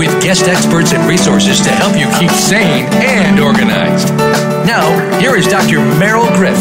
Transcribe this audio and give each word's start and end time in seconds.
with 0.00 0.22
guest 0.22 0.48
experts 0.48 0.94
and 0.94 1.06
resources 1.06 1.60
to 1.60 1.68
help 1.68 1.94
you 1.94 2.06
keep 2.18 2.30
sane 2.30 2.86
and 3.04 3.38
organized. 3.38 4.08
Now, 4.66 4.88
here 5.20 5.36
is 5.36 5.46
Dr. 5.46 5.78
Merle 5.98 6.26
Griff. 6.38 6.56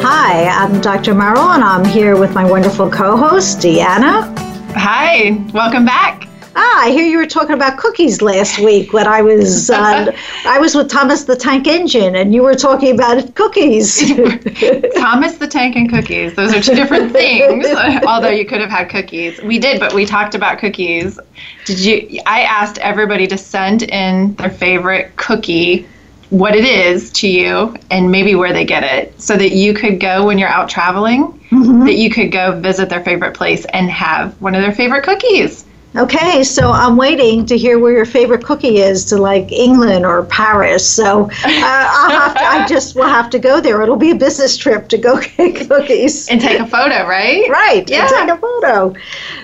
Hi, 0.00 0.46
I'm 0.46 0.80
Dr. 0.80 1.12
Merle, 1.12 1.50
and 1.50 1.64
I'm 1.64 1.84
here 1.84 2.16
with 2.16 2.34
my 2.34 2.48
wonderful 2.48 2.88
co 2.88 3.16
host, 3.16 3.58
Deanna. 3.58 4.32
Hi, 4.74 5.44
welcome 5.52 5.84
back. 5.84 6.27
Ah, 6.60 6.86
I 6.86 6.90
hear 6.90 7.06
you 7.06 7.18
were 7.18 7.26
talking 7.26 7.54
about 7.54 7.78
cookies 7.78 8.20
last 8.20 8.58
week 8.58 8.92
when 8.92 9.06
I 9.06 9.22
was 9.22 9.70
uh, 9.70 10.12
I 10.44 10.58
was 10.58 10.74
with 10.74 10.90
Thomas 10.90 11.22
the 11.22 11.36
Tank 11.36 11.68
Engine, 11.68 12.16
and 12.16 12.34
you 12.34 12.42
were 12.42 12.56
talking 12.56 12.92
about 12.94 13.32
cookies. 13.36 13.98
Thomas 14.96 15.36
the 15.36 15.46
Tank 15.48 15.76
and 15.76 15.88
cookies; 15.88 16.34
those 16.34 16.52
are 16.52 16.60
two 16.60 16.74
different 16.74 17.12
things. 17.20 17.64
although 18.08 18.30
you 18.30 18.44
could 18.44 18.60
have 18.60 18.70
had 18.70 18.88
cookies, 18.90 19.40
we 19.42 19.60
did, 19.60 19.78
but 19.78 19.94
we 19.94 20.04
talked 20.04 20.34
about 20.34 20.58
cookies. 20.58 21.20
Did 21.64 21.78
you? 21.78 22.20
I 22.26 22.42
asked 22.42 22.78
everybody 22.78 23.28
to 23.28 23.38
send 23.38 23.84
in 23.84 24.34
their 24.34 24.50
favorite 24.50 25.14
cookie 25.14 25.86
what 26.30 26.56
it 26.56 26.64
is 26.64 27.12
to 27.12 27.28
you 27.28 27.76
and 27.92 28.10
maybe 28.10 28.34
where 28.34 28.52
they 28.52 28.64
get 28.64 28.82
it 28.82 29.18
so 29.20 29.36
that 29.36 29.52
you 29.52 29.72
could 29.74 30.00
go 30.00 30.26
when 30.26 30.38
you're 30.38 30.48
out 30.48 30.68
traveling 30.68 31.32
mm-hmm. 31.50 31.86
that 31.86 31.94
you 31.94 32.10
could 32.10 32.32
go 32.32 32.60
visit 32.60 32.88
their 32.90 33.02
favorite 33.02 33.34
place 33.34 33.64
and 33.72 33.88
have 33.88 34.38
one 34.42 34.54
of 34.54 34.60
their 34.60 34.74
favorite 34.74 35.04
cookies 35.04 35.64
Okay, 35.96 36.44
so 36.44 36.70
I'm 36.70 36.96
waiting 36.96 37.46
to 37.46 37.56
hear 37.56 37.78
where 37.78 37.92
your 37.92 38.04
favorite 38.04 38.44
cookie 38.44 38.76
is 38.76 39.06
to 39.06 39.16
like 39.16 39.50
England 39.50 40.04
or 40.04 40.24
Paris. 40.26 40.88
So 40.88 41.24
uh, 41.24 41.30
I'll 41.44 42.10
have 42.10 42.34
to, 42.34 42.42
I 42.42 42.66
just 42.68 42.94
will 42.94 43.08
have 43.08 43.30
to 43.30 43.38
go 43.38 43.58
there. 43.60 43.80
It'll 43.80 43.96
be 43.96 44.10
a 44.10 44.14
business 44.14 44.56
trip 44.56 44.88
to 44.88 44.98
go 44.98 45.18
get 45.36 45.68
cookies 45.68 46.28
and 46.28 46.42
take 46.42 46.60
a 46.60 46.66
photo, 46.66 47.06
right? 47.06 47.48
Right. 47.48 47.88
Yeah. 47.88 48.06
take 48.06 48.28
a 48.28 48.36
photo. 48.36 48.94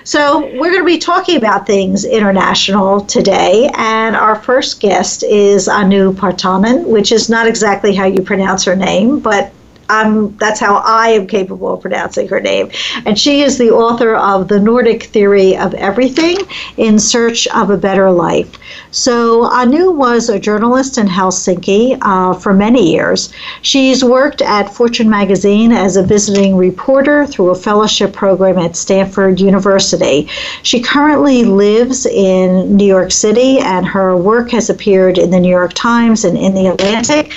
So 0.03 0.41
we're 0.41 0.71
going 0.71 0.81
to 0.81 0.85
be 0.85 0.99
talking 0.99 1.37
about 1.37 1.65
things 1.65 2.05
international 2.05 3.01
today, 3.01 3.71
and 3.75 4.15
our 4.15 4.35
first 4.35 4.79
guest 4.79 5.23
is 5.23 5.67
Anu 5.67 6.13
Partanen, 6.13 6.85
which 6.85 7.11
is 7.11 7.27
not 7.27 7.47
exactly 7.47 7.95
how 7.95 8.05
you 8.05 8.21
pronounce 8.21 8.63
her 8.65 8.75
name, 8.75 9.19
but 9.19 9.51
I'm, 9.89 10.35
that's 10.37 10.59
how 10.59 10.77
I 10.77 11.09
am 11.09 11.27
capable 11.27 11.73
of 11.73 11.81
pronouncing 11.81 12.27
her 12.29 12.39
name. 12.39 12.71
And 13.05 13.17
she 13.17 13.41
is 13.41 13.57
the 13.57 13.71
author 13.71 14.15
of 14.15 14.47
The 14.47 14.59
Nordic 14.59 15.03
Theory 15.03 15.57
of 15.57 15.73
Everything 15.73 16.37
in 16.77 16.99
Search 16.99 17.47
of 17.47 17.69
a 17.69 17.77
Better 17.77 18.11
Life. 18.11 18.57
So, 18.91 19.43
Anu 19.43 19.91
was 19.91 20.29
a 20.29 20.39
journalist 20.39 20.97
in 20.97 21.07
Helsinki 21.07 21.97
uh, 22.01 22.33
for 22.33 22.53
many 22.53 22.91
years. 22.91 23.31
She's 23.61 24.03
worked 24.03 24.41
at 24.41 24.73
Fortune 24.73 25.09
magazine 25.09 25.71
as 25.71 25.97
a 25.97 26.03
visiting 26.03 26.55
reporter 26.55 27.25
through 27.25 27.49
a 27.49 27.55
fellowship 27.55 28.13
program 28.13 28.57
at 28.57 28.75
Stanford 28.75 29.39
University. 29.39 30.27
She 30.63 30.81
currently 30.81 31.43
lives 31.43 32.05
in 32.05 32.75
New 32.75 32.85
York 32.85 33.11
City, 33.11 33.59
and 33.59 33.85
her 33.85 34.15
work 34.15 34.51
has 34.51 34.69
appeared 34.69 35.17
in 35.17 35.29
the 35.29 35.39
New 35.39 35.49
York 35.49 35.73
Times 35.73 36.23
and 36.23 36.37
in 36.37 36.53
the 36.53 36.67
Atlantic. 36.67 37.33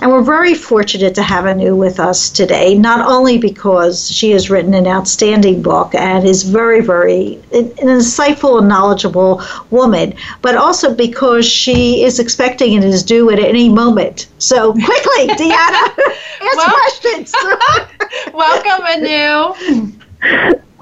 And 0.00 0.10
we're 0.10 0.22
very 0.22 0.54
fortunate 0.54 1.14
to 1.16 1.22
have 1.22 1.46
Anu 1.46 1.74
with 1.74 1.89
us 1.98 2.30
today, 2.30 2.74
not 2.74 3.04
only 3.06 3.38
because 3.38 4.10
she 4.10 4.30
has 4.30 4.50
written 4.50 4.74
an 4.74 4.86
outstanding 4.86 5.62
book 5.62 5.94
and 5.94 6.26
is 6.26 6.42
very, 6.42 6.80
very 6.80 7.34
an 7.52 7.70
insightful 7.78 8.58
and 8.58 8.68
knowledgeable 8.68 9.42
woman, 9.70 10.14
but 10.42 10.56
also 10.56 10.94
because 10.94 11.46
she 11.46 12.04
is 12.04 12.18
expecting 12.18 12.74
and 12.76 12.84
is 12.84 13.02
due 13.02 13.30
at 13.30 13.38
any 13.38 13.68
moment. 13.68 14.28
So 14.38 14.72
quickly, 14.72 15.26
Deanna, 15.28 15.50
ask 16.40 16.56
well, 16.56 16.70
questions. 16.70 17.34
welcome, 18.32 18.86
Anu. 18.86 19.96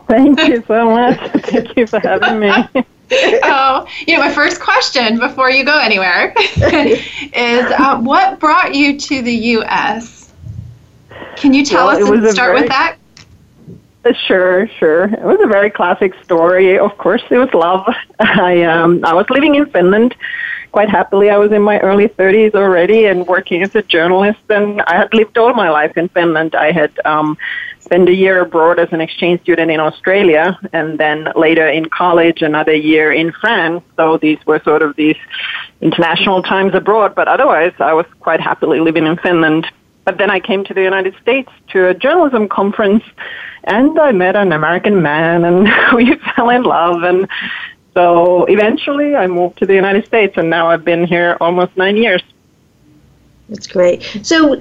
Thank 0.08 0.40
you 0.42 0.64
so 0.66 0.90
much. 0.90 1.18
Thank 1.42 1.76
you 1.76 1.86
for 1.86 2.00
having 2.00 2.40
me. 2.40 2.50
oh, 3.42 3.86
you 4.06 4.16
know, 4.16 4.20
my 4.20 4.32
first 4.32 4.60
question 4.60 5.18
before 5.18 5.50
you 5.50 5.64
go 5.64 5.78
anywhere 5.78 6.34
is 6.36 7.64
uh, 7.78 7.98
what 8.00 8.38
brought 8.38 8.74
you 8.74 8.98
to 8.98 9.22
the 9.22 9.34
U.S.? 9.34 10.17
Can 11.40 11.54
you 11.54 11.64
tell 11.64 11.86
well, 11.86 12.02
us 12.02 12.08
and 12.08 12.30
start 12.30 12.50
very, 12.50 12.60
with 12.62 12.68
that? 12.68 12.96
Uh, 14.04 14.12
sure, 14.12 14.68
sure. 14.78 15.04
It 15.04 15.22
was 15.22 15.38
a 15.42 15.46
very 15.46 15.70
classic 15.70 16.14
story. 16.24 16.78
Of 16.78 16.96
course, 16.98 17.22
it 17.30 17.38
was 17.38 17.52
love. 17.54 17.86
I 18.20 18.62
um, 18.62 19.04
I 19.04 19.14
was 19.14 19.26
living 19.30 19.54
in 19.54 19.66
Finland 19.66 20.14
quite 20.72 20.88
happily. 20.88 21.30
I 21.30 21.38
was 21.38 21.50
in 21.52 21.62
my 21.62 21.78
early 21.80 22.08
30s 22.08 22.54
already 22.54 23.06
and 23.06 23.26
working 23.26 23.62
as 23.62 23.74
a 23.74 23.82
journalist, 23.82 24.40
and 24.50 24.82
I 24.82 24.96
had 24.96 25.14
lived 25.14 25.38
all 25.38 25.54
my 25.54 25.70
life 25.70 25.96
in 25.96 26.08
Finland. 26.08 26.54
I 26.54 26.72
had 26.72 26.92
um, 27.04 27.36
spent 27.80 28.08
a 28.08 28.14
year 28.14 28.40
abroad 28.40 28.78
as 28.78 28.90
an 28.92 29.00
exchange 29.00 29.40
student 29.40 29.70
in 29.70 29.80
Australia, 29.80 30.58
and 30.72 30.98
then 30.98 31.28
later 31.34 31.66
in 31.68 31.86
college, 31.86 32.42
another 32.42 32.74
year 32.74 33.10
in 33.12 33.32
France. 33.32 33.82
So 33.96 34.18
these 34.18 34.38
were 34.46 34.60
sort 34.62 34.82
of 34.82 34.94
these 34.96 35.16
international 35.80 36.42
times 36.42 36.74
abroad, 36.74 37.14
but 37.14 37.28
otherwise, 37.28 37.72
I 37.78 37.92
was 37.94 38.06
quite 38.20 38.40
happily 38.40 38.80
living 38.80 39.06
in 39.06 39.16
Finland. 39.16 39.66
But 40.08 40.16
then 40.16 40.30
I 40.30 40.40
came 40.40 40.64
to 40.64 40.72
the 40.72 40.80
United 40.82 41.14
States 41.20 41.52
to 41.72 41.88
a 41.88 41.92
journalism 41.92 42.48
conference 42.48 43.04
and 43.64 44.00
I 44.00 44.10
met 44.10 44.36
an 44.36 44.52
American 44.52 45.02
man 45.02 45.44
and 45.44 45.68
we 45.94 46.14
fell 46.34 46.48
in 46.48 46.62
love 46.62 47.02
and 47.02 47.28
so 47.92 48.46
eventually 48.46 49.14
I 49.14 49.26
moved 49.26 49.58
to 49.58 49.66
the 49.66 49.74
United 49.74 50.06
States 50.06 50.38
and 50.38 50.48
now 50.48 50.70
I've 50.70 50.82
been 50.82 51.04
here 51.06 51.36
almost 51.42 51.76
nine 51.76 51.98
years. 51.98 52.22
That's 53.50 53.66
great. 53.66 54.02
So, 54.22 54.58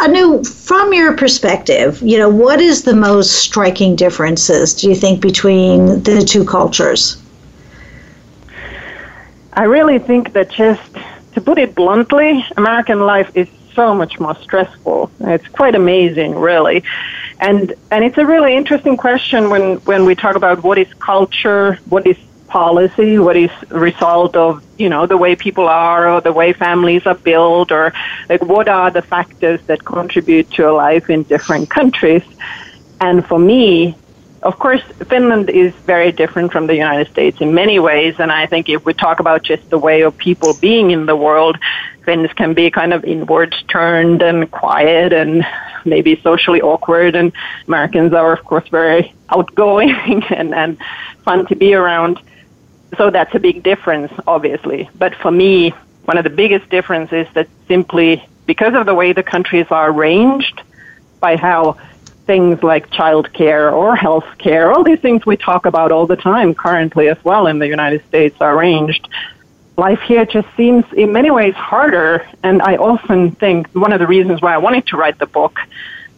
Anu, 0.00 0.42
from 0.42 0.94
your 0.94 1.14
perspective, 1.18 2.00
you 2.00 2.16
know, 2.16 2.30
what 2.30 2.58
is 2.58 2.84
the 2.84 2.96
most 2.96 3.32
striking 3.32 3.94
differences, 3.94 4.72
do 4.72 4.88
you 4.88 4.94
think, 4.94 5.20
between 5.20 6.02
the 6.02 6.22
two 6.26 6.46
cultures? 6.46 7.22
I 9.52 9.64
really 9.64 9.98
think 9.98 10.32
that 10.32 10.48
just, 10.48 10.94
to 11.34 11.42
put 11.42 11.58
it 11.58 11.74
bluntly, 11.74 12.42
American 12.56 13.00
life 13.00 13.30
is 13.34 13.48
so 13.78 13.94
much 13.94 14.18
more 14.18 14.36
stressful. 14.46 15.08
It's 15.20 15.48
quite 15.60 15.76
amazing, 15.76 16.34
really. 16.50 16.78
And 17.48 17.62
and 17.92 18.00
it's 18.06 18.18
a 18.24 18.26
really 18.34 18.52
interesting 18.60 18.96
question 18.96 19.40
when, 19.52 19.66
when 19.90 20.02
we 20.08 20.14
talk 20.24 20.34
about 20.42 20.56
what 20.66 20.78
is 20.84 20.90
culture, 20.94 21.78
what 21.94 22.04
is 22.12 22.18
policy, 22.48 23.10
what 23.26 23.36
is 23.36 23.52
result 23.70 24.34
of, 24.34 24.50
you 24.82 24.88
know, 24.88 25.06
the 25.06 25.20
way 25.24 25.36
people 25.36 25.68
are 25.68 26.02
or 26.12 26.20
the 26.28 26.32
way 26.40 26.52
families 26.52 27.04
are 27.06 27.20
built 27.30 27.70
or 27.70 27.92
like 28.28 28.42
what 28.54 28.66
are 28.68 28.90
the 28.98 29.02
factors 29.14 29.60
that 29.68 29.84
contribute 29.84 30.50
to 30.56 30.68
a 30.70 30.72
life 30.86 31.08
in 31.08 31.22
different 31.34 31.70
countries. 31.70 32.24
And 33.00 33.24
for 33.24 33.38
me, 33.38 33.94
of 34.42 34.58
course, 34.58 34.82
Finland 35.12 35.50
is 35.50 35.72
very 35.94 36.12
different 36.12 36.52
from 36.52 36.66
the 36.66 36.76
United 36.86 37.08
States 37.14 37.40
in 37.40 37.54
many 37.54 37.78
ways. 37.78 38.14
And 38.18 38.30
I 38.30 38.46
think 38.46 38.68
if 38.68 38.84
we 38.84 38.94
talk 38.94 39.20
about 39.20 39.42
just 39.42 39.68
the 39.70 39.78
way 39.78 40.02
of 40.02 40.16
people 40.16 40.54
being 40.68 40.90
in 40.90 41.06
the 41.06 41.16
world, 41.16 41.56
Finns 42.08 42.32
can 42.32 42.54
be 42.54 42.70
kind 42.70 42.94
of 42.94 43.04
inward 43.04 43.54
turned 43.68 44.22
and 44.22 44.50
quiet 44.50 45.12
and 45.12 45.44
maybe 45.84 46.20
socially 46.22 46.62
awkward. 46.62 47.14
And 47.14 47.32
Americans 47.66 48.12
are, 48.14 48.32
of 48.32 48.44
course, 48.44 48.66
very 48.68 49.12
outgoing 49.28 49.90
and, 50.30 50.54
and 50.54 50.78
fun 51.24 51.46
to 51.46 51.56
be 51.56 51.74
around 51.74 52.18
so 52.96 53.10
that's 53.10 53.34
a 53.34 53.38
big 53.38 53.62
difference, 53.62 54.10
obviously. 54.26 54.88
But 54.96 55.14
for 55.14 55.30
me, 55.30 55.74
one 56.06 56.16
of 56.16 56.24
the 56.24 56.30
biggest 56.30 56.70
differences 56.70 57.26
is 57.26 57.34
that 57.34 57.48
simply 57.66 58.24
because 58.46 58.74
of 58.74 58.86
the 58.86 58.94
way 58.94 59.12
the 59.12 59.22
countries 59.22 59.66
are 59.70 59.90
arranged, 59.90 60.62
by 61.20 61.36
how 61.36 61.76
things 62.26 62.62
like 62.62 62.90
childcare 62.90 63.72
or 63.72 63.96
health 63.96 64.26
care, 64.38 64.72
all 64.72 64.84
these 64.84 65.00
things 65.00 65.26
we 65.26 65.36
talk 65.36 65.66
about 65.66 65.92
all 65.92 66.06
the 66.06 66.16
time 66.16 66.54
currently 66.54 67.08
as 67.08 67.22
well 67.24 67.46
in 67.46 67.58
the 67.58 67.66
United 67.66 68.04
States 68.06 68.36
are 68.40 68.56
arranged. 68.56 69.08
Life 69.78 70.00
here 70.00 70.26
just 70.26 70.48
seems 70.56 70.84
in 70.92 71.12
many 71.12 71.30
ways 71.30 71.54
harder, 71.54 72.26
and 72.42 72.60
I 72.62 72.74
often 72.78 73.30
think 73.30 73.68
one 73.74 73.92
of 73.92 74.00
the 74.00 74.08
reasons 74.08 74.42
why 74.42 74.52
I 74.52 74.58
wanted 74.58 74.88
to 74.88 74.96
write 74.96 75.20
the 75.20 75.26
book 75.26 75.60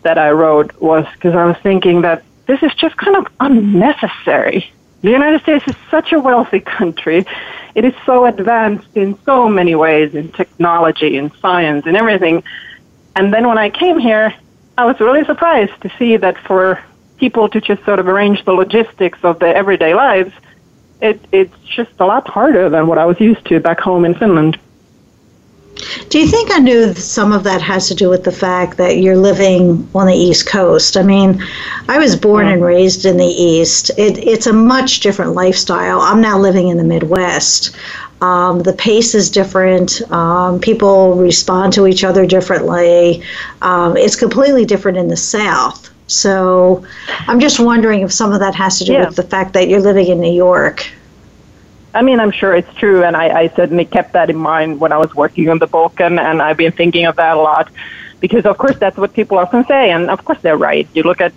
that 0.00 0.16
I 0.16 0.30
wrote 0.30 0.80
was 0.80 1.04
because 1.12 1.34
I 1.34 1.44
was 1.44 1.58
thinking 1.58 2.00
that 2.00 2.24
this 2.46 2.62
is 2.62 2.74
just 2.74 2.96
kind 2.96 3.18
of 3.18 3.26
unnecessary. 3.38 4.72
The 5.02 5.10
United 5.10 5.42
States 5.42 5.68
is 5.68 5.76
such 5.90 6.10
a 6.12 6.18
wealthy 6.18 6.60
country. 6.60 7.26
It 7.74 7.84
is 7.84 7.92
so 8.06 8.24
advanced 8.24 8.96
in 8.96 9.18
so 9.24 9.46
many 9.46 9.74
ways 9.74 10.14
in 10.14 10.32
technology 10.32 11.18
and 11.18 11.30
science 11.42 11.84
and 11.84 11.98
everything. 11.98 12.42
And 13.14 13.30
then 13.30 13.46
when 13.46 13.58
I 13.58 13.68
came 13.68 13.98
here, 13.98 14.32
I 14.78 14.86
was 14.86 14.98
really 15.00 15.26
surprised 15.26 15.78
to 15.82 15.90
see 15.98 16.16
that 16.16 16.38
for 16.38 16.82
people 17.18 17.50
to 17.50 17.60
just 17.60 17.84
sort 17.84 17.98
of 17.98 18.08
arrange 18.08 18.42
the 18.46 18.52
logistics 18.52 19.18
of 19.22 19.38
their 19.38 19.54
everyday 19.54 19.92
lives, 19.94 20.32
it, 21.00 21.20
it's 21.32 21.56
just 21.64 21.92
a 21.98 22.06
lot 22.06 22.28
harder 22.28 22.68
than 22.68 22.86
what 22.86 22.98
I 22.98 23.06
was 23.06 23.20
used 23.20 23.44
to 23.46 23.60
back 23.60 23.80
home 23.80 24.04
in 24.04 24.14
Finland. 24.14 24.58
Do 26.10 26.18
you 26.18 26.26
think 26.26 26.50
Anu, 26.50 26.92
some 26.94 27.32
of 27.32 27.44
that 27.44 27.62
has 27.62 27.88
to 27.88 27.94
do 27.94 28.10
with 28.10 28.24
the 28.24 28.32
fact 28.32 28.76
that 28.76 28.98
you're 28.98 29.16
living 29.16 29.88
on 29.94 30.06
the 30.06 30.14
East 30.14 30.46
Coast? 30.46 30.96
I 30.96 31.02
mean, 31.02 31.42
I 31.88 31.98
was 31.98 32.16
born 32.16 32.48
and 32.48 32.62
raised 32.62 33.06
in 33.06 33.16
the 33.16 33.24
East. 33.24 33.90
It, 33.96 34.18
it's 34.18 34.46
a 34.46 34.52
much 34.52 35.00
different 35.00 35.32
lifestyle. 35.32 36.00
I'm 36.00 36.20
now 36.20 36.38
living 36.38 36.68
in 36.68 36.76
the 36.76 36.84
Midwest. 36.84 37.74
Um, 38.20 38.62
the 38.62 38.74
pace 38.74 39.14
is 39.14 39.30
different. 39.30 40.02
Um, 40.12 40.60
people 40.60 41.14
respond 41.14 41.72
to 41.74 41.86
each 41.86 42.04
other 42.04 42.26
differently. 42.26 43.22
Um, 43.62 43.96
it's 43.96 44.16
completely 44.16 44.66
different 44.66 44.98
in 44.98 45.08
the 45.08 45.16
South. 45.16 45.90
So 46.10 46.84
I'm 47.28 47.38
just 47.38 47.60
wondering 47.60 48.00
if 48.02 48.12
some 48.12 48.32
of 48.32 48.40
that 48.40 48.54
has 48.56 48.78
to 48.80 48.84
do 48.84 48.94
yeah. 48.94 49.06
with 49.06 49.16
the 49.16 49.22
fact 49.22 49.52
that 49.52 49.68
you're 49.68 49.80
living 49.80 50.08
in 50.08 50.20
New 50.20 50.32
York. 50.32 50.84
I 51.94 52.02
mean, 52.02 52.18
I'm 52.18 52.32
sure 52.32 52.54
it's 52.54 52.72
true, 52.74 53.04
and 53.04 53.16
I, 53.16 53.42
I 53.42 53.48
certainly 53.48 53.84
kept 53.84 54.12
that 54.12 54.28
in 54.28 54.36
mind 54.36 54.80
when 54.80 54.92
I 54.92 54.96
was 54.96 55.14
working 55.14 55.48
on 55.48 55.58
the 55.58 55.66
book, 55.66 56.00
and, 56.00 56.20
I've 56.20 56.56
been 56.56 56.72
thinking 56.72 57.06
of 57.06 57.16
that 57.16 57.36
a 57.36 57.40
lot 57.40 57.70
because, 58.20 58.44
of 58.44 58.58
course, 58.58 58.76
that's 58.76 58.96
what 58.96 59.12
people 59.12 59.38
often 59.38 59.64
say, 59.66 59.90
and 59.90 60.10
of 60.10 60.24
course, 60.24 60.40
they're 60.40 60.56
right. 60.56 60.88
You 60.94 61.02
look 61.02 61.20
at 61.20 61.32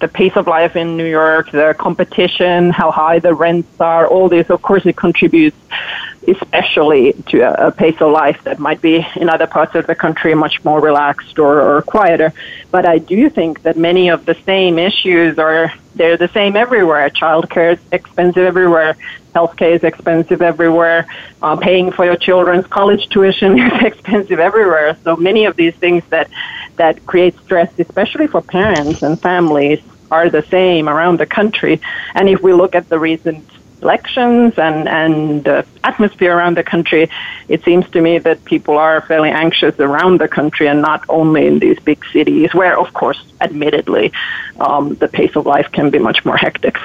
the 0.00 0.08
pace 0.08 0.36
of 0.36 0.46
life 0.46 0.76
in 0.76 0.96
New 0.96 1.06
York, 1.06 1.50
the 1.50 1.74
competition, 1.78 2.70
how 2.70 2.90
high 2.90 3.18
the 3.18 3.34
rents 3.34 3.80
are, 3.80 4.06
all 4.06 4.28
this, 4.28 4.50
of 4.50 4.62
course, 4.62 4.86
it 4.86 4.96
contributes 4.96 5.56
especially 6.26 7.14
to 7.28 7.40
a, 7.40 7.68
a, 7.68 7.72
pace 7.72 8.00
of 8.00 8.12
life 8.12 8.42
that 8.44 8.58
might 8.58 8.80
be 8.82 9.06
in 9.16 9.28
other 9.30 9.46
parts 9.46 9.74
of 9.74 9.86
the 9.86 9.94
country 9.94 10.34
much 10.34 10.62
more 10.64 10.80
relaxed 10.80 11.38
or, 11.38 11.60
or 11.60 11.82
quieter. 11.82 12.32
But 12.70 12.86
I 12.86 12.98
do 12.98 13.30
think 13.30 13.62
that 13.62 13.76
many 13.76 14.10
of 14.10 14.26
the 14.26 14.34
same 14.44 14.78
issues 14.78 15.38
are 15.38 15.72
they're 15.94 16.16
the 16.16 16.28
same 16.28 16.54
everywhere. 16.54 17.08
Childcare 17.10 17.74
is 17.74 17.80
expensive 17.90 18.44
everywhere. 18.44 18.96
Healthcare 19.34 19.74
is 19.74 19.84
expensive 19.84 20.42
everywhere. 20.42 21.06
Uh, 21.42 21.56
paying 21.56 21.90
for 21.92 22.04
your 22.04 22.16
children's 22.16 22.66
college 22.66 23.08
tuition 23.08 23.58
is 23.58 23.82
expensive 23.82 24.38
everywhere. 24.38 24.96
So 25.04 25.16
many 25.16 25.44
of 25.46 25.56
these 25.56 25.74
things 25.74 26.04
that 26.10 26.30
that 26.78 27.04
create 27.06 27.38
stress, 27.44 27.70
especially 27.78 28.26
for 28.26 28.40
parents 28.40 29.02
and 29.02 29.20
families, 29.20 29.80
are 30.10 30.30
the 30.30 30.42
same 30.42 30.88
around 30.88 31.20
the 31.20 31.26
country. 31.26 31.80
And 32.14 32.28
if 32.28 32.42
we 32.42 32.52
look 32.52 32.74
at 32.74 32.88
the 32.88 32.98
recent 32.98 33.44
elections 33.82 34.54
and 34.58 34.88
and 34.88 35.46
uh, 35.46 35.62
atmosphere 35.84 36.36
around 36.36 36.56
the 36.56 36.64
country, 36.64 37.08
it 37.48 37.62
seems 37.64 37.88
to 37.90 38.00
me 38.00 38.18
that 38.18 38.44
people 38.44 38.76
are 38.76 39.00
fairly 39.02 39.30
anxious 39.30 39.78
around 39.78 40.20
the 40.20 40.28
country 40.28 40.66
and 40.66 40.80
not 40.82 41.04
only 41.08 41.46
in 41.46 41.58
these 41.58 41.78
big 41.80 42.04
cities, 42.12 42.52
where 42.54 42.78
of 42.78 42.92
course, 42.94 43.20
admittedly, 43.40 44.12
um, 44.60 44.94
the 44.96 45.08
pace 45.08 45.36
of 45.36 45.46
life 45.46 45.70
can 45.72 45.90
be 45.90 45.98
much 45.98 46.24
more 46.24 46.36
hectic. 46.36 46.76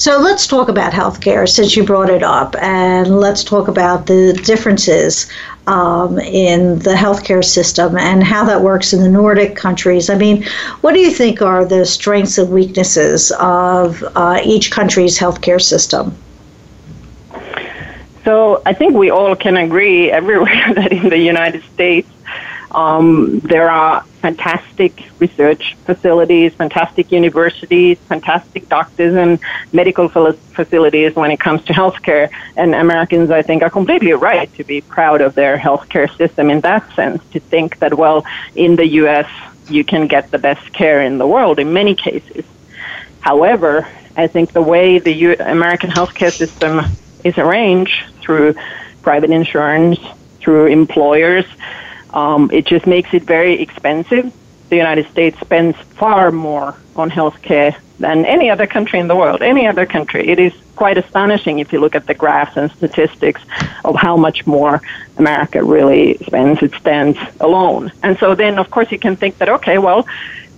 So 0.00 0.18
let's 0.18 0.46
talk 0.46 0.70
about 0.70 0.94
healthcare 0.94 1.46
since 1.46 1.76
you 1.76 1.84
brought 1.84 2.08
it 2.08 2.22
up, 2.22 2.56
and 2.62 3.20
let's 3.20 3.44
talk 3.44 3.68
about 3.68 4.06
the 4.06 4.32
differences 4.32 5.30
um, 5.66 6.18
in 6.18 6.78
the 6.78 6.94
healthcare 6.94 7.44
system 7.44 7.98
and 7.98 8.24
how 8.24 8.42
that 8.44 8.62
works 8.62 8.94
in 8.94 9.02
the 9.02 9.10
Nordic 9.10 9.56
countries. 9.56 10.08
I 10.08 10.14
mean, 10.14 10.42
what 10.80 10.94
do 10.94 11.00
you 11.00 11.10
think 11.10 11.42
are 11.42 11.66
the 11.66 11.84
strengths 11.84 12.38
and 12.38 12.50
weaknesses 12.50 13.30
of 13.38 14.02
uh, 14.16 14.40
each 14.42 14.70
country's 14.70 15.18
healthcare 15.18 15.60
system? 15.60 16.16
So 18.24 18.62
I 18.64 18.72
think 18.72 18.94
we 18.94 19.10
all 19.10 19.36
can 19.36 19.58
agree 19.58 20.10
everywhere 20.10 20.72
that 20.76 20.92
in 20.92 21.10
the 21.10 21.18
United 21.18 21.62
States 21.74 22.08
um, 22.72 23.40
there 23.40 23.70
are 23.70 24.02
fantastic 24.20 25.04
research 25.18 25.76
facilities, 25.84 26.54
fantastic 26.54 27.10
universities, 27.10 27.98
fantastic 27.98 28.68
doctors 28.68 29.14
and 29.14 29.40
medical 29.72 30.08
facilities 30.08 31.16
when 31.16 31.30
it 31.30 31.40
comes 31.40 31.64
to 31.64 31.72
healthcare. 31.80 32.30
And 32.56 32.74
Americans, 32.74 33.30
I 33.30 33.42
think, 33.42 33.62
are 33.62 33.70
completely 33.70 34.12
right 34.12 34.52
to 34.54 34.64
be 34.64 34.80
proud 34.80 35.20
of 35.20 35.34
their 35.34 35.56
healthcare 35.56 36.14
system 36.16 36.50
in 36.50 36.60
that 36.60 36.90
sense, 36.94 37.22
to 37.32 37.40
think 37.40 37.78
that, 37.78 37.94
well, 37.94 38.24
in 38.54 38.76
the 38.76 38.86
U.S., 38.86 39.28
you 39.68 39.84
can 39.84 40.06
get 40.06 40.30
the 40.30 40.38
best 40.38 40.72
care 40.72 41.00
in 41.02 41.18
the 41.18 41.26
world 41.26 41.58
in 41.58 41.72
many 41.72 41.94
cases. 41.94 42.44
However, 43.20 43.86
I 44.16 44.26
think 44.26 44.52
the 44.52 44.62
way 44.62 44.98
the 44.98 45.12
U- 45.12 45.36
American 45.38 45.90
healthcare 45.90 46.32
system 46.32 46.80
is 47.24 47.38
arranged 47.38 48.02
through 48.20 48.54
private 49.02 49.30
insurance, 49.30 49.98
through 50.40 50.66
employers, 50.66 51.46
um, 52.14 52.50
it 52.52 52.66
just 52.66 52.86
makes 52.86 53.12
it 53.14 53.22
very 53.22 53.60
expensive. 53.60 54.32
The 54.68 54.76
United 54.76 55.08
States 55.10 55.38
spends 55.40 55.76
far 55.76 56.30
more 56.30 56.76
on 56.96 57.10
healthcare 57.10 57.76
than 57.98 58.24
any 58.24 58.48
other 58.48 58.66
country 58.66 58.98
in 58.98 59.08
the 59.08 59.16
world, 59.16 59.42
any 59.42 59.66
other 59.66 59.84
country. 59.84 60.28
It 60.28 60.38
is 60.38 60.54
quite 60.76 60.96
astonishing 60.96 61.58
if 61.58 61.72
you 61.72 61.80
look 61.80 61.94
at 61.94 62.06
the 62.06 62.14
graphs 62.14 62.56
and 62.56 62.70
statistics 62.72 63.42
of 63.84 63.96
how 63.96 64.16
much 64.16 64.46
more 64.46 64.80
America 65.18 65.62
really 65.62 66.16
spends. 66.18 66.62
It 66.62 66.74
stands 66.74 67.18
alone. 67.40 67.92
And 68.02 68.16
so 68.18 68.34
then, 68.34 68.58
of 68.58 68.70
course, 68.70 68.90
you 68.90 68.98
can 68.98 69.16
think 69.16 69.38
that, 69.38 69.48
okay, 69.48 69.78
well, 69.78 70.06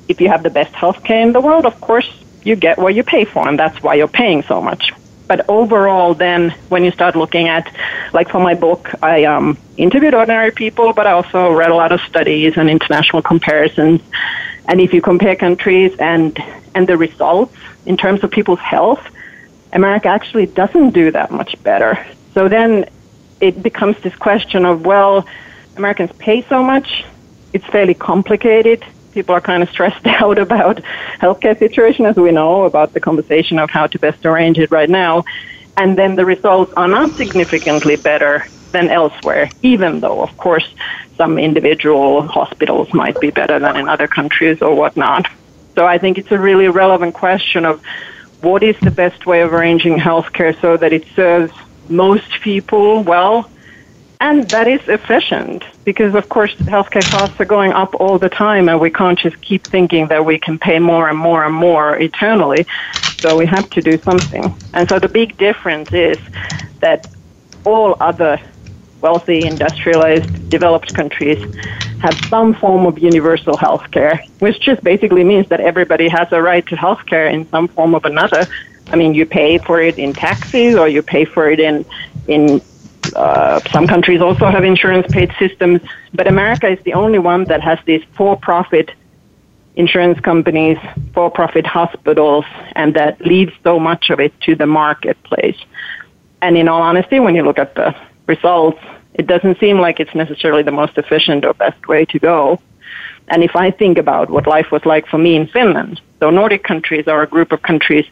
if 0.09 0.21
you 0.21 0.29
have 0.29 0.43
the 0.43 0.51
best 0.51 0.73
healthcare 0.75 1.23
in 1.23 1.33
the 1.33 1.41
world, 1.41 1.67
of 1.67 1.81
course, 1.81 2.09
you 2.45 2.55
get 2.55 2.79
what 2.79 2.95
you 2.95 3.03
pay 3.03 3.25
for, 3.25 3.49
and 3.49 3.59
that's 3.59 3.83
why 3.83 3.95
you're 3.95 4.09
paying 4.09 4.43
so 4.43 4.61
much. 4.61 4.93
But 5.29 5.49
overall, 5.49 6.15
then 6.15 6.51
when 6.69 6.85
you 6.85 6.91
start 6.91 7.17
looking 7.17 7.49
at, 7.49 7.75
like 8.13 8.29
for 8.29 8.41
my 8.41 8.55
book, 8.55 8.91
I 9.03 9.25
um, 9.25 9.57
interviewed 9.77 10.15
ordinary 10.15 10.51
people, 10.51 10.93
but 10.93 11.07
I 11.07 11.13
also 11.13 11.51
read 11.53 11.71
a 11.71 11.75
lot 11.75 11.93
of 11.93 12.01
studies 12.03 12.57
and 12.57 12.69
international 12.69 13.23
comparisons. 13.23 14.01
And 14.67 14.81
if 14.81 14.93
you 14.93 15.01
compare 15.01 15.37
countries 15.37 15.97
and 15.99 16.39
and 16.75 16.87
the 16.87 16.97
results 16.97 17.55
in 17.85 17.97
terms 17.97 18.25
of 18.25 18.31
people's 18.31 18.61
health, 18.61 19.05
America 19.73 20.09
actually 20.09 20.47
doesn't 20.47 20.91
do 20.91 21.11
that 21.11 21.31
much 21.31 21.63
better. 21.63 22.07
So 22.35 22.49
then 22.49 22.89
it 23.41 23.63
becomes 23.63 23.99
this 24.03 24.15
question 24.17 24.65
of 24.65 24.87
well, 24.87 25.27
Americans 25.77 26.13
pay 26.19 26.43
so 26.43 26.63
much, 26.63 27.05
it's 27.53 27.67
fairly 27.67 27.95
complicated 27.95 28.85
people 29.13 29.35
are 29.35 29.41
kind 29.41 29.63
of 29.63 29.71
stressed 29.71 30.07
out 30.07 30.39
about 30.39 30.83
healthcare 31.21 31.59
situation, 31.59 32.07
as 32.07 32.17
we 32.17 32.33
know, 32.33 32.65
about 32.65 32.93
the 32.93 33.01
conversation 33.01 33.59
of 33.59 33.71
how 33.71 33.87
to 33.87 33.99
best 33.99 34.25
arrange 34.25 34.59
it 34.59 34.71
right 34.71 34.91
now. 34.91 35.25
And 35.77 35.97
then 35.97 36.17
the 36.17 36.25
results 36.25 36.73
are 36.77 36.89
not 36.89 37.17
significantly 37.17 37.97
better 37.97 38.47
than 38.73 38.89
elsewhere, 38.91 39.51
even 39.63 40.01
though, 40.01 40.23
of 40.23 40.37
course, 40.37 40.67
some 41.17 41.39
individual 41.39 42.27
hospitals 42.27 42.93
might 42.93 43.19
be 43.21 43.31
better 43.31 43.59
than 43.59 43.77
in 43.77 43.89
other 43.89 44.09
countries 44.09 44.61
or 44.61 44.75
whatnot. 44.75 45.27
So 45.75 45.87
I 45.87 45.99
think 45.99 46.19
it's 46.19 46.33
a 46.33 46.39
really 46.39 46.69
relevant 46.69 47.15
question 47.15 47.65
of 47.65 47.81
what 48.41 48.63
is 48.63 48.77
the 48.83 48.91
best 48.91 49.25
way 49.27 49.43
of 49.43 49.53
arranging 49.53 49.99
healthcare 49.99 50.59
so 50.61 50.77
that 50.77 50.93
it 50.93 51.07
serves 51.15 51.53
most 51.89 52.29
people 52.43 53.03
well 53.03 53.51
and 54.23 54.49
that 54.53 54.69
is 54.69 54.81
efficient 54.87 55.65
because, 55.85 56.15
of 56.15 56.29
course, 56.29 56.55
healthcare 56.69 57.05
costs 57.05 57.41
are 57.41 57.45
going 57.45 57.73
up 57.73 57.93
all 57.97 58.21
the 58.21 58.29
time, 58.29 58.69
and 58.69 58.81
we 58.81 58.89
can't 58.89 59.19
just 59.19 59.39
keep 59.41 59.67
thinking 59.67 60.07
that 60.07 60.25
we 60.25 60.39
can 60.39 60.61
pay 60.61 60.79
more 60.79 61.09
and 61.09 61.19
more 61.19 61.45
and 61.45 61.53
more 61.53 61.99
eternally. 61.99 62.65
So 63.21 63.37
we 63.37 63.47
have 63.47 63.69
to 63.71 63.83
do 63.83 64.01
something. 64.05 64.55
And 64.75 64.89
so 64.89 65.01
the 65.01 65.09
big 65.09 65.37
difference 65.39 65.89
is 65.93 66.19
that 66.81 67.11
all 67.65 67.97
other 67.99 68.41
wealthy, 69.01 69.45
industrialized, 69.45 70.31
developed 70.49 70.95
countries 70.95 71.39
have 71.99 72.17
some 72.31 72.55
form 72.55 72.87
of 72.87 73.01
universal 73.01 73.57
health 73.57 73.91
care, 73.91 74.23
which 74.39 74.61
just 74.61 74.85
basically 74.85 75.25
means 75.25 75.49
that 75.49 75.61
everybody 75.61 76.09
has 76.09 76.29
a 76.31 76.41
right 76.41 76.65
to 76.69 76.77
health 76.77 77.05
care 77.07 77.27
in 77.27 77.49
some 77.51 77.67
form 77.67 77.93
or 77.93 78.01
another. 78.05 78.47
I 78.93 78.95
mean, 78.97 79.15
you 79.15 79.27
pay 79.27 79.59
for 79.59 79.83
it 79.83 79.99
in 79.99 80.15
taxes 80.15 80.77
or 80.77 80.89
you 80.89 81.03
pay 81.03 81.25
for 81.25 81.51
it 81.51 81.59
in, 81.59 81.85
in 82.29 82.63
uh, 83.15 83.61
some 83.71 83.87
countries 83.87 84.21
also 84.21 84.47
have 84.47 84.65
insurance 84.65 85.07
paid 85.11 85.33
systems, 85.39 85.81
but 86.15 86.27
America 86.27 86.69
is 86.69 86.83
the 86.85 86.95
only 86.95 87.19
one 87.19 87.45
that 87.45 87.61
has 87.61 87.79
these 87.85 88.03
for 88.17 88.37
profit 88.37 88.91
insurance 89.75 90.21
companies, 90.21 90.79
for 91.15 91.31
profit 91.31 91.67
hospitals, 91.67 92.45
and 92.73 92.95
that 92.95 93.21
leaves 93.21 93.53
so 93.63 93.79
much 93.79 94.11
of 94.11 94.21
it 94.21 94.39
to 94.43 94.55
the 94.55 94.67
marketplace. 94.67 95.57
And 96.43 96.57
in 96.57 96.69
all 96.69 96.83
honesty, 96.83 97.21
when 97.21 97.35
you 97.35 97.43
look 97.43 97.59
at 97.59 97.75
the 97.75 97.95
results, 98.27 98.81
it 99.15 99.27
doesn't 99.27 99.59
seem 99.61 99.79
like 99.79 100.01
it's 100.01 100.15
necessarily 100.15 100.63
the 100.63 100.73
most 100.73 100.99
efficient 100.99 101.45
or 101.45 101.55
best 101.55 101.87
way 101.89 102.05
to 102.07 102.19
go. 102.19 102.61
And 103.29 103.43
if 103.43 103.57
I 103.57 103.71
think 103.71 103.99
about 103.99 104.31
what 104.31 104.47
life 104.47 104.71
was 104.71 104.85
like 104.85 105.07
for 105.07 105.19
me 105.19 105.37
in 105.37 105.47
Finland, 105.47 106.01
so 106.19 106.31
Nordic 106.31 106.65
countries 106.65 107.09
are 107.09 107.23
a 107.23 107.27
group 107.27 107.53
of 107.53 107.63
countries 107.63 108.07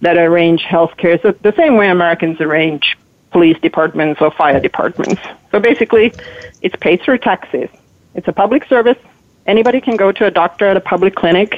that 0.00 0.16
arrange 0.16 0.62
healthcare 0.62 1.20
so 1.22 1.32
the 1.42 1.54
same 1.56 1.76
way 1.76 1.88
Americans 1.88 2.40
arrange 2.40 2.96
police 3.34 3.58
departments 3.68 4.18
or 4.22 4.30
fire 4.42 4.60
departments. 4.68 5.20
So 5.50 5.56
basically, 5.70 6.06
it's 6.64 6.76
paid 6.86 6.98
through 7.02 7.18
taxes. 7.30 7.68
It's 8.16 8.28
a 8.32 8.36
public 8.42 8.62
service. 8.74 9.00
Anybody 9.54 9.80
can 9.86 9.96
go 10.04 10.08
to 10.18 10.22
a 10.30 10.32
doctor 10.42 10.66
at 10.72 10.76
a 10.82 10.84
public 10.92 11.14
clinic. 11.22 11.50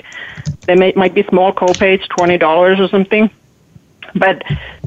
They 0.66 0.76
may, 0.82 0.90
might 1.02 1.14
be 1.18 1.22
small 1.32 1.50
copays, 1.62 2.02
twenty 2.16 2.38
dollars 2.46 2.76
or 2.84 2.88
something. 2.96 3.24
But 4.24 4.36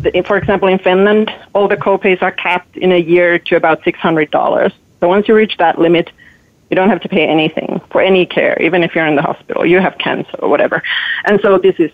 the, 0.03 0.09
for 0.29 0.35
example, 0.41 0.67
in 0.75 0.79
Finland, 0.87 1.27
all 1.53 1.67
the 1.75 1.81
copays 1.89 2.19
are 2.27 2.35
capped 2.45 2.75
in 2.85 2.91
a 2.99 3.01
year 3.13 3.29
to 3.47 3.51
about 3.61 3.77
six 3.87 3.95
hundred 3.99 4.27
dollars. 4.39 4.71
So 4.99 5.07
once 5.15 5.27
you 5.27 5.35
reach 5.41 5.55
that 5.57 5.75
limit, 5.85 6.07
you 6.69 6.75
don't 6.79 6.91
have 6.93 7.03
to 7.07 7.11
pay 7.17 7.25
anything 7.37 7.71
for 7.91 8.01
any 8.11 8.25
care, 8.37 8.55
even 8.67 8.79
if 8.85 8.89
you're 8.95 9.09
in 9.11 9.17
the 9.21 9.27
hospital, 9.31 9.61
you 9.71 9.79
have 9.87 9.95
cancer 10.07 10.37
or 10.43 10.49
whatever. 10.53 10.77
And 11.27 11.35
so 11.43 11.49
this 11.67 11.77
is 11.85 11.91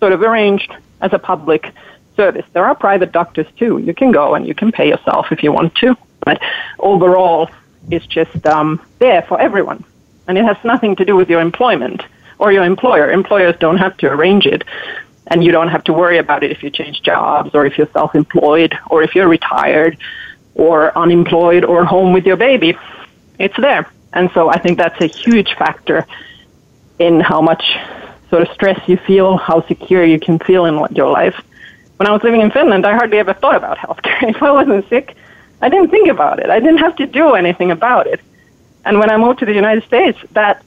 sort 0.00 0.12
of 0.16 0.20
arranged 0.28 0.70
as 1.04 1.12
a 1.12 1.20
public 1.32 1.62
service. 2.16 2.44
There 2.52 2.64
are 2.64 2.74
private 2.74 3.12
doctors 3.12 3.46
too. 3.56 3.78
You 3.78 3.94
can 3.94 4.10
go 4.10 4.34
and 4.34 4.46
you 4.46 4.54
can 4.54 4.72
pay 4.72 4.88
yourself 4.88 5.30
if 5.30 5.42
you 5.42 5.52
want 5.52 5.74
to, 5.76 5.96
but 6.20 6.40
overall, 6.78 7.50
it's 7.90 8.06
just 8.06 8.46
um, 8.46 8.84
there 8.98 9.22
for 9.22 9.40
everyone. 9.40 9.84
And 10.26 10.36
it 10.36 10.44
has 10.44 10.56
nothing 10.64 10.96
to 10.96 11.04
do 11.04 11.14
with 11.14 11.30
your 11.30 11.40
employment 11.40 12.02
or 12.38 12.52
your 12.52 12.64
employer. 12.64 13.10
Employers 13.10 13.54
don't 13.60 13.78
have 13.78 13.96
to 13.98 14.08
arrange 14.08 14.46
it. 14.46 14.64
And 15.28 15.42
you 15.42 15.50
don't 15.50 15.68
have 15.68 15.84
to 15.84 15.92
worry 15.92 16.18
about 16.18 16.44
it 16.44 16.52
if 16.52 16.62
you 16.62 16.70
change 16.70 17.02
jobs 17.02 17.50
or 17.54 17.66
if 17.66 17.76
you're 17.76 17.88
self 17.92 18.14
employed 18.14 18.76
or 18.88 19.02
if 19.02 19.14
you're 19.14 19.28
retired 19.28 19.98
or 20.54 20.96
unemployed 20.96 21.64
or 21.64 21.84
home 21.84 22.12
with 22.12 22.24
your 22.26 22.36
baby. 22.36 22.76
It's 23.38 23.56
there. 23.56 23.90
And 24.12 24.30
so 24.32 24.48
I 24.48 24.58
think 24.58 24.78
that's 24.78 25.00
a 25.00 25.06
huge 25.06 25.54
factor 25.54 26.06
in 26.98 27.20
how 27.20 27.40
much 27.40 27.76
sort 28.30 28.42
of 28.42 28.48
stress 28.54 28.80
you 28.88 28.96
feel, 28.96 29.36
how 29.36 29.66
secure 29.66 30.04
you 30.04 30.18
can 30.18 30.38
feel 30.38 30.64
in 30.64 30.94
your 30.94 31.10
life. 31.10 31.40
When 31.96 32.06
I 32.06 32.12
was 32.12 32.22
living 32.22 32.40
in 32.42 32.50
Finland, 32.50 32.86
I 32.86 32.94
hardly 32.94 33.18
ever 33.18 33.32
thought 33.32 33.56
about 33.56 33.78
healthcare. 33.78 34.22
If 34.34 34.42
I 34.42 34.50
wasn't 34.50 34.88
sick, 34.88 35.16
I 35.62 35.68
didn't 35.68 35.90
think 35.90 36.08
about 36.08 36.38
it. 36.38 36.50
I 36.50 36.60
didn't 36.60 36.78
have 36.78 36.96
to 36.96 37.06
do 37.06 37.34
anything 37.34 37.70
about 37.70 38.06
it. 38.06 38.20
And 38.84 38.98
when 38.98 39.10
I 39.10 39.16
moved 39.16 39.38
to 39.40 39.46
the 39.46 39.54
United 39.54 39.84
States, 39.84 40.18
that 40.32 40.62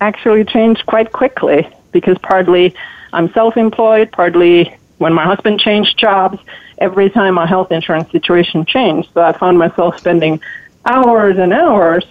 actually 0.00 0.44
changed 0.44 0.86
quite 0.86 1.12
quickly 1.12 1.68
because 1.92 2.16
partly 2.18 2.74
I'm 3.12 3.32
self 3.32 3.56
employed, 3.56 4.12
partly 4.12 4.76
when 4.98 5.12
my 5.12 5.24
husband 5.24 5.60
changed 5.60 5.98
jobs, 5.98 6.38
every 6.78 7.10
time 7.10 7.34
my 7.34 7.46
health 7.46 7.72
insurance 7.72 8.10
situation 8.10 8.64
changed. 8.64 9.08
So 9.14 9.22
I 9.22 9.32
found 9.32 9.58
myself 9.58 9.98
spending 9.98 10.40
hours 10.84 11.38
and 11.38 11.52
hours 11.52 12.04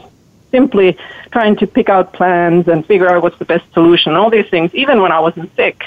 simply 0.51 0.97
trying 1.31 1.55
to 1.57 1.67
pick 1.67 1.89
out 1.89 2.13
plans 2.13 2.67
and 2.67 2.85
figure 2.85 3.09
out 3.09 3.21
what's 3.23 3.37
the 3.37 3.45
best 3.45 3.65
solution, 3.73 4.13
all 4.13 4.29
these 4.29 4.49
things, 4.49 4.73
even 4.73 5.01
when 5.01 5.11
I 5.11 5.19
wasn't 5.19 5.53
sick. 5.55 5.83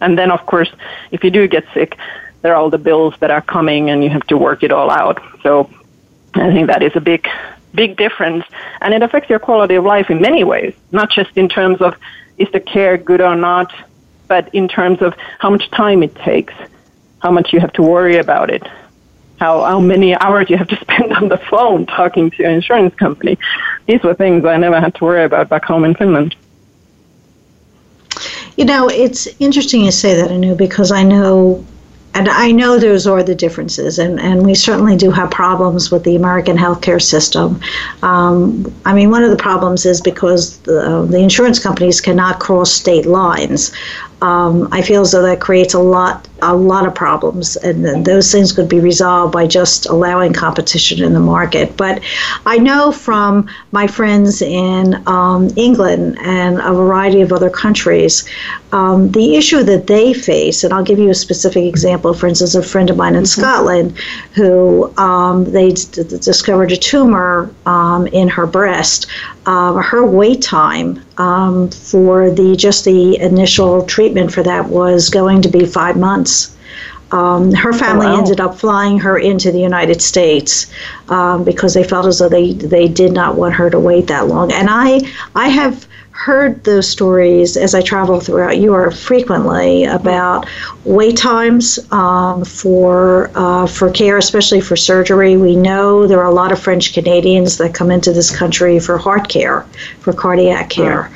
And 0.00 0.18
then, 0.18 0.30
of 0.30 0.44
course, 0.46 0.70
if 1.10 1.24
you 1.24 1.30
do 1.30 1.48
get 1.48 1.64
sick, 1.74 1.96
there 2.42 2.52
are 2.52 2.56
all 2.56 2.70
the 2.70 2.78
bills 2.78 3.14
that 3.20 3.30
are 3.30 3.42
coming 3.42 3.90
and 3.90 4.04
you 4.04 4.10
have 4.10 4.26
to 4.28 4.36
work 4.36 4.62
it 4.62 4.72
all 4.72 4.90
out. 4.90 5.20
So 5.42 5.70
I 6.34 6.52
think 6.52 6.68
that 6.68 6.82
is 6.82 6.92
a 6.94 7.00
big, 7.00 7.26
big 7.74 7.96
difference. 7.96 8.44
And 8.80 8.94
it 8.94 9.02
affects 9.02 9.30
your 9.30 9.38
quality 9.38 9.74
of 9.74 9.84
life 9.84 10.10
in 10.10 10.20
many 10.20 10.44
ways, 10.44 10.74
not 10.92 11.10
just 11.10 11.36
in 11.36 11.48
terms 11.48 11.80
of 11.80 11.96
is 12.38 12.48
the 12.52 12.60
care 12.60 12.98
good 12.98 13.20
or 13.20 13.34
not, 13.34 13.72
but 14.28 14.54
in 14.54 14.68
terms 14.68 15.00
of 15.00 15.14
how 15.38 15.50
much 15.50 15.70
time 15.70 16.02
it 16.02 16.14
takes, 16.16 16.54
how 17.20 17.30
much 17.30 17.52
you 17.52 17.60
have 17.60 17.72
to 17.74 17.82
worry 17.82 18.18
about 18.18 18.50
it, 18.50 18.62
how, 19.40 19.62
how 19.62 19.80
many 19.80 20.14
hours 20.14 20.50
you 20.50 20.56
have 20.56 20.68
to 20.68 20.76
spend 20.80 21.12
on 21.14 21.28
the 21.28 21.38
phone 21.38 21.86
talking 21.86 22.30
to 22.30 22.42
your 22.42 22.50
insurance 22.50 22.94
company. 22.94 23.38
These 23.86 24.02
were 24.02 24.14
things 24.14 24.44
I 24.44 24.56
never 24.56 24.80
had 24.80 24.94
to 24.96 25.04
worry 25.04 25.24
about 25.24 25.48
back 25.48 25.64
home 25.64 25.84
in 25.84 25.94
Finland. 25.94 26.34
You 28.56 28.64
know, 28.64 28.88
it's 28.88 29.28
interesting 29.38 29.84
you 29.84 29.90
say 29.90 30.14
that, 30.14 30.30
Anu, 30.30 30.54
because 30.54 30.90
I 30.90 31.02
know 31.02 31.64
and 32.16 32.30
I 32.30 32.50
know 32.50 32.78
those 32.78 33.06
are 33.06 33.22
the 33.22 33.34
differences, 33.34 33.98
and, 33.98 34.18
and 34.18 34.46
we 34.46 34.54
certainly 34.54 34.96
do 34.96 35.10
have 35.10 35.30
problems 35.30 35.90
with 35.90 36.02
the 36.04 36.16
American 36.16 36.56
healthcare 36.56 37.00
system. 37.00 37.60
Um, 38.02 38.74
I 38.86 38.94
mean, 38.94 39.10
one 39.10 39.22
of 39.22 39.28
the 39.30 39.36
problems 39.36 39.84
is 39.84 40.00
because 40.00 40.56
the, 40.60 41.06
the 41.10 41.18
insurance 41.18 41.58
companies 41.58 42.00
cannot 42.00 42.40
cross 42.40 42.72
state 42.72 43.04
lines 43.04 43.70
um, 44.22 44.68
I 44.72 44.80
feel 44.80 45.02
as 45.02 45.12
though 45.12 45.22
that 45.22 45.40
creates 45.40 45.74
a 45.74 45.78
lot 45.78 46.26
a 46.42 46.54
lot 46.54 46.86
of 46.86 46.94
problems, 46.94 47.56
and 47.56 48.04
those 48.04 48.30
things 48.30 48.52
could 48.52 48.68
be 48.68 48.78
resolved 48.78 49.32
by 49.32 49.46
just 49.46 49.86
allowing 49.86 50.34
competition 50.34 51.02
in 51.02 51.14
the 51.14 51.20
market. 51.20 51.76
But 51.76 52.02
I 52.44 52.58
know 52.58 52.92
from 52.92 53.48
my 53.72 53.86
friends 53.86 54.42
in 54.42 55.02
um, 55.06 55.48
England 55.56 56.18
and 56.20 56.58
a 56.60 56.74
variety 56.74 57.22
of 57.22 57.32
other 57.32 57.48
countries, 57.48 58.28
um, 58.72 59.10
the 59.12 59.36
issue 59.36 59.62
that 59.62 59.86
they 59.86 60.12
face, 60.12 60.62
and 60.62 60.74
I'll 60.74 60.84
give 60.84 60.98
you 60.98 61.10
a 61.10 61.14
specific 61.14 61.64
example. 61.64 62.12
For 62.12 62.26
instance, 62.26 62.54
a 62.54 62.62
friend 62.62 62.90
of 62.90 62.96
mine 62.96 63.14
in 63.14 63.24
mm-hmm. 63.24 63.40
Scotland 63.40 63.98
who 64.34 64.94
um, 64.98 65.44
they 65.44 65.72
d- 65.72 66.04
discovered 66.04 66.70
a 66.72 66.76
tumor 66.76 67.50
um, 67.64 68.06
in 68.08 68.28
her 68.28 68.46
breast. 68.46 69.06
Uh, 69.46 69.74
her 69.74 70.04
wait 70.04 70.42
time 70.42 71.02
um, 71.18 71.70
for 71.70 72.30
the 72.30 72.56
just 72.56 72.84
the 72.84 73.18
initial 73.20 73.84
treatment 73.84 74.32
for 74.32 74.42
that 74.42 74.68
was 74.68 75.08
going 75.08 75.42
to 75.42 75.48
be 75.48 75.66
five 75.66 75.96
months. 75.96 76.56
Um, 77.12 77.52
her 77.52 77.72
oh, 77.72 77.78
family 77.78 78.08
ended 78.08 78.40
up 78.40 78.58
flying 78.58 78.98
her 78.98 79.16
into 79.16 79.52
the 79.52 79.60
United 79.60 80.02
States 80.02 80.72
um, 81.08 81.44
because 81.44 81.72
they 81.72 81.84
felt 81.84 82.06
as 82.06 82.18
though 82.18 82.28
they, 82.28 82.52
they 82.52 82.88
did 82.88 83.12
not 83.12 83.36
want 83.36 83.54
her 83.54 83.70
to 83.70 83.78
wait 83.78 84.08
that 84.08 84.26
long. 84.26 84.52
And 84.52 84.68
I 84.68 85.00
I 85.34 85.48
have 85.48 85.86
heard 86.16 86.64
those 86.64 86.88
stories 86.88 87.56
as 87.56 87.74
I 87.74 87.82
travel 87.82 88.20
throughout 88.20 88.58
Europe 88.58 88.94
frequently 88.94 89.84
about 89.84 90.46
wait 90.84 91.16
times 91.16 91.78
um, 91.92 92.44
for 92.44 93.30
uh, 93.34 93.66
for 93.66 93.90
care, 93.90 94.16
especially 94.16 94.60
for 94.60 94.76
surgery. 94.76 95.36
We 95.36 95.56
know 95.56 96.06
there 96.06 96.20
are 96.20 96.30
a 96.30 96.34
lot 96.34 96.52
of 96.52 96.58
French 96.58 96.94
Canadians 96.94 97.58
that 97.58 97.74
come 97.74 97.90
into 97.90 98.12
this 98.12 98.34
country 98.34 98.80
for 98.80 98.96
heart 98.96 99.28
care, 99.28 99.62
for 100.00 100.12
cardiac 100.12 100.70
care, 100.70 101.10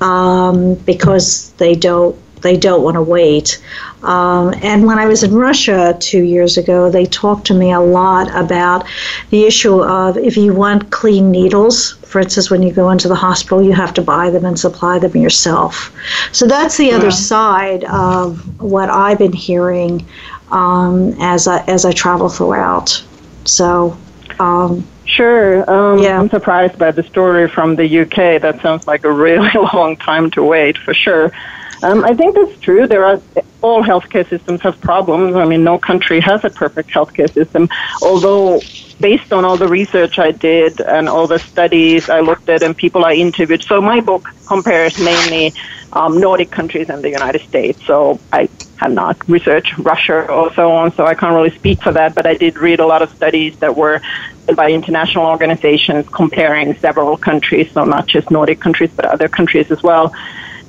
um, 0.00 0.74
because 0.74 1.52
they 1.52 1.74
don't 1.74 2.16
they 2.42 2.56
don't 2.56 2.82
want 2.82 2.94
to 2.94 3.02
wait. 3.02 3.62
Um, 4.02 4.54
and 4.62 4.84
when 4.84 4.98
I 4.98 5.06
was 5.06 5.22
in 5.22 5.34
Russia 5.34 5.96
two 6.00 6.22
years 6.22 6.58
ago, 6.58 6.90
they 6.90 7.06
talked 7.06 7.46
to 7.46 7.54
me 7.54 7.72
a 7.72 7.80
lot 7.80 8.28
about 8.36 8.86
the 9.30 9.44
issue 9.44 9.82
of 9.82 10.16
if 10.16 10.36
you 10.36 10.52
want 10.52 10.90
clean 10.90 11.30
needles, 11.30 11.92
for 12.04 12.20
instance, 12.20 12.50
when 12.50 12.62
you 12.62 12.72
go 12.72 12.90
into 12.90 13.08
the 13.08 13.14
hospital, 13.14 13.62
you 13.62 13.72
have 13.72 13.94
to 13.94 14.02
buy 14.02 14.28
them 14.30 14.44
and 14.44 14.58
supply 14.58 14.98
them 14.98 15.16
yourself. 15.16 15.94
So 16.32 16.46
that's 16.46 16.76
the 16.76 16.86
yeah. 16.86 16.96
other 16.96 17.10
side 17.10 17.84
of 17.84 18.60
what 18.60 18.90
I've 18.90 19.18
been 19.18 19.32
hearing 19.32 20.06
um, 20.50 21.14
as 21.20 21.46
I, 21.48 21.64
as 21.66 21.84
I 21.84 21.92
travel 21.92 22.28
throughout. 22.28 23.02
So. 23.44 23.96
Um, 24.38 24.86
Sure. 25.04 25.70
Um, 25.70 25.98
yeah. 25.98 26.18
I'm 26.18 26.30
surprised 26.30 26.78
by 26.78 26.90
the 26.90 27.02
story 27.02 27.46
from 27.46 27.76
the 27.76 28.00
UK. 28.00 28.40
That 28.40 28.60
sounds 28.62 28.86
like 28.86 29.04
a 29.04 29.12
really 29.12 29.50
long 29.74 29.96
time 29.96 30.30
to 30.30 30.42
wait, 30.42 30.78
for 30.78 30.94
sure. 30.94 31.30
Um, 31.82 32.04
I 32.04 32.14
think 32.14 32.36
that's 32.36 32.58
true. 32.60 32.86
There 32.86 33.04
are 33.04 33.20
all 33.60 33.82
healthcare 33.82 34.28
systems 34.28 34.60
have 34.62 34.80
problems. 34.80 35.34
I 35.36 35.44
mean, 35.44 35.64
no 35.64 35.78
country 35.78 36.20
has 36.20 36.44
a 36.44 36.50
perfect 36.50 36.90
healthcare 36.90 37.32
system. 37.32 37.68
Although, 38.00 38.60
based 39.00 39.32
on 39.32 39.44
all 39.44 39.56
the 39.56 39.68
research 39.68 40.18
I 40.18 40.30
did 40.30 40.80
and 40.80 41.08
all 41.08 41.26
the 41.26 41.38
studies 41.40 42.08
I 42.08 42.20
looked 42.20 42.48
at 42.48 42.62
and 42.62 42.76
people 42.76 43.04
I 43.04 43.14
interviewed, 43.14 43.62
so 43.62 43.80
my 43.80 44.00
book 44.00 44.28
compares 44.46 44.96
mainly 44.98 45.54
um, 45.92 46.20
Nordic 46.20 46.50
countries 46.50 46.88
and 46.88 47.02
the 47.02 47.10
United 47.10 47.42
States. 47.42 47.84
So 47.86 48.20
I 48.32 48.48
have 48.76 48.92
not 48.92 49.28
researched 49.28 49.76
Russia 49.78 50.26
or 50.28 50.52
so 50.54 50.72
on, 50.72 50.92
so 50.94 51.04
I 51.04 51.14
can't 51.14 51.34
really 51.34 51.56
speak 51.56 51.82
for 51.82 51.92
that. 51.92 52.14
But 52.14 52.26
I 52.26 52.34
did 52.34 52.58
read 52.58 52.80
a 52.80 52.86
lot 52.86 53.02
of 53.02 53.10
studies 53.12 53.56
that 53.58 53.76
were 53.76 54.00
by 54.56 54.70
international 54.70 55.26
organizations 55.26 56.08
comparing 56.08 56.76
several 56.78 57.16
countries, 57.16 57.70
so 57.72 57.84
not 57.84 58.06
just 58.06 58.30
Nordic 58.30 58.60
countries, 58.60 58.90
but 58.94 59.04
other 59.04 59.28
countries 59.28 59.70
as 59.70 59.82
well. 59.82 60.12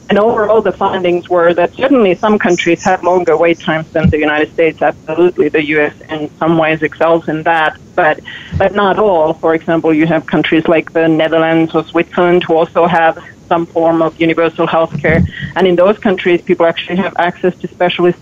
And 0.10 0.20
overall, 0.20 0.62
the 0.62 0.72
findings 0.72 1.30
were 1.30 1.54
that 1.54 1.74
certainly 1.76 2.14
some 2.16 2.38
countries 2.38 2.84
have 2.84 3.04
longer 3.04 3.38
wait 3.38 3.60
times 3.60 3.90
than 3.92 4.10
the 4.10 4.20
United 4.20 4.52
States. 4.54 4.82
Absolutely, 4.82 5.50
the 5.50 5.64
U.S. 5.76 5.94
in 6.10 6.30
some 6.38 6.58
ways 6.58 6.84
excels 6.84 7.28
in 7.30 7.44
that, 7.44 7.78
but 7.96 8.20
but 8.58 8.76
not 8.76 9.00
all. 9.00 9.34
For 9.34 9.56
example, 9.56 9.94
you 9.94 10.06
have 10.06 10.26
countries 10.26 10.68
like 10.68 10.94
the 10.94 11.08
Netherlands 11.08 11.74
or 11.74 11.84
Switzerland 11.86 12.44
who 12.44 12.56
also 12.56 12.86
have 12.86 13.18
some 13.48 13.66
form 13.66 14.02
of 14.02 14.20
universal 14.20 14.68
health 14.68 15.00
care, 15.02 15.24
and 15.56 15.68
in 15.68 15.76
those 15.76 15.98
countries, 15.98 16.42
people 16.42 16.66
actually 16.66 16.98
have 16.98 17.16
access 17.18 17.56
to 17.60 17.68
specialists 17.68 18.22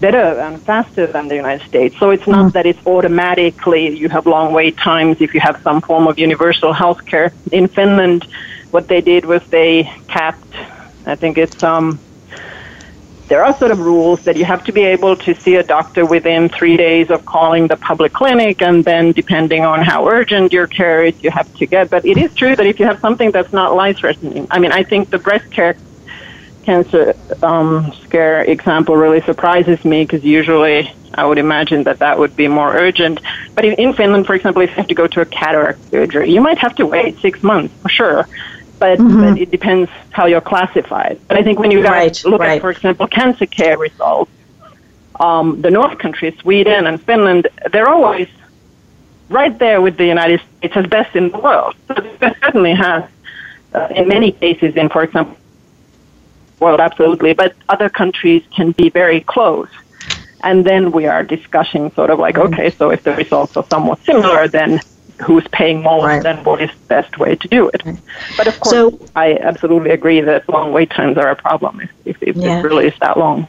better 0.00 0.40
and 0.40 0.62
faster 0.62 1.06
than 1.06 1.28
the 1.28 1.34
United 1.34 1.66
States. 1.66 1.96
So 1.98 2.10
it's 2.10 2.26
not 2.26 2.46
mm. 2.46 2.52
that 2.52 2.66
it's 2.66 2.86
automatically 2.86 3.96
you 3.96 4.08
have 4.08 4.26
long 4.26 4.52
wait 4.52 4.76
times 4.76 5.20
if 5.20 5.34
you 5.34 5.40
have 5.40 5.60
some 5.62 5.80
form 5.80 6.06
of 6.06 6.18
universal 6.18 6.72
health 6.72 7.04
care. 7.04 7.32
In 7.50 7.66
Finland, 7.66 8.26
what 8.70 8.88
they 8.88 9.00
did 9.00 9.24
was 9.24 9.42
they 9.48 9.90
capped 10.06 10.54
I 11.08 11.14
think 11.14 11.38
it's 11.38 11.62
um, 11.62 11.98
there 13.28 13.44
are 13.44 13.56
sort 13.58 13.70
of 13.70 13.80
rules 13.80 14.24
that 14.24 14.36
you 14.36 14.44
have 14.44 14.64
to 14.64 14.72
be 14.72 14.84
able 14.84 15.16
to 15.16 15.34
see 15.34 15.56
a 15.56 15.62
doctor 15.62 16.04
within 16.04 16.48
three 16.48 16.76
days 16.76 17.10
of 17.10 17.24
calling 17.24 17.66
the 17.66 17.76
public 17.76 18.12
clinic, 18.12 18.62
and 18.62 18.84
then 18.84 19.12
depending 19.12 19.64
on 19.64 19.82
how 19.82 20.08
urgent 20.08 20.52
your 20.52 20.66
care 20.66 21.04
is, 21.04 21.14
you 21.22 21.30
have 21.30 21.52
to 21.56 21.66
get. 21.66 21.90
But 21.90 22.04
it 22.04 22.16
is 22.16 22.34
true 22.34 22.54
that 22.56 22.66
if 22.66 22.78
you 22.78 22.86
have 22.86 23.00
something 23.00 23.30
that's 23.30 23.52
not 23.52 23.74
life 23.74 23.98
threatening, 23.98 24.46
I 24.50 24.58
mean, 24.58 24.72
I 24.72 24.82
think 24.82 25.10
the 25.10 25.18
breast 25.18 25.50
care 25.50 25.76
cancer 26.64 27.14
um, 27.42 27.92
scare 28.04 28.42
example 28.42 28.94
really 28.94 29.22
surprises 29.22 29.82
me 29.86 30.04
because 30.04 30.22
usually 30.22 30.92
I 31.14 31.24
would 31.24 31.38
imagine 31.38 31.84
that 31.84 32.00
that 32.00 32.18
would 32.18 32.36
be 32.36 32.48
more 32.48 32.70
urgent. 32.74 33.20
But 33.54 33.64
in 33.64 33.94
Finland, 33.94 34.26
for 34.26 34.34
example, 34.34 34.60
if 34.60 34.70
you 34.70 34.76
have 34.76 34.88
to 34.88 34.94
go 34.94 35.06
to 35.06 35.22
a 35.22 35.26
cataract 35.26 35.90
surgery, 35.90 36.30
you 36.30 36.42
might 36.42 36.58
have 36.58 36.74
to 36.76 36.86
wait 36.86 37.18
six 37.20 37.42
months 37.42 37.74
for 37.82 37.88
sure 37.88 38.28
but, 38.78 38.98
mm-hmm. 38.98 39.20
but 39.20 39.38
it 39.38 39.50
depends 39.50 39.90
how 40.10 40.26
you're 40.26 40.40
classified. 40.40 41.20
But 41.28 41.36
I 41.36 41.42
think 41.42 41.58
when 41.58 41.70
you 41.70 41.82
guys 41.82 42.24
right, 42.24 42.30
look 42.30 42.40
right. 42.40 42.56
at, 42.56 42.60
for 42.60 42.70
example, 42.70 43.06
cancer 43.06 43.46
care 43.46 43.78
results, 43.78 44.30
um, 45.20 45.60
the 45.60 45.70
North 45.70 45.98
countries, 45.98 46.34
Sweden 46.40 46.86
and 46.86 47.02
Finland, 47.02 47.48
they're 47.72 47.88
always 47.88 48.28
right 49.28 49.58
there 49.58 49.80
with 49.80 49.96
the 49.96 50.06
United 50.06 50.40
States 50.58 50.76
as 50.76 50.86
best 50.86 51.14
in 51.16 51.30
the 51.30 51.38
world. 51.38 51.74
So 51.88 51.94
they 51.94 52.34
certainly 52.40 52.74
has, 52.74 53.04
uh, 53.74 53.88
in 53.94 54.08
many 54.08 54.32
cases, 54.32 54.76
in, 54.76 54.88
for 54.88 55.02
example, 55.02 55.36
world, 56.60 56.80
absolutely, 56.80 57.34
but 57.34 57.54
other 57.68 57.88
countries 57.88 58.42
can 58.54 58.72
be 58.72 58.90
very 58.90 59.20
close. 59.20 59.68
And 60.42 60.64
then 60.64 60.92
we 60.92 61.06
are 61.06 61.24
discussing 61.24 61.90
sort 61.92 62.10
of 62.10 62.18
like, 62.18 62.36
mm-hmm. 62.36 62.54
okay, 62.54 62.70
so 62.70 62.90
if 62.90 63.02
the 63.02 63.14
results 63.14 63.56
are 63.56 63.64
somewhat 63.64 63.98
similar, 64.04 64.46
then 64.48 64.80
who's 65.22 65.46
paying 65.48 65.82
more 65.82 66.06
right. 66.06 66.22
then 66.22 66.42
what 66.44 66.62
is 66.62 66.70
the 66.70 66.86
best 66.86 67.18
way 67.18 67.36
to 67.36 67.48
do 67.48 67.68
it. 67.68 67.82
But 68.36 68.46
of 68.46 68.58
course, 68.60 68.70
so, 68.70 68.98
I 69.16 69.34
absolutely 69.36 69.90
agree 69.90 70.20
that 70.20 70.48
long 70.48 70.72
wait 70.72 70.90
times 70.90 71.18
are 71.18 71.30
a 71.30 71.36
problem 71.36 71.80
if, 71.80 71.90
if, 72.04 72.22
if 72.22 72.36
yeah. 72.36 72.58
it 72.58 72.62
really 72.62 72.86
is 72.86 72.94
that 73.00 73.18
long. 73.18 73.48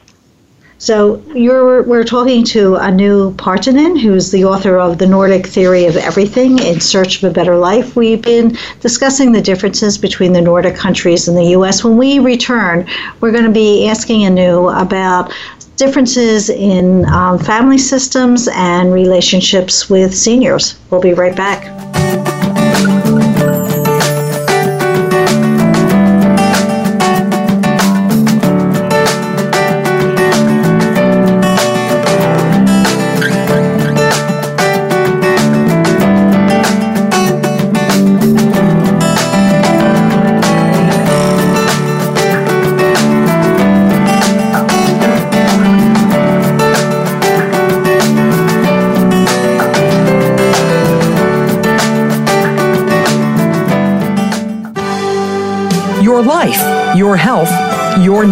So 0.82 1.22
you're 1.36 1.84
we're 1.84 2.06
talking 2.06 2.46
to 2.46 2.78
Anu 2.78 3.34
Partanen, 3.34 4.00
who's 4.00 4.32
the 4.32 4.46
author 4.46 4.80
of 4.80 4.98
The 4.98 5.06
Nordic 5.06 5.46
Theory 5.46 5.86
of 5.88 5.98
Everything 5.98 6.58
in 6.60 6.80
Search 6.80 7.22
of 7.22 7.30
a 7.30 7.34
Better 7.34 7.58
Life. 7.58 7.98
We've 7.98 8.22
been 8.22 8.58
discussing 8.80 9.34
the 9.34 9.42
differences 9.42 9.98
between 9.98 10.32
the 10.32 10.40
Nordic 10.40 10.78
countries 10.78 11.28
and 11.28 11.38
the 11.38 11.48
US. 11.58 11.84
When 11.84 11.98
we 11.98 12.20
return, 12.20 12.88
we're 13.20 13.34
going 13.34 13.44
to 13.44 13.52
be 13.52 13.90
asking 13.90 14.26
Anu 14.26 14.70
about 14.70 15.34
differences 15.80 16.50
in 16.50 17.06
um, 17.06 17.40
family 17.40 17.78
systems 17.78 18.48
and 18.52 18.94
relationships 18.94 19.90
with 19.90 20.16
seniors. 20.16 20.78
We'll 20.92 21.02
be 21.02 21.14
right 21.14 21.36
back. 21.36 22.29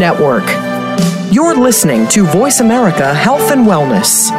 Network. 0.08 0.48
You're 1.34 1.58
listening 1.58 2.08
to 2.16 2.24
Voice 2.24 2.62
America 2.62 3.14
Health 3.14 3.52
and 3.52 3.68
Wellness. 3.68 4.32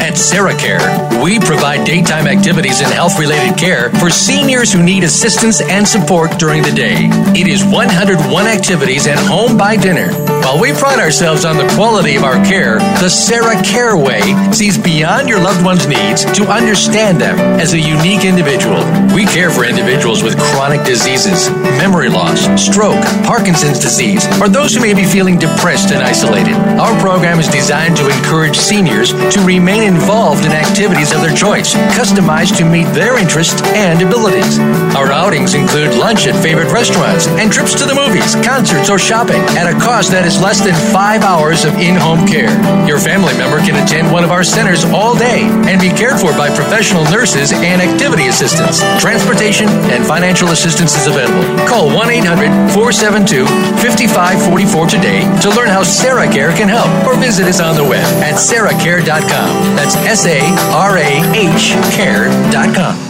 At 0.00 0.14
SarahCare, 0.14 1.22
we 1.22 1.38
provide 1.38 1.84
daytime 1.84 2.26
activities 2.26 2.80
and 2.80 2.90
health 2.90 3.18
related 3.18 3.58
care 3.58 3.90
for 4.00 4.08
seniors 4.08 4.72
who 4.72 4.82
need 4.82 5.04
assistance 5.04 5.60
and 5.60 5.86
support 5.86 6.38
during 6.38 6.62
the 6.62 6.72
day. 6.72 7.10
It 7.38 7.46
is 7.46 7.62
101 7.62 8.46
activities 8.46 9.06
at 9.06 9.18
home 9.18 9.58
by 9.58 9.76
dinner 9.76 10.08
while 10.40 10.60
we 10.60 10.72
pride 10.72 10.98
ourselves 10.98 11.44
on 11.44 11.56
the 11.56 11.68
quality 11.76 12.16
of 12.16 12.24
our 12.24 12.42
care, 12.44 12.78
the 13.00 13.08
Sarah 13.08 13.60
Care 13.62 13.96
Way 13.96 14.20
sees 14.52 14.76
beyond 14.76 15.28
your 15.28 15.40
loved 15.40 15.64
one's 15.64 15.86
needs 15.86 16.24
to 16.24 16.50
understand 16.50 17.20
them 17.20 17.38
as 17.60 17.72
a 17.72 17.78
unique 17.78 18.24
individual. 18.24 18.80
We 19.14 19.26
care 19.26 19.50
for 19.50 19.64
individuals 19.64 20.22
with 20.22 20.38
chronic 20.52 20.84
diseases, 20.84 21.50
memory 21.78 22.08
loss, 22.08 22.40
stroke, 22.60 23.00
Parkinson's 23.24 23.78
disease, 23.78 24.26
or 24.40 24.48
those 24.48 24.74
who 24.74 24.80
may 24.80 24.94
be 24.94 25.04
feeling 25.04 25.38
depressed 25.38 25.92
and 25.92 26.02
isolated. 26.02 26.54
Our 26.80 26.98
program 27.00 27.38
is 27.38 27.48
designed 27.48 27.96
to 27.98 28.08
encourage 28.08 28.56
seniors 28.56 29.12
to 29.12 29.40
remain 29.44 29.82
involved 29.82 30.44
in 30.44 30.52
activities 30.52 31.12
of 31.12 31.20
their 31.20 31.34
choice, 31.34 31.74
customized 31.94 32.56
to 32.58 32.64
meet 32.64 32.88
their 32.94 33.18
interests 33.18 33.60
and 33.76 34.02
abilities. 34.02 34.58
Our 34.96 35.12
outings 35.12 35.54
include 35.54 35.94
lunch 35.94 36.26
at 36.26 36.40
favorite 36.42 36.72
restaurants 36.72 37.26
and 37.28 37.52
trips 37.52 37.74
to 37.74 37.84
the 37.84 37.94
movies, 37.94 38.34
concerts, 38.46 38.90
or 38.90 38.98
shopping 38.98 39.40
at 39.56 39.70
a 39.70 39.78
cost 39.78 40.10
that 40.10 40.26
is 40.26 40.29
less 40.38 40.60
than 40.60 40.74
five 40.92 41.22
hours 41.22 41.64
of 41.64 41.74
in 41.80 41.96
home 41.96 42.28
care. 42.28 42.52
Your 42.86 43.00
family 43.00 43.32
member 43.34 43.58
can 43.58 43.74
attend 43.82 44.12
one 44.12 44.22
of 44.22 44.30
our 44.30 44.44
centers 44.44 44.84
all 44.84 45.16
day 45.16 45.48
and 45.66 45.80
be 45.80 45.88
cared 45.88 46.20
for 46.20 46.30
by 46.36 46.54
professional 46.54 47.04
nurses 47.04 47.52
and 47.52 47.80
activity 47.80 48.28
assistants. 48.28 48.84
Transportation 49.00 49.68
and 49.90 50.04
financial 50.04 50.48
assistance 50.52 50.94
is 50.94 51.06
available. 51.06 51.42
Call 51.66 51.88
1 51.88 52.10
800 52.10 52.70
472 52.76 53.46
5544 53.80 54.86
today 54.86 55.20
to 55.40 55.48
learn 55.50 55.68
how 55.68 55.82
Sarah 55.82 56.30
Care 56.30 56.52
can 56.52 56.68
help 56.68 56.90
or 57.06 57.16
visit 57.18 57.46
us 57.46 57.60
on 57.60 57.74
the 57.74 57.84
web 57.84 58.04
at 58.22 58.34
sarahcare.com. 58.36 59.50
That's 59.74 59.96
S 59.96 60.26
A 60.26 60.40
R 60.70 60.98
A 60.98 61.10
H 61.34 61.72
care.com. 61.96 63.09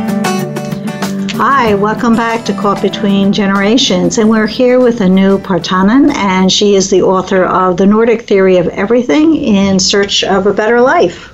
Hi, 1.43 1.73
welcome 1.73 2.15
back 2.15 2.45
to 2.45 2.53
Caught 2.53 2.83
Between 2.83 3.33
Generations. 3.33 4.19
And 4.19 4.29
we're 4.29 4.45
here 4.45 4.79
with 4.79 5.01
Anu 5.01 5.39
Partanen, 5.39 6.13
and 6.13 6.51
she 6.51 6.75
is 6.75 6.91
the 6.91 7.01
author 7.01 7.45
of 7.45 7.77
The 7.77 7.87
Nordic 7.87 8.21
Theory 8.21 8.57
of 8.57 8.67
Everything 8.67 9.33
in 9.33 9.79
Search 9.79 10.23
of 10.23 10.45
a 10.45 10.53
Better 10.53 10.79
Life. 10.79 11.33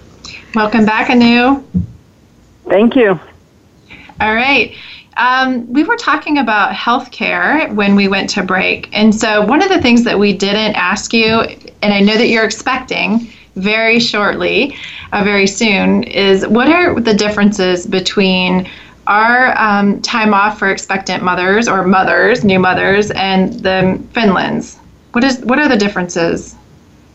Welcome 0.55 0.85
back, 0.85 1.09
Anu. 1.09 1.61
Thank 2.69 2.95
you. 2.95 3.19
All 4.21 4.33
right. 4.33 4.73
Um, 5.17 5.69
we 5.73 5.83
were 5.83 5.97
talking 5.97 6.37
about 6.37 6.71
healthcare 6.71 7.69
when 7.75 7.93
we 7.97 8.07
went 8.07 8.29
to 8.29 8.43
break. 8.43 8.87
And 8.93 9.13
so, 9.13 9.45
one 9.45 9.61
of 9.61 9.67
the 9.67 9.81
things 9.81 10.05
that 10.05 10.17
we 10.17 10.31
didn't 10.31 10.75
ask 10.75 11.11
you, 11.11 11.41
and 11.81 11.93
I 11.93 11.99
know 11.99 12.15
that 12.15 12.29
you're 12.29 12.45
expecting 12.45 13.27
very 13.55 13.99
shortly, 13.99 14.77
uh, 15.11 15.25
very 15.25 15.47
soon, 15.47 16.03
is 16.03 16.47
what 16.47 16.69
are 16.69 16.97
the 16.97 17.13
differences 17.13 17.85
between 17.85 18.69
our 19.07 19.57
um, 19.57 20.01
time 20.01 20.33
off 20.33 20.59
for 20.59 20.69
expectant 20.69 21.23
mothers 21.23 21.67
or 21.67 21.85
mothers, 21.87 22.43
new 22.43 22.59
mothers, 22.59 23.11
and 23.11 23.53
the 23.53 24.01
Finland's. 24.13 24.77
What 25.13 25.23
is 25.23 25.39
what 25.39 25.59
are 25.59 25.67
the 25.67 25.77
differences? 25.77 26.55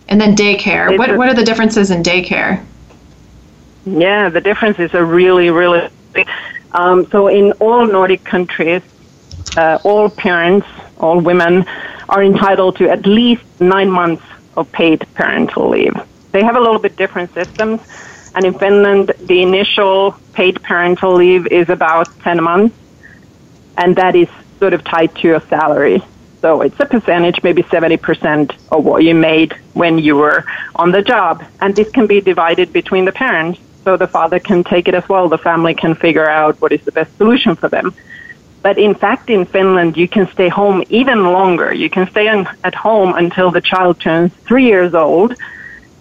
And 0.08 0.20
then 0.20 0.34
daycare. 0.34 0.98
what 0.98 1.16
what 1.16 1.28
are 1.28 1.34
the 1.34 1.44
differences 1.44 1.90
in 1.90 2.02
daycare? 2.02 2.64
Yeah, 3.84 4.28
the 4.28 4.40
differences 4.40 4.94
are 4.94 5.04
really 5.04 5.50
really. 5.50 5.88
Big. 6.12 6.28
Um, 6.72 7.06
so 7.06 7.28
in 7.28 7.52
all 7.52 7.86
Nordic 7.86 8.24
countries, 8.24 8.82
uh, 9.56 9.78
all 9.84 10.08
parents, 10.08 10.66
all 10.98 11.20
women, 11.20 11.66
are 12.08 12.22
entitled 12.22 12.76
to 12.76 12.90
at 12.90 13.06
least 13.06 13.44
nine 13.60 13.90
months 13.90 14.24
of 14.56 14.70
paid 14.72 15.06
parental 15.14 15.68
leave. 15.68 15.94
They 16.32 16.42
have 16.42 16.56
a 16.56 16.60
little 16.60 16.78
bit 16.78 16.96
different 16.96 17.32
systems. 17.34 17.80
And 18.34 18.44
in 18.44 18.54
Finland, 18.58 19.12
the 19.20 19.42
initial 19.42 20.16
paid 20.32 20.62
parental 20.62 21.14
leave 21.14 21.46
is 21.48 21.68
about 21.68 22.08
10 22.20 22.42
months, 22.42 22.74
and 23.76 23.96
that 23.96 24.14
is 24.14 24.28
sort 24.58 24.74
of 24.74 24.82
tied 24.84 25.14
to 25.16 25.28
your 25.28 25.40
salary. 25.40 26.02
So 26.40 26.62
it's 26.62 26.78
a 26.80 26.86
percentage, 26.86 27.42
maybe 27.42 27.62
70% 27.62 28.52
of 28.72 28.84
what 28.84 29.04
you 29.04 29.14
made 29.14 29.54
when 29.74 29.98
you 29.98 30.16
were 30.16 30.44
on 30.74 30.90
the 30.90 31.02
job. 31.02 31.44
And 31.60 31.76
this 31.76 31.90
can 31.90 32.06
be 32.06 32.20
divided 32.20 32.72
between 32.72 33.04
the 33.04 33.12
parents 33.12 33.60
so 33.84 33.96
the 33.96 34.08
father 34.08 34.40
can 34.40 34.64
take 34.64 34.88
it 34.88 34.94
as 34.94 35.08
well. 35.08 35.28
The 35.28 35.38
family 35.38 35.74
can 35.74 35.94
figure 35.94 36.28
out 36.28 36.60
what 36.60 36.72
is 36.72 36.82
the 36.84 36.92
best 36.92 37.16
solution 37.16 37.54
for 37.54 37.68
them. 37.68 37.94
But 38.62 38.78
in 38.78 38.94
fact, 38.94 39.28
in 39.28 39.44
Finland, 39.44 39.96
you 39.96 40.08
can 40.08 40.28
stay 40.28 40.48
home 40.48 40.84
even 40.88 41.32
longer. 41.32 41.72
You 41.72 41.90
can 41.90 42.08
stay 42.10 42.28
at 42.28 42.74
home 42.74 43.14
until 43.14 43.50
the 43.50 43.60
child 43.60 44.00
turns 44.00 44.32
three 44.46 44.66
years 44.66 44.94
old. 44.94 45.34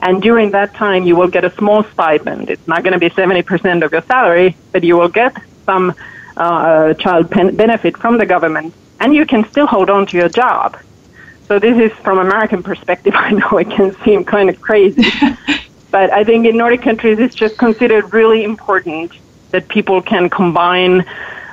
And 0.01 0.21
during 0.21 0.51
that 0.51 0.73
time, 0.73 1.03
you 1.03 1.15
will 1.15 1.27
get 1.27 1.45
a 1.45 1.53
small 1.55 1.83
stipend. 1.83 2.49
It's 2.49 2.67
not 2.67 2.83
going 2.83 2.93
to 2.93 2.99
be 2.99 3.09
70% 3.09 3.83
of 3.83 3.91
your 3.91 4.01
salary, 4.01 4.57
but 4.71 4.83
you 4.83 4.97
will 4.97 5.09
get 5.09 5.35
some 5.65 5.93
uh, 6.35 6.93
child 6.95 7.29
pen- 7.29 7.55
benefit 7.55 7.97
from 7.97 8.17
the 8.17 8.25
government. 8.25 8.73
And 8.99 9.13
you 9.13 9.25
can 9.25 9.47
still 9.49 9.67
hold 9.67 9.89
on 9.89 10.05
to 10.07 10.17
your 10.17 10.29
job. 10.29 10.77
So 11.47 11.59
this 11.59 11.77
is 11.77 11.91
from 11.99 12.17
American 12.19 12.63
perspective. 12.63 13.13
I 13.17 13.31
know 13.31 13.57
it 13.57 13.69
can 13.69 13.95
seem 14.03 14.23
kind 14.23 14.49
of 14.49 14.59
crazy, 14.61 15.03
but 15.91 16.11
I 16.11 16.23
think 16.23 16.45
in 16.47 16.57
Nordic 16.57 16.81
countries 16.81 17.19
it's 17.19 17.35
just 17.35 17.57
considered 17.57 18.13
really 18.13 18.43
important 18.43 19.11
that 19.51 19.67
people 19.67 20.01
can 20.01 20.29
combine 20.29 21.05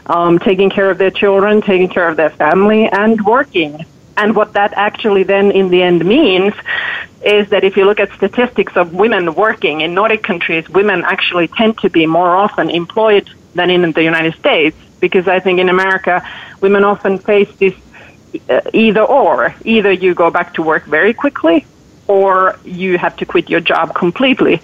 um, 0.07 0.39
taking 0.39 0.71
care 0.71 0.89
of 0.89 0.99
their 0.99 1.11
children, 1.11 1.61
taking 1.61 1.89
care 1.89 2.09
of 2.09 2.17
their 2.17 2.31
family, 2.31 2.89
and 2.89 3.25
working. 3.27 3.85
And 4.19 4.35
what 4.35 4.55
that 4.55 4.73
actually 4.75 5.23
then 5.23 5.53
in 5.53 5.69
the 5.69 5.81
end 5.81 6.05
means 6.05 6.53
is 7.25 7.49
that 7.51 7.63
if 7.63 7.77
you 7.77 7.85
look 7.85 8.01
at 8.01 8.13
statistics 8.15 8.77
of 8.77 8.93
women 8.93 9.35
working 9.35 9.81
in 9.81 9.95
Nordic 9.95 10.25
countries, 10.25 10.69
women 10.69 11.05
actually 11.05 11.47
tend 11.47 11.79
to 11.79 11.89
be 11.89 12.05
more 12.05 12.35
often 12.37 12.69
employed 12.69 13.31
than 13.55 13.71
in 13.71 13.93
the 13.93 14.03
United 14.03 14.35
States. 14.35 14.77
Because 14.99 15.29
I 15.29 15.39
think 15.39 15.61
in 15.61 15.69
America, 15.69 16.29
women 16.61 16.83
often 16.83 17.19
face 17.19 17.51
this 17.57 17.75
uh, 18.51 18.61
either 18.75 19.03
or. 19.03 19.55
Either 19.65 19.93
you 19.93 20.15
go 20.15 20.31
back 20.31 20.55
to 20.55 20.63
work 20.63 20.85
very 20.85 21.15
quickly 21.15 21.65
or 22.09 22.59
you 22.65 22.99
have 22.99 23.17
to 23.19 23.25
quit 23.25 23.49
your 23.49 23.61
job 23.61 23.95
completely. 23.95 24.61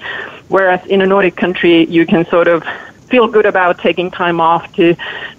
Whereas 0.48 0.84
in 0.86 1.00
a 1.00 1.06
Nordic 1.06 1.36
country, 1.36 1.86
you 1.86 2.06
can 2.06 2.26
sort 2.26 2.48
of 2.48 2.64
feel 3.08 3.28
good 3.28 3.46
about 3.46 3.78
taking 3.78 4.10
time 4.10 4.40
off 4.40 4.72
to 4.74 4.94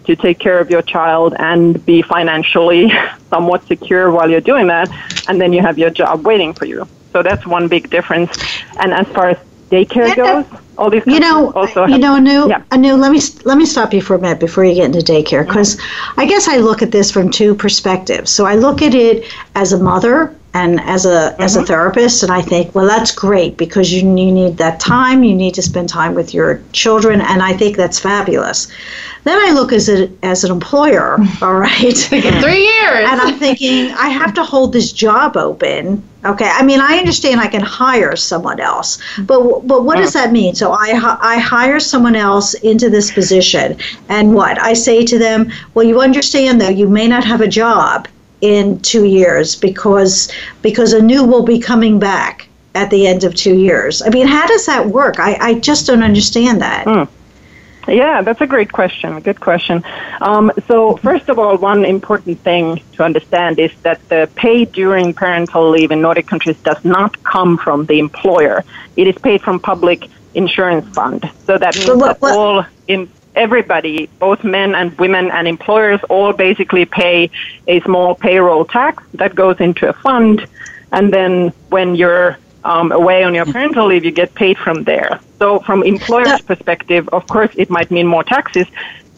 to 0.05 0.15
take 0.15 0.39
care 0.39 0.59
of 0.59 0.69
your 0.69 0.81
child 0.81 1.33
and 1.39 1.83
be 1.85 2.01
financially 2.01 2.91
somewhat 3.29 3.65
secure 3.67 4.11
while 4.11 4.29
you're 4.29 4.41
doing 4.41 4.67
that 4.67 4.89
and 5.27 5.41
then 5.41 5.51
you 5.51 5.61
have 5.61 5.77
your 5.77 5.89
job 5.89 6.25
waiting 6.25 6.53
for 6.53 6.65
you 6.65 6.87
so 7.11 7.23
that's 7.23 7.45
one 7.45 7.67
big 7.67 7.89
difference 7.89 8.37
and 8.79 8.93
as 8.93 9.07
far 9.07 9.29
as 9.29 9.37
daycare 9.69 10.15
goes 10.15 10.45
all 10.77 10.89
these 10.89 11.05
you 11.07 11.19
know 11.19 11.51
also 11.53 11.85
you 11.85 11.97
know 11.97 12.13
Anu, 12.13 12.49
yeah. 12.49 12.61
Anu 12.71 12.93
let 12.93 13.11
me 13.11 13.19
let 13.45 13.57
me 13.57 13.65
stop 13.65 13.93
you 13.93 14.01
for 14.01 14.15
a 14.15 14.19
minute 14.19 14.39
before 14.39 14.63
you 14.63 14.75
get 14.75 14.85
into 14.85 14.99
daycare 14.99 15.45
because 15.45 15.75
mm-hmm. 15.75 16.19
i 16.19 16.25
guess 16.25 16.47
i 16.47 16.57
look 16.57 16.81
at 16.81 16.91
this 16.91 17.11
from 17.11 17.31
two 17.31 17.55
perspectives 17.55 18.31
so 18.31 18.45
i 18.45 18.55
look 18.55 18.81
at 18.81 18.93
it 18.93 19.25
as 19.55 19.73
a 19.73 19.79
mother 19.79 20.35
and 20.55 20.79
as 20.81 21.05
a 21.05 21.09
mm-hmm. 21.09 21.41
as 21.41 21.55
a 21.55 21.59
mm-hmm. 21.59 21.67
therapist 21.67 22.23
and 22.23 22.31
i 22.31 22.41
think 22.41 22.73
well 22.73 22.87
that's 22.87 23.11
great 23.11 23.57
because 23.57 23.91
you, 23.91 23.99
you 23.99 24.31
need 24.31 24.57
that 24.57 24.79
time 24.79 25.23
you 25.23 25.35
need 25.35 25.53
to 25.53 25.61
spend 25.61 25.87
time 25.87 26.15
with 26.15 26.33
your 26.33 26.61
children 26.71 27.21
and 27.21 27.43
i 27.43 27.53
think 27.53 27.77
that's 27.77 27.99
fabulous. 27.99 28.67
Then 29.25 29.39
i 29.47 29.51
look 29.51 29.73
as 29.73 29.89
a, 29.89 30.09
as 30.23 30.43
an 30.43 30.51
employer 30.51 31.17
all 31.41 31.55
right? 31.55 31.97
Three 31.97 32.63
years. 32.73 33.05
And 33.09 33.21
i'm 33.21 33.37
thinking 33.37 33.91
i 33.91 34.07
have 34.07 34.33
to 34.35 34.43
hold 34.43 34.71
this 34.71 34.91
job 34.91 35.35
open 35.35 36.01
okay? 36.23 36.49
I 36.59 36.63
mean 36.63 36.79
i 36.79 36.97
understand 36.97 37.41
i 37.41 37.47
can 37.47 37.61
hire 37.61 38.15
someone 38.15 38.59
else 38.59 38.99
but 39.31 39.67
but 39.67 39.83
what 39.83 39.97
does 39.97 40.13
that 40.13 40.31
mean? 40.31 40.55
So 40.55 40.71
i 40.71 40.89
i 41.33 41.37
hire 41.37 41.79
someone 41.79 42.15
else 42.15 42.53
into 42.71 42.89
this 42.89 43.11
position 43.11 43.77
and 44.07 44.33
what? 44.33 44.57
I 44.71 44.73
say 44.73 45.05
to 45.05 45.19
them 45.19 45.51
well 45.73 45.85
you 45.85 45.99
understand 46.01 46.61
though 46.61 46.75
you 46.81 46.87
may 46.87 47.07
not 47.07 47.25
have 47.25 47.41
a 47.41 47.47
job 47.63 48.07
in 48.41 48.79
two 48.81 49.05
years 49.05 49.55
because 49.55 50.31
because 50.61 50.93
Anu 50.93 51.23
will 51.23 51.43
be 51.43 51.59
coming 51.59 51.99
back 51.99 52.47
at 52.75 52.89
the 52.89 53.07
end 53.07 53.23
of 53.23 53.33
two 53.33 53.57
years. 53.57 54.01
I 54.01 54.09
mean, 54.09 54.27
how 54.27 54.45
does 54.45 54.65
that 54.65 54.85
work? 54.87 55.19
I, 55.19 55.37
I 55.39 55.53
just 55.59 55.87
don't 55.87 56.03
understand 56.03 56.61
that. 56.61 56.85
Mm. 56.85 57.07
Yeah, 57.87 58.21
that's 58.21 58.41
a 58.41 58.47
great 58.47 58.71
question. 58.71 59.13
A 59.13 59.21
Good 59.21 59.39
question. 59.39 59.83
Um, 60.19 60.51
so, 60.67 60.97
first 60.97 61.29
of 61.29 61.37
all, 61.37 61.55
one 61.57 61.85
important 61.85 62.39
thing 62.39 62.81
to 62.93 63.03
understand 63.03 63.59
is 63.59 63.71
that 63.81 64.07
the 64.09 64.29
pay 64.35 64.65
during 64.65 65.13
parental 65.13 65.69
leave 65.69 65.91
in 65.91 66.01
Nordic 66.01 66.27
countries 66.27 66.57
does 66.61 66.83
not 66.83 67.23
come 67.23 67.57
from 67.57 67.85
the 67.85 67.99
employer. 67.99 68.63
It 68.95 69.07
is 69.07 69.17
paid 69.17 69.41
from 69.41 69.59
public 69.59 70.09
insurance 70.33 70.87
fund. 70.95 71.29
So 71.45 71.57
that 71.57 71.75
means 71.75 71.85
so 71.85 71.95
what, 71.95 72.19
what, 72.21 72.29
that 72.29 72.37
all 72.37 72.65
in, 72.87 73.09
everybody, 73.35 74.07
both 74.19 74.43
men 74.43 74.75
and 74.75 74.97
women 74.97 75.31
and 75.31 75.47
employers, 75.47 75.99
all 76.09 76.33
basically 76.33 76.85
pay 76.85 77.29
a 77.67 77.79
small 77.81 78.15
payroll 78.15 78.65
tax 78.65 79.03
that 79.13 79.35
goes 79.35 79.59
into 79.59 79.87
a 79.89 79.93
fund. 79.93 80.47
And 80.91 81.13
then 81.13 81.49
when 81.69 81.95
you're 81.95 82.37
um, 82.63 82.91
away 82.91 83.23
on 83.23 83.33
your 83.33 83.45
parental 83.45 83.87
leave, 83.87 84.03
you 84.03 84.11
get 84.11 84.33
paid 84.33 84.57
from 84.57 84.83
there. 84.83 85.19
So, 85.39 85.59
from 85.59 85.83
employer's 85.83 86.41
perspective, 86.41 87.07
of 87.09 87.27
course, 87.27 87.51
it 87.55 87.69
might 87.69 87.91
mean 87.91 88.07
more 88.07 88.23
taxes, 88.23 88.67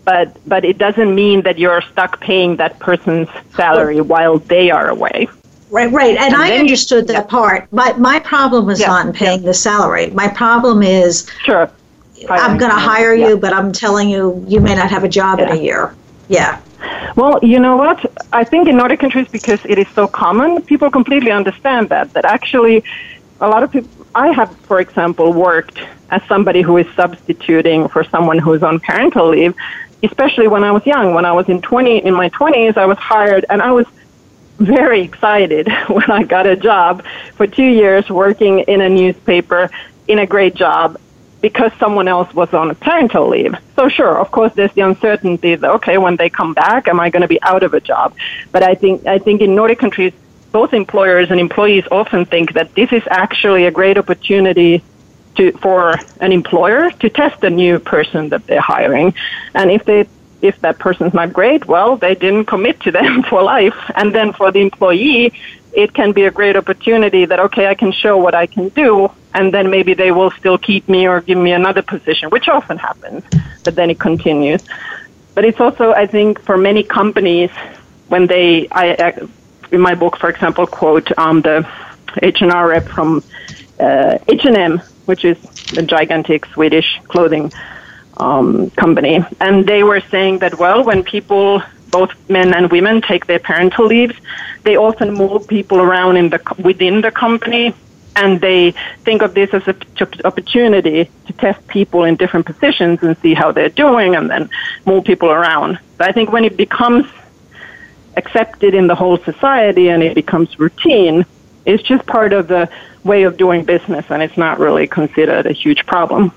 but 0.03 0.37
but 0.47 0.65
it 0.65 0.77
doesn't 0.77 1.13
mean 1.15 1.41
that 1.43 1.57
you're 1.57 1.81
stuck 1.81 2.19
paying 2.19 2.57
that 2.57 2.79
person's 2.79 3.29
salary 3.55 4.01
while 4.01 4.39
they 4.39 4.69
are 4.69 4.89
away. 4.89 5.27
Right, 5.69 5.91
right, 5.91 6.15
and, 6.15 6.33
and 6.33 6.35
I 6.35 6.57
understood 6.57 7.07
that 7.07 7.13
yeah. 7.13 7.23
part. 7.23 7.67
But 7.71 7.99
my 7.99 8.19
problem 8.19 8.65
was 8.65 8.79
yeah. 8.79 8.87
not 8.87 9.13
paying 9.13 9.41
yeah. 9.41 9.47
the 9.47 9.53
salary. 9.53 10.09
My 10.11 10.29
problem 10.29 10.81
is 10.81 11.29
sure 11.43 11.69
I'm 12.29 12.57
going 12.57 12.71
to 12.71 12.77
hire 12.77 13.13
you, 13.13 13.29
yeah. 13.29 13.35
but 13.35 13.53
I'm 13.53 13.71
telling 13.71 14.09
you, 14.09 14.43
you 14.47 14.59
may 14.59 14.75
not 14.75 14.89
have 14.89 15.03
a 15.03 15.09
job 15.09 15.39
yeah. 15.39 15.51
in 15.51 15.57
a 15.57 15.61
year. 15.61 15.95
Yeah. 16.27 16.61
Well, 17.15 17.39
you 17.41 17.59
know 17.59 17.77
what? 17.77 18.11
I 18.33 18.43
think 18.43 18.67
in 18.67 18.77
Nordic 18.77 18.99
countries, 18.99 19.27
because 19.27 19.59
it 19.65 19.77
is 19.79 19.87
so 19.89 20.07
common, 20.07 20.61
people 20.63 20.91
completely 20.91 21.31
understand 21.31 21.89
that. 21.89 22.13
That 22.13 22.25
actually, 22.25 22.83
a 23.41 23.47
lot 23.47 23.63
of 23.63 23.71
people. 23.71 23.89
I 24.15 24.31
have, 24.31 24.55
for 24.61 24.79
example, 24.79 25.31
worked 25.33 25.79
as 26.09 26.23
somebody 26.23 26.61
who 26.61 26.77
is 26.77 26.87
substituting 26.95 27.87
for 27.87 28.03
someone 28.03 28.39
who 28.39 28.53
is 28.53 28.63
on 28.63 28.79
parental 28.79 29.29
leave. 29.29 29.55
Especially 30.03 30.47
when 30.47 30.63
I 30.63 30.71
was 30.71 30.85
young, 30.85 31.15
when 31.15 31.25
I 31.25 31.31
was 31.31 31.49
in 31.49 31.61
twenty 31.61 31.97
in 31.97 32.13
my 32.13 32.29
twenties, 32.29 32.77
I 32.77 32.85
was 32.85 32.99
hired, 32.99 33.45
and 33.49 33.61
I 33.61 33.71
was 33.71 33.87
very 34.59 35.01
excited 35.01 35.67
when 35.87 36.09
I 36.11 36.23
got 36.23 36.45
a 36.45 36.55
job 36.55 37.03
for 37.33 37.47
two 37.47 37.65
years 37.65 38.09
working 38.09 38.59
in 38.59 38.81
a 38.81 38.89
newspaper 38.89 39.69
in 40.07 40.19
a 40.19 40.25
great 40.25 40.55
job 40.55 40.99
because 41.41 41.71
someone 41.79 42.07
else 42.07 42.33
was 42.33 42.53
on 42.53 42.73
parental 42.75 43.27
leave. 43.29 43.55
So 43.75 43.89
sure, 43.89 44.17
of 44.17 44.31
course, 44.31 44.53
there's 44.53 44.73
the 44.73 44.81
uncertainty 44.81 45.55
that 45.55 45.69
okay, 45.77 45.97
when 45.97 46.15
they 46.15 46.29
come 46.29 46.53
back, 46.53 46.87
am 46.87 46.99
I 46.99 47.09
going 47.09 47.21
to 47.21 47.27
be 47.27 47.41
out 47.41 47.63
of 47.63 47.73
a 47.73 47.79
job? 47.79 48.15
But 48.51 48.63
I 48.63 48.75
think 48.75 49.05
I 49.05 49.19
think 49.19 49.41
in 49.41 49.55
Nordic 49.55 49.79
countries, 49.79 50.13
both 50.51 50.73
employers 50.73 51.29
and 51.31 51.39
employees 51.39 51.85
often 51.91 52.25
think 52.25 52.53
that 52.53 52.73
this 52.75 52.91
is 52.91 53.03
actually 53.09 53.65
a 53.65 53.71
great 53.71 53.97
opportunity 53.97 54.83
to 55.35 55.51
for 55.53 55.95
an 56.19 56.31
employer 56.31 56.89
to 56.91 57.09
test 57.09 57.43
a 57.43 57.49
new 57.49 57.79
person 57.79 58.29
that 58.29 58.45
they're 58.47 58.61
hiring, 58.61 59.13
and 59.53 59.71
if 59.71 59.85
they 59.85 60.07
if 60.41 60.59
that 60.61 60.77
person's 60.79 61.13
not 61.13 61.33
great, 61.33 61.65
well, 61.65 61.97
they 61.97 62.15
didn't 62.15 62.45
commit 62.45 62.79
to 62.81 62.91
them 62.91 63.23
for 63.29 63.41
life. 63.43 63.77
And 63.95 64.13
then 64.13 64.33
for 64.33 64.51
the 64.51 64.61
employee, 64.61 65.33
it 65.77 65.93
can 65.93 66.11
be 66.11 66.23
a 66.25 66.31
great 66.31 66.55
opportunity 66.55 67.25
that, 67.25 67.39
okay, 67.39 67.67
I 67.67 67.75
can 67.75 67.91
show 67.91 68.17
what 68.17 68.33
I 68.33 68.47
can 68.47 68.69
do, 68.69 69.11
and 69.35 69.53
then 69.53 69.69
maybe 69.69 69.93
they 69.93 70.11
will 70.11 70.31
still 70.31 70.57
keep 70.57 70.89
me 70.89 71.07
or 71.07 71.21
give 71.21 71.37
me 71.37 71.51
another 71.51 71.83
position, 71.83 72.31
which 72.31 72.47
often 72.47 72.79
happens, 72.79 73.23
but 73.63 73.75
then 73.75 73.91
it 73.91 73.99
continues. 73.99 74.61
But 75.35 75.45
it's 75.45 75.59
also, 75.59 75.93
I 75.93 76.07
think, 76.07 76.41
for 76.41 76.57
many 76.57 76.81
companies, 76.81 77.51
when 78.07 78.25
they, 78.25 78.67
I, 78.71 79.13
in 79.71 79.79
my 79.79 79.93
book, 79.93 80.17
for 80.17 80.29
example, 80.31 80.65
quote 80.65 81.15
um, 81.15 81.43
the 81.43 81.57
H&R 82.23 82.67
rep 82.69 82.87
from 82.87 83.23
uh, 83.79 84.17
H&M, 84.27 84.79
which 85.05 85.23
is 85.23 85.37
a 85.77 85.83
gigantic 85.83 86.47
Swedish 86.47 86.99
clothing 87.03 87.53
um, 88.17 88.71
company, 88.71 89.23
and 89.39 89.67
they 89.67 89.83
were 89.83 90.01
saying 90.09 90.39
that 90.39 90.57
well, 90.57 90.83
when 90.83 91.03
people, 91.03 91.61
both 91.91 92.11
men 92.29 92.53
and 92.53 92.71
women, 92.71 93.01
take 93.01 93.25
their 93.27 93.39
parental 93.39 93.85
leaves, 93.85 94.15
they 94.63 94.77
often 94.77 95.13
move 95.13 95.47
people 95.47 95.79
around 95.79 96.17
in 96.17 96.29
the 96.29 96.41
within 96.57 97.01
the 97.01 97.11
company, 97.11 97.73
and 98.15 98.41
they 98.41 98.71
think 99.03 99.21
of 99.21 99.33
this 99.33 99.53
as 99.53 99.67
an 99.67 99.79
opportunity 100.25 101.09
to 101.27 101.33
test 101.33 101.65
people 101.67 102.03
in 102.03 102.15
different 102.15 102.45
positions 102.45 103.01
and 103.03 103.17
see 103.19 103.33
how 103.33 103.51
they're 103.51 103.69
doing, 103.69 104.15
and 104.15 104.29
then 104.29 104.49
move 104.85 105.03
people 105.03 105.29
around. 105.29 105.79
But 105.97 106.09
I 106.09 106.11
think 106.11 106.31
when 106.31 106.45
it 106.45 106.57
becomes 106.57 107.05
accepted 108.15 108.73
in 108.73 108.87
the 108.87 108.95
whole 108.95 109.17
society 109.17 109.89
and 109.89 110.01
it 110.01 110.15
becomes 110.15 110.57
routine, 110.59 111.25
it's 111.65 111.83
just 111.83 112.05
part 112.07 112.33
of 112.33 112.47
the 112.47 112.69
way 113.03 113.23
of 113.23 113.37
doing 113.37 113.63
business, 113.63 114.05
and 114.09 114.21
it's 114.21 114.37
not 114.37 114.59
really 114.59 114.87
considered 114.87 115.45
a 115.45 115.53
huge 115.53 115.85
problem. 115.85 116.31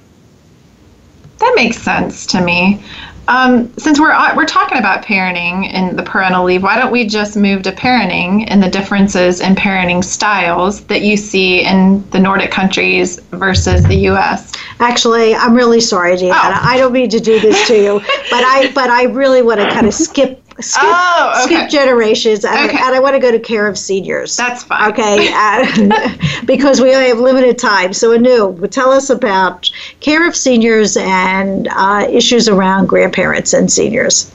That 1.38 1.52
makes 1.56 1.78
sense 1.78 2.26
to 2.26 2.40
me. 2.42 2.82
Um, 3.30 3.72
since 3.78 4.00
we're 4.00 4.10
uh, 4.10 4.34
we're 4.34 4.44
talking 4.44 4.76
about 4.76 5.04
parenting 5.04 5.72
and 5.72 5.96
the 5.96 6.02
parental 6.02 6.44
leave, 6.44 6.64
why 6.64 6.76
don't 6.76 6.90
we 6.90 7.06
just 7.06 7.36
move 7.36 7.62
to 7.62 7.70
parenting 7.70 8.44
and 8.48 8.60
the 8.60 8.68
differences 8.68 9.40
in 9.40 9.54
parenting 9.54 10.02
styles 10.02 10.80
that 10.86 11.02
you 11.02 11.16
see 11.16 11.64
in 11.64 12.02
the 12.10 12.18
Nordic 12.18 12.50
countries 12.50 13.20
versus 13.30 13.84
the 13.84 13.94
U.S. 14.10 14.52
Actually, 14.80 15.36
I'm 15.36 15.54
really 15.54 15.80
sorry, 15.80 16.16
Deanna. 16.16 16.32
Oh. 16.32 16.60
I 16.60 16.76
don't 16.76 16.92
mean 16.92 17.08
to 17.08 17.20
do 17.20 17.38
this 17.38 17.68
to 17.68 17.74
you, 17.74 18.00
but 18.30 18.42
I 18.44 18.72
but 18.74 18.90
I 18.90 19.04
really 19.04 19.42
want 19.42 19.60
to 19.60 19.70
kind 19.70 19.86
of 19.86 19.94
skip 19.94 20.39
skip, 20.62 20.82
Oh, 20.84 21.42
okay. 21.44 21.54
skip 21.54 21.70
generations, 21.70 22.44
and, 22.44 22.70
Okay. 22.70 22.78
and 22.80 22.94
I 22.94 23.00
want 23.00 23.14
to 23.14 23.20
go 23.20 23.30
to 23.30 23.38
care 23.38 23.66
of 23.66 23.76
seniors. 23.78 24.36
That's 24.36 24.62
fine. 24.64 24.92
Okay, 24.92 25.30
uh, 25.32 26.14
because 26.44 26.80
we 26.80 26.94
only 26.94 27.08
have 27.08 27.18
limited 27.18 27.58
time. 27.58 27.92
So, 27.92 28.12
Anu, 28.12 28.66
tell 28.68 28.90
us 28.90 29.10
about 29.10 29.70
care 30.00 30.26
of 30.28 30.34
seniors 30.36 30.96
and 30.96 31.68
uh, 31.70 32.06
issues 32.10 32.48
around 32.48 32.86
grandparents 32.86 33.52
and 33.52 33.70
seniors. 33.70 34.32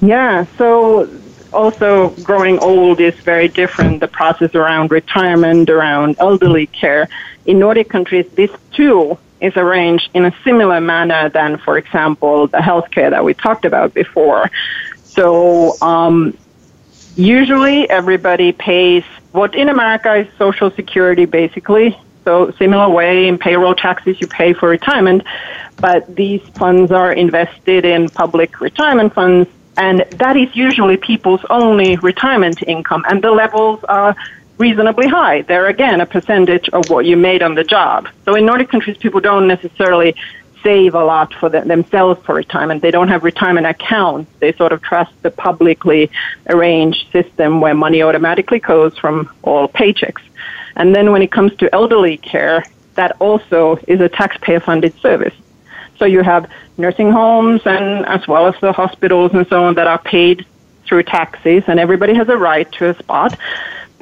Yeah, 0.00 0.46
so 0.58 1.08
also 1.52 2.10
growing 2.22 2.58
old 2.58 3.00
is 3.00 3.14
very 3.20 3.48
different. 3.48 4.00
The 4.00 4.08
process 4.08 4.54
around 4.54 4.90
retirement, 4.90 5.70
around 5.70 6.16
elderly 6.18 6.66
care. 6.66 7.08
In 7.46 7.58
Nordic 7.58 7.88
countries, 7.88 8.26
this 8.34 8.50
too 8.72 9.18
is 9.44 9.56
arranged 9.56 10.08
in 10.14 10.24
a 10.24 10.34
similar 10.42 10.80
manner 10.80 11.28
than, 11.28 11.58
for 11.58 11.76
example, 11.76 12.46
the 12.46 12.58
healthcare 12.58 13.10
that 13.10 13.24
we 13.24 13.34
talked 13.34 13.64
about 13.64 13.92
before. 13.92 14.50
So 15.14 15.76
um, 15.80 16.36
usually 17.14 17.88
everybody 17.88 18.52
pays 18.52 19.04
what 19.32 19.54
in 19.54 19.68
America 19.68 20.14
is 20.14 20.28
Social 20.38 20.70
Security 20.70 21.26
basically. 21.26 21.98
So 22.24 22.52
similar 22.58 22.88
way 22.88 23.28
in 23.28 23.36
payroll 23.36 23.74
taxes 23.74 24.18
you 24.20 24.26
pay 24.26 24.54
for 24.54 24.68
retirement, 24.68 25.22
but 25.78 26.14
these 26.14 26.40
funds 26.58 26.90
are 26.90 27.12
invested 27.12 27.84
in 27.84 28.08
public 28.10 28.60
retirement 28.60 29.12
funds 29.12 29.48
and 29.76 30.06
that 30.12 30.36
is 30.36 30.48
usually 30.54 30.96
people's 30.96 31.44
only 31.50 31.96
retirement 31.96 32.62
income 32.66 33.04
and 33.08 33.22
the 33.22 33.30
levels 33.30 33.80
are 33.88 34.16
reasonably 34.58 35.08
high. 35.08 35.42
They're 35.42 35.66
again 35.66 36.00
a 36.00 36.06
percentage 36.06 36.68
of 36.70 36.88
what 36.88 37.04
you 37.04 37.16
made 37.16 37.42
on 37.42 37.54
the 37.54 37.64
job. 37.64 38.08
So 38.24 38.34
in 38.34 38.46
Nordic 38.46 38.68
countries 38.68 38.96
people 38.96 39.20
don't 39.20 39.48
necessarily 39.48 40.14
save 40.62 40.94
a 40.94 41.04
lot 41.04 41.32
for 41.34 41.48
the, 41.48 41.60
themselves 41.60 42.20
for 42.24 42.34
retirement. 42.34 42.80
They 42.80 42.90
don't 42.90 43.08
have 43.08 43.22
retirement 43.22 43.66
accounts. 43.66 44.30
They 44.40 44.52
sort 44.54 44.72
of 44.72 44.82
trust 44.82 45.12
the 45.22 45.30
publicly 45.30 46.10
arranged 46.48 47.12
system 47.12 47.60
where 47.60 47.74
money 47.74 48.02
automatically 48.02 48.60
goes 48.60 48.96
from 48.98 49.30
all 49.42 49.68
paychecks. 49.68 50.22
And 50.74 50.94
then 50.94 51.12
when 51.12 51.22
it 51.22 51.30
comes 51.30 51.54
to 51.56 51.72
elderly 51.74 52.16
care, 52.16 52.64
that 52.94 53.16
also 53.20 53.78
is 53.86 54.00
a 54.00 54.08
taxpayer 54.08 54.60
funded 54.60 54.98
service. 55.00 55.34
So 55.98 56.06
you 56.06 56.22
have 56.22 56.50
nursing 56.78 57.10
homes 57.10 57.60
and 57.66 58.06
as 58.06 58.26
well 58.26 58.46
as 58.46 58.54
the 58.60 58.72
hospitals 58.72 59.32
and 59.34 59.46
so 59.46 59.64
on 59.64 59.74
that 59.74 59.86
are 59.86 59.98
paid 59.98 60.46
through 60.86 61.02
taxes 61.04 61.64
and 61.66 61.78
everybody 61.78 62.14
has 62.14 62.28
a 62.28 62.36
right 62.36 62.70
to 62.72 62.90
a 62.90 62.98
spot. 62.98 63.38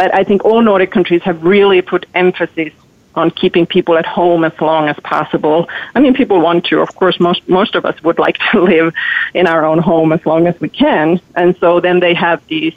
But 0.02 0.12
I 0.12 0.24
think 0.24 0.44
all 0.44 0.60
Nordic 0.62 0.90
countries 0.90 1.22
have 1.22 1.44
really 1.44 1.80
put 1.80 2.06
emphasis 2.12 2.72
on 3.14 3.30
keeping 3.30 3.66
people 3.66 3.96
at 3.96 4.04
home 4.04 4.42
as 4.42 4.60
long 4.60 4.88
as 4.88 4.98
possible. 5.04 5.68
I 5.94 6.00
mean, 6.00 6.12
people 6.12 6.40
want 6.40 6.64
to. 6.70 6.80
Of 6.80 6.92
course, 6.96 7.20
most 7.20 7.48
most 7.48 7.76
of 7.76 7.84
us 7.84 8.02
would 8.02 8.18
like 8.18 8.38
to 8.50 8.62
live 8.72 8.92
in 9.32 9.46
our 9.46 9.64
own 9.64 9.78
home 9.78 10.10
as 10.12 10.26
long 10.26 10.48
as 10.48 10.60
we 10.60 10.70
can, 10.70 11.20
and 11.36 11.56
so 11.58 11.78
then 11.78 12.00
they 12.00 12.14
have 12.14 12.44
these 12.48 12.74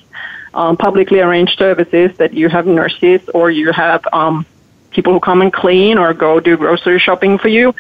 um, 0.54 0.78
publicly 0.78 1.20
arranged 1.20 1.58
services 1.58 2.16
that 2.18 2.36
you 2.36 2.48
have 2.48 2.68
nurses 2.68 3.22
or 3.34 3.50
you 3.50 3.72
have 3.72 4.02
um, 4.14 4.46
people 4.92 5.14
who 5.14 5.20
come 5.20 5.42
and 5.42 5.52
clean 5.52 5.98
or 5.98 6.14
go 6.14 6.40
do 6.40 6.56
grocery 6.58 7.00
shopping 7.00 7.40
for 7.40 7.48
you, 7.48 7.74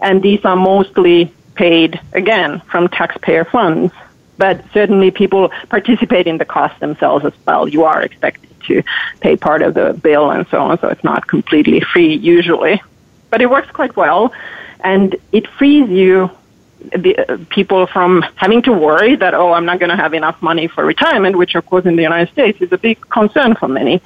and 0.00 0.22
these 0.22 0.42
are 0.46 0.56
mostly 0.56 1.30
paid 1.54 2.00
again 2.14 2.62
from 2.70 2.88
taxpayer 2.88 3.44
funds. 3.44 3.92
But 4.38 4.64
certainly, 4.72 5.10
people 5.10 5.50
participate 5.68 6.26
in 6.26 6.38
the 6.38 6.46
cost 6.46 6.80
themselves 6.80 7.26
as 7.26 7.34
well. 7.46 7.68
You 7.68 7.84
are 7.84 8.00
expected 8.00 8.46
to 8.66 8.82
pay 9.20 9.36
part 9.36 9.62
of 9.62 9.74
the 9.74 9.94
bill 9.94 10.30
and 10.30 10.46
so 10.48 10.60
on, 10.60 10.78
so 10.80 10.88
it's 10.88 11.04
not 11.04 11.26
completely 11.26 11.80
free 11.80 12.14
usually. 12.14 12.82
But 13.30 13.42
it 13.42 13.50
works 13.50 13.70
quite 13.70 13.96
well, 13.96 14.32
and 14.80 15.16
it 15.32 15.46
frees 15.48 15.88
you 15.90 16.30
the, 16.94 17.16
uh, 17.18 17.38
people 17.50 17.86
from 17.86 18.24
having 18.36 18.62
to 18.62 18.72
worry 18.72 19.16
that 19.16 19.34
oh 19.34 19.52
I'm 19.52 19.64
not 19.64 19.78
going 19.78 19.90
to 19.90 19.96
have 19.96 20.14
enough 20.14 20.40
money 20.40 20.68
for 20.68 20.84
retirement, 20.84 21.36
which 21.36 21.54
of 21.54 21.66
course 21.66 21.84
in 21.86 21.96
the 21.96 22.02
United 22.02 22.32
States 22.32 22.60
is 22.60 22.70
a 22.72 22.78
big 22.78 23.00
concern 23.08 23.54
for 23.54 23.68
many, 23.68 24.00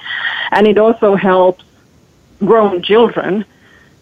and 0.51 0.67
it 0.67 0.77
also 0.77 1.15
helps 1.15 1.63
grown 2.39 2.81
children 2.81 3.45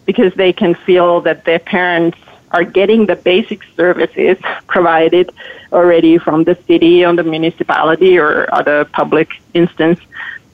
because 0.06 0.32
they 0.34 0.52
can 0.52 0.74
feel 0.74 1.20
that 1.22 1.44
their 1.44 1.58
parents 1.58 2.18
are 2.52 2.64
getting 2.64 3.06
the 3.06 3.16
basic 3.16 3.62
services 3.76 4.36
provided 4.66 5.30
already 5.72 6.18
from 6.18 6.44
the 6.44 6.56
city 6.66 7.04
or 7.04 7.14
the 7.14 7.22
municipality 7.22 8.18
or 8.18 8.52
other 8.52 8.84
public 8.86 9.28
instance. 9.54 10.00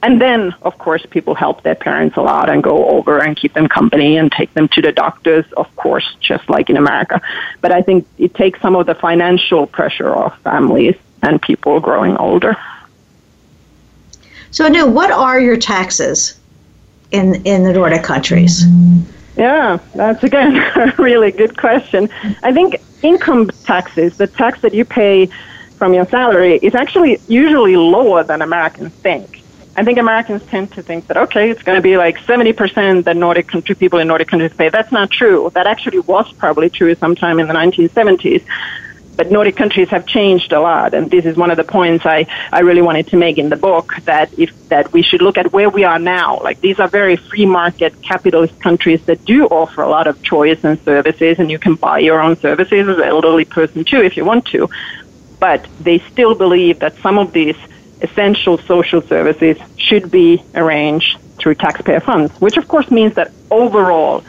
And 0.03 0.21
then, 0.21 0.53
of 0.61 0.77
course, 0.77 1.05
people 1.09 1.33
help 1.33 1.63
their 1.63 1.75
parents 1.75 2.17
a 2.17 2.21
lot 2.21 2.49
and 2.49 2.61
go 2.61 2.87
over 2.89 3.17
and 3.17 3.35
keep 3.35 3.53
them 3.53 3.67
company 3.67 4.17
and 4.17 4.31
take 4.31 4.53
them 4.53 4.67
to 4.69 4.81
the 4.81 4.91
doctors, 4.91 5.45
of 5.53 5.75
course, 5.75 6.15
just 6.19 6.47
like 6.49 6.69
in 6.69 6.77
America. 6.77 7.19
But 7.61 7.71
I 7.71 7.81
think 7.81 8.07
it 8.17 8.35
takes 8.35 8.61
some 8.61 8.75
of 8.75 8.85
the 8.85 8.95
financial 8.95 9.65
pressure 9.65 10.15
off 10.15 10.39
families 10.41 10.95
and 11.23 11.41
people 11.41 11.79
growing 11.79 12.15
older. 12.17 12.55
So, 14.51 14.65
Anu, 14.65 14.85
what 14.85 15.11
are 15.11 15.39
your 15.39 15.57
taxes 15.57 16.39
in 17.11 17.35
in 17.45 17.63
the 17.63 17.73
Nordic 17.73 18.03
countries? 18.03 18.65
Yeah, 19.35 19.79
that's 19.95 20.23
again 20.23 20.55
a 20.75 20.93
really 20.97 21.31
good 21.31 21.57
question. 21.57 22.09
I 22.43 22.53
think 22.53 22.77
income 23.01 23.49
taxes, 23.65 24.17
the 24.17 24.27
tax 24.27 24.61
that 24.61 24.73
you 24.73 24.85
pay 24.85 25.29
from 25.77 25.93
your 25.93 26.05
salary, 26.05 26.57
is 26.61 26.75
actually 26.75 27.19
usually 27.27 27.77
lower 27.77 28.23
than 28.23 28.41
Americans 28.41 28.93
think. 28.93 29.36
I 29.77 29.83
think 29.83 29.99
Americans 29.99 30.43
tend 30.47 30.71
to 30.73 30.81
think 30.81 31.05
that 31.05 31.17
okay, 31.17 31.51
it's 31.51 31.61
going 31.61 31.75
to 31.75 31.83
be 31.83 31.97
like 31.97 32.17
70% 32.17 33.03
that 33.03 33.15
Nordic 33.15 33.47
country 33.47 33.75
people 33.75 33.99
in 33.99 34.07
Nordic 34.07 34.27
countries 34.27 34.51
pay. 34.51 34.69
That's 34.69 34.91
not 34.91 35.11
true. 35.11 35.51
That 35.53 35.67
actually 35.67 35.99
was 35.99 36.31
probably 36.33 36.71
true 36.71 36.95
sometime 36.95 37.39
in 37.39 37.47
the 37.47 37.53
1970s. 37.53 38.43
But 39.15 39.31
Nordic 39.31 39.55
countries 39.55 39.89
have 39.89 40.07
changed 40.07 40.51
a 40.51 40.61
lot, 40.61 40.95
and 40.95 41.11
this 41.11 41.25
is 41.25 41.37
one 41.37 41.51
of 41.51 41.57
the 41.57 41.63
points 41.63 42.05
I, 42.07 42.25
I 42.51 42.61
really 42.61 42.81
wanted 42.81 43.07
to 43.07 43.17
make 43.17 43.37
in 43.37 43.49
the 43.49 43.55
book 43.55 43.93
that 44.05 44.31
if 44.37 44.51
that 44.69 44.91
we 44.93 45.03
should 45.03 45.21
look 45.21 45.37
at 45.37 45.53
where 45.53 45.69
we 45.69 45.83
are 45.83 45.99
now. 45.99 46.39
Like 46.41 46.59
these 46.61 46.79
are 46.79 46.87
very 46.87 47.15
free 47.15 47.45
market 47.45 48.01
capitalist 48.01 48.59
countries 48.59 49.05
that 49.05 49.25
do 49.25 49.45
offer 49.45 49.83
a 49.83 49.89
lot 49.89 50.07
of 50.07 50.23
choice 50.23 50.63
and 50.63 50.79
services, 50.81 51.37
and 51.37 51.51
you 51.51 51.59
can 51.59 51.75
buy 51.75 51.99
your 51.99 52.19
own 52.19 52.35
services 52.37 52.87
as 52.87 52.97
an 52.97 53.03
elderly 53.03 53.45
person 53.45 53.83
too 53.83 54.01
if 54.01 54.17
you 54.17 54.25
want 54.25 54.45
to. 54.47 54.69
But 55.39 55.67
they 55.79 55.99
still 55.99 56.33
believe 56.33 56.79
that 56.79 56.95
some 56.97 57.19
of 57.19 57.31
these 57.31 57.57
essential 58.01 58.57
social 58.59 59.01
services 59.01 59.57
should 59.77 60.11
be 60.11 60.43
arranged 60.55 61.19
through 61.37 61.55
taxpayer 61.55 61.99
funds, 61.99 62.31
which 62.41 62.57
of 62.57 62.67
course 62.67 62.89
means 62.91 63.15
that 63.15 63.31
overall 63.51 64.23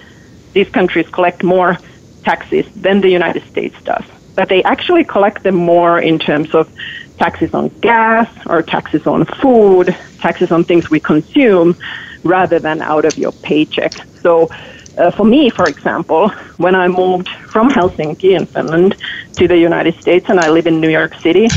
these 0.52 0.68
countries 0.68 1.09
collect 1.09 1.42
more 1.42 1.78
taxes 2.24 2.66
than 2.74 3.00
the 3.00 3.09
United 3.09 3.44
States 3.48 3.76
does. 3.85 4.04
But 4.35 4.48
they 4.48 4.62
actually 4.62 5.04
collect 5.04 5.42
them 5.42 5.57
more 5.57 5.98
in 5.98 6.18
terms 6.18 6.54
of 6.54 6.70
taxes 7.18 7.52
on 7.54 7.68
gas 7.81 8.28
or 8.46 8.62
taxes 8.62 9.07
on 9.07 9.24
food, 9.24 9.96
taxes 10.20 10.50
on 10.52 10.64
things 10.64 10.88
we 10.90 11.00
consume, 11.00 11.76
rather 12.22 12.59
than 12.59 12.81
out 12.83 13.04
of 13.04 13.18
your 13.18 13.33
paycheck. 13.33 13.92
So 14.22 14.50
uh, 14.96 15.11
for 15.11 15.24
me, 15.24 15.50
for 15.50 15.66
example, 15.68 16.28
when 16.57 16.74
I 16.74 16.88
moved 16.88 17.28
from 17.28 17.70
Helsinki 17.70 18.37
in 18.37 18.46
Finland 18.46 18.96
to 19.37 19.48
the 19.48 19.57
United 19.57 19.94
States 20.00 20.26
and 20.28 20.38
I 20.40 20.50
live 20.50 20.66
in 20.66 20.81
New 20.81 20.90
York 20.90 21.14
City, 21.20 21.48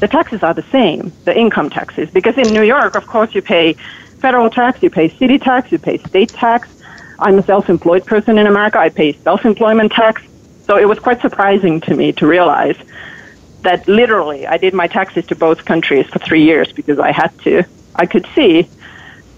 the 0.00 0.08
taxes 0.08 0.42
are 0.42 0.54
the 0.54 0.64
same, 0.72 1.12
the 1.24 1.38
income 1.38 1.70
taxes, 1.70 2.10
because 2.10 2.36
in 2.38 2.52
New 2.52 2.62
York, 2.62 2.94
of 2.94 3.06
course, 3.06 3.34
you 3.34 3.42
pay 3.42 3.74
federal 4.18 4.50
tax, 4.50 4.82
you 4.82 4.90
pay 4.90 5.08
city 5.10 5.38
tax, 5.38 5.70
you 5.70 5.78
pay 5.78 5.98
state 5.98 6.30
tax. 6.30 6.68
I'm 7.18 7.38
a 7.38 7.42
self-employed 7.42 8.06
person 8.06 8.38
in 8.38 8.46
America. 8.46 8.78
I 8.78 8.88
pay 8.88 9.12
self-employment 9.12 9.92
tax. 9.92 10.22
So 10.64 10.78
it 10.78 10.88
was 10.88 10.98
quite 10.98 11.20
surprising 11.20 11.80
to 11.82 11.94
me 11.94 12.12
to 12.12 12.26
realize 12.26 12.76
that 13.60 13.86
literally 13.86 14.46
I 14.46 14.56
did 14.56 14.72
my 14.72 14.86
taxes 14.86 15.26
to 15.26 15.36
both 15.36 15.66
countries 15.66 16.06
for 16.06 16.18
three 16.18 16.44
years 16.44 16.72
because 16.72 16.98
I 16.98 17.12
had 17.12 17.38
to. 17.40 17.62
I 17.94 18.06
could 18.06 18.26
see 18.34 18.68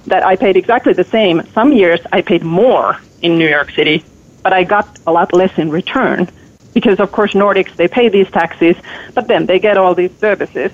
that 0.07 0.25
I 0.25 0.37
paid 0.37 0.57
exactly 0.57 0.93
the 0.93 1.05
same. 1.05 1.43
Some 1.53 1.73
years 1.73 2.01
I 2.13 2.23
paid 2.23 2.45
more 2.45 2.99
in 3.21 3.37
New 3.37 3.49
York 3.49 3.71
City, 3.73 4.05
but 4.45 4.53
I 4.53 4.63
got 4.63 4.99
a 5.09 5.13
lot 5.13 5.33
less 5.33 5.59
in 5.59 5.71
return 5.71 6.29
because 6.75 7.01
of 7.01 7.13
course 7.13 7.33
Nordics 7.33 7.75
they 7.77 7.89
pay 7.89 8.09
these 8.09 8.31
taxes, 8.31 8.77
but 9.15 9.29
then 9.29 9.47
they 9.47 9.59
get 9.59 9.77
all 9.77 9.95
these 9.95 10.17
services. 10.19 10.73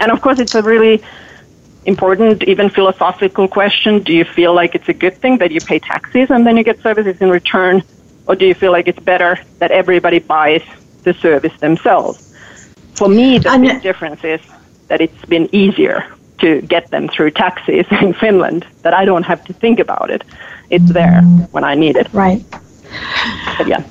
And 0.00 0.10
of 0.10 0.20
course 0.20 0.38
it's 0.38 0.54
a 0.54 0.62
really 0.62 1.02
important, 1.84 2.42
even 2.44 2.68
philosophical 2.70 3.48
question. 3.48 4.02
Do 4.02 4.12
you 4.12 4.24
feel 4.24 4.54
like 4.54 4.74
it's 4.74 4.88
a 4.88 4.92
good 4.94 5.16
thing 5.18 5.38
that 5.38 5.50
you 5.50 5.60
pay 5.60 5.78
taxes 5.78 6.30
and 6.30 6.46
then 6.46 6.56
you 6.56 6.64
get 6.64 6.80
services 6.82 7.20
in 7.20 7.30
return? 7.30 7.82
Or 8.26 8.36
do 8.36 8.46
you 8.46 8.54
feel 8.54 8.70
like 8.72 8.86
it's 8.86 9.00
better 9.00 9.38
that 9.58 9.70
everybody 9.72 10.20
buys 10.20 10.62
the 11.02 11.12
service 11.14 11.52
themselves? 11.58 12.32
For 12.94 13.08
me, 13.08 13.38
the 13.38 13.50
And- 13.50 13.62
big 13.64 13.82
difference 13.82 14.22
is 14.22 14.40
that 14.88 15.00
it's 15.00 15.24
been 15.24 15.48
easier 15.52 16.04
to 16.40 16.60
get 16.62 16.90
them 16.90 17.08
through 17.08 17.30
taxes 17.30 17.86
in 18.02 18.12
Finland, 18.14 18.66
that 18.82 18.94
I 18.94 19.04
don't 19.04 19.24
have 19.24 19.44
to 19.44 19.52
think 19.52 19.78
about 19.80 20.10
it. 20.10 20.22
It's 20.70 20.92
there 20.92 21.20
when 21.52 21.64
I 21.64 21.74
need 21.74 21.96
it. 21.96 22.08
Right. 22.12 22.44
But 23.58 23.66
yeah. 23.68 23.82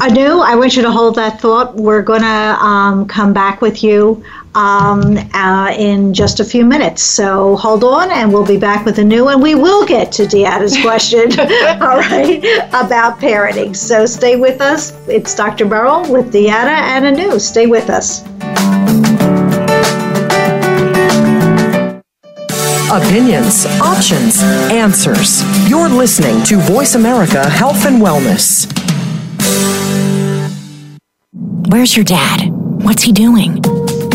I 0.00 0.08
do. 0.08 0.40
I 0.40 0.54
want 0.54 0.76
you 0.76 0.82
to 0.82 0.90
hold 0.90 1.16
that 1.16 1.40
thought. 1.40 1.76
We're 1.76 2.02
going 2.02 2.22
to 2.22 2.26
um, 2.26 3.06
come 3.06 3.32
back 3.32 3.60
with 3.60 3.82
you 3.82 4.24
um, 4.54 5.18
uh, 5.34 5.74
in 5.76 6.14
just 6.14 6.40
a 6.40 6.44
few 6.44 6.64
minutes. 6.64 7.02
So 7.02 7.56
hold 7.56 7.84
on, 7.84 8.10
and 8.10 8.32
we'll 8.32 8.46
be 8.46 8.56
back 8.56 8.86
with 8.86 8.98
a 8.98 9.04
new 9.04 9.24
one. 9.24 9.40
We 9.40 9.54
will 9.54 9.84
get 9.84 10.10
to 10.12 10.22
Deanna's 10.22 10.76
question, 10.82 11.38
all 11.82 11.98
right, 11.98 12.42
about 12.70 13.18
parenting. 13.20 13.76
So 13.76 14.06
stay 14.06 14.36
with 14.36 14.60
us. 14.60 14.92
It's 15.08 15.34
Dr. 15.34 15.66
Burrell 15.66 16.10
with 16.10 16.32
Deanna 16.32 16.68
and 16.68 17.06
Anu. 17.06 17.38
Stay 17.38 17.66
with 17.66 17.90
us. 17.90 18.24
Opinions, 22.88 23.66
options, 23.82 24.40
answers. 24.70 25.42
You're 25.68 25.88
listening 25.88 26.42
to 26.44 26.56
Voice 26.56 26.94
America 26.94 27.46
Health 27.50 27.84
and 27.84 28.00
Wellness. 28.00 28.85
Where's 31.68 31.96
your 31.96 32.04
dad? 32.04 32.48
What's 32.50 33.02
he 33.02 33.12
doing? 33.12 33.62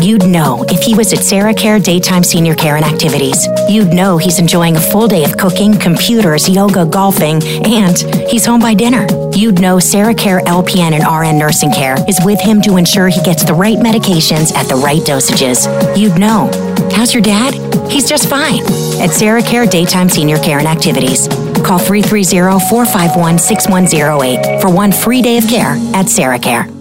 You'd 0.02 0.26
know 0.26 0.66
if 0.68 0.82
he 0.82 0.96
was 0.96 1.14
at 1.14 1.20
Sarah 1.20 1.54
Care 1.54 1.80
Daytime 1.80 2.24
Senior 2.24 2.56
Care 2.56 2.76
and 2.76 2.84
Activities. 2.84 3.48
You'd 3.70 3.94
know 3.94 4.18
he's 4.18 4.40
enjoying 4.40 4.76
a 4.76 4.80
full 4.80 5.08
day 5.08 5.24
of 5.24 5.38
cooking, 5.38 5.78
computers, 5.78 6.50
yoga, 6.50 6.86
golfing, 6.86 7.44
and 7.68 7.96
he's 8.28 8.46
home 8.46 8.62
by 8.62 8.74
dinner. 8.74 9.06
You'd 9.36 9.62
know 9.62 9.78
Sarah 9.78 10.16
Care 10.16 10.40
LPN 10.42 10.94
and 10.94 11.06
RN 11.06 11.38
Nursing 11.38 11.72
Care 11.72 11.98
is 12.10 12.20
with 12.26 12.42
him 12.42 12.62
to 12.64 12.78
ensure 12.78 13.10
he 13.10 13.22
gets 13.22 13.44
the 13.44 13.54
right 13.54 13.78
medications 13.78 14.56
at 14.56 14.68
the 14.68 14.76
right 14.76 15.02
dosages. 15.02 15.68
You'd 15.96 16.18
know. 16.18 16.50
How's 16.96 17.14
your 17.14 17.22
dad? 17.22 17.54
He's 17.92 18.10
just 18.10 18.28
fine. 18.28 18.64
At 19.00 19.12
Sarah 19.12 19.44
Care 19.44 19.68
Daytime 19.68 20.10
Senior 20.10 20.40
Care 20.40 20.58
and 20.58 20.68
Activities. 20.68 21.28
Call 21.72 21.80
330 21.80 22.68
451 22.68 23.40
6108 23.40 24.60
for 24.60 24.70
one 24.70 24.92
free 24.92 25.22
day 25.22 25.38
of 25.38 25.48
care 25.48 25.78
at 25.94 26.10
Sarah 26.10 26.38
Care. 26.38 26.81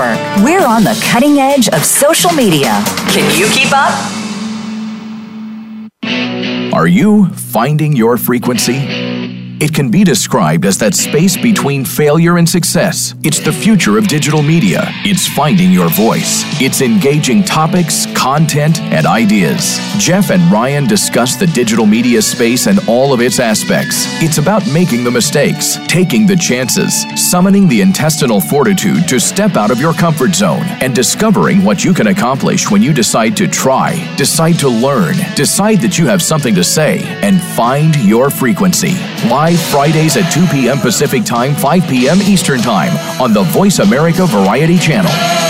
We're 0.00 0.64
on 0.64 0.82
the 0.82 0.98
cutting 1.12 1.38
edge 1.38 1.68
of 1.68 1.84
social 1.84 2.32
media. 2.32 2.82
Can 3.10 3.38
you 3.38 3.46
keep 3.48 3.70
up? 3.70 3.92
Are 6.72 6.86
you 6.86 7.26
finding 7.26 7.94
your 7.94 8.16
frequency? 8.16 8.78
It 9.60 9.74
can 9.74 9.90
be 9.90 10.02
described 10.04 10.64
as 10.64 10.78
that 10.78 10.94
space 10.94 11.36
between 11.36 11.84
failure 11.84 12.38
and 12.38 12.48
success. 12.48 13.14
It's 13.22 13.40
the 13.40 13.52
future 13.52 13.98
of 13.98 14.08
digital 14.08 14.40
media. 14.40 14.84
It's 15.04 15.28
finding 15.28 15.70
your 15.70 15.90
voice. 15.90 16.44
It's 16.62 16.80
engaging 16.80 17.44
topics, 17.44 18.06
content, 18.20 18.82
and 18.82 19.06
ideas. 19.06 19.78
Jeff 19.96 20.28
and 20.30 20.42
Ryan 20.52 20.86
discuss 20.86 21.36
the 21.36 21.46
digital 21.46 21.86
media 21.86 22.20
space 22.20 22.66
and 22.66 22.78
all 22.86 23.14
of 23.14 23.20
its 23.22 23.40
aspects. 23.40 24.04
It's 24.22 24.36
about 24.36 24.70
making 24.70 25.04
the 25.04 25.10
mistakes, 25.10 25.78
taking 25.88 26.26
the 26.26 26.36
chances, 26.36 27.06
summoning 27.16 27.66
the 27.66 27.80
intestinal 27.80 28.38
fortitude 28.38 29.08
to 29.08 29.18
step 29.18 29.56
out 29.56 29.70
of 29.70 29.80
your 29.80 29.94
comfort 29.94 30.34
zone, 30.34 30.64
and 30.82 30.94
discovering 30.94 31.64
what 31.64 31.82
you 31.82 31.94
can 31.94 32.08
accomplish 32.08 32.70
when 32.70 32.82
you 32.82 32.92
decide 32.92 33.38
to 33.38 33.48
try, 33.48 33.96
decide 34.16 34.58
to 34.58 34.68
learn, 34.68 35.16
decide 35.34 35.80
that 35.80 35.96
you 35.96 36.06
have 36.06 36.20
something 36.20 36.54
to 36.54 36.62
say, 36.62 37.00
and 37.22 37.40
find 37.40 37.96
your 38.04 38.28
frequency. 38.28 38.96
Live 39.30 39.58
Fridays 39.58 40.18
at 40.18 40.30
2 40.30 40.46
p.m. 40.48 40.78
Pacific 40.78 41.24
Time, 41.24 41.54
5 41.54 41.88
p.m. 41.88 42.18
Eastern 42.20 42.60
Time 42.60 42.92
on 43.18 43.32
the 43.32 43.44
Voice 43.44 43.78
America 43.78 44.26
Variety 44.26 44.76
Channel. 44.76 45.49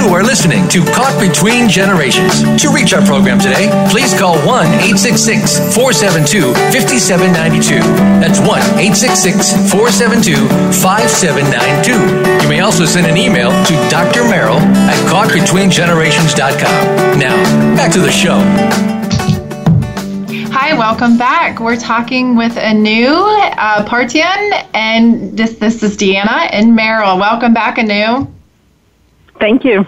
You 0.00 0.08
are 0.14 0.22
listening 0.22 0.66
to 0.70 0.82
Caught 0.82 1.20
Between 1.20 1.68
Generations. 1.68 2.40
To 2.62 2.72
reach 2.72 2.94
our 2.94 3.04
program 3.04 3.38
today, 3.38 3.68
please 3.90 4.18
call 4.18 4.38
1 4.48 4.66
866 4.96 5.58
472 5.76 6.54
5792. 6.72 7.84
That's 8.16 8.40
1 8.40 8.48
866 8.80 9.68
472 9.68 10.48
5792. 10.80 11.92
You 11.92 12.48
may 12.48 12.60
also 12.60 12.86
send 12.86 13.08
an 13.08 13.18
email 13.18 13.52
to 13.52 13.74
Dr. 13.92 14.24
Merle 14.24 14.56
at 14.88 14.96
caughtbetweengenerations.com. 15.12 17.18
Now, 17.20 17.36
back 17.76 17.92
to 17.92 18.00
the 18.00 18.10
show. 18.10 18.40
Hi, 20.50 20.72
welcome 20.78 21.18
back. 21.18 21.60
We're 21.60 21.76
talking 21.76 22.36
with 22.36 22.56
Anu 22.56 23.12
uh, 23.12 23.84
Partanen, 23.84 24.66
and 24.72 25.36
this 25.36 25.58
this 25.58 25.82
is 25.82 25.98
Deanna 25.98 26.48
and 26.52 26.74
Merle. 26.74 27.18
Welcome 27.18 27.52
back, 27.52 27.78
Anu. 27.78 28.39
Thank 29.40 29.64
you. 29.64 29.86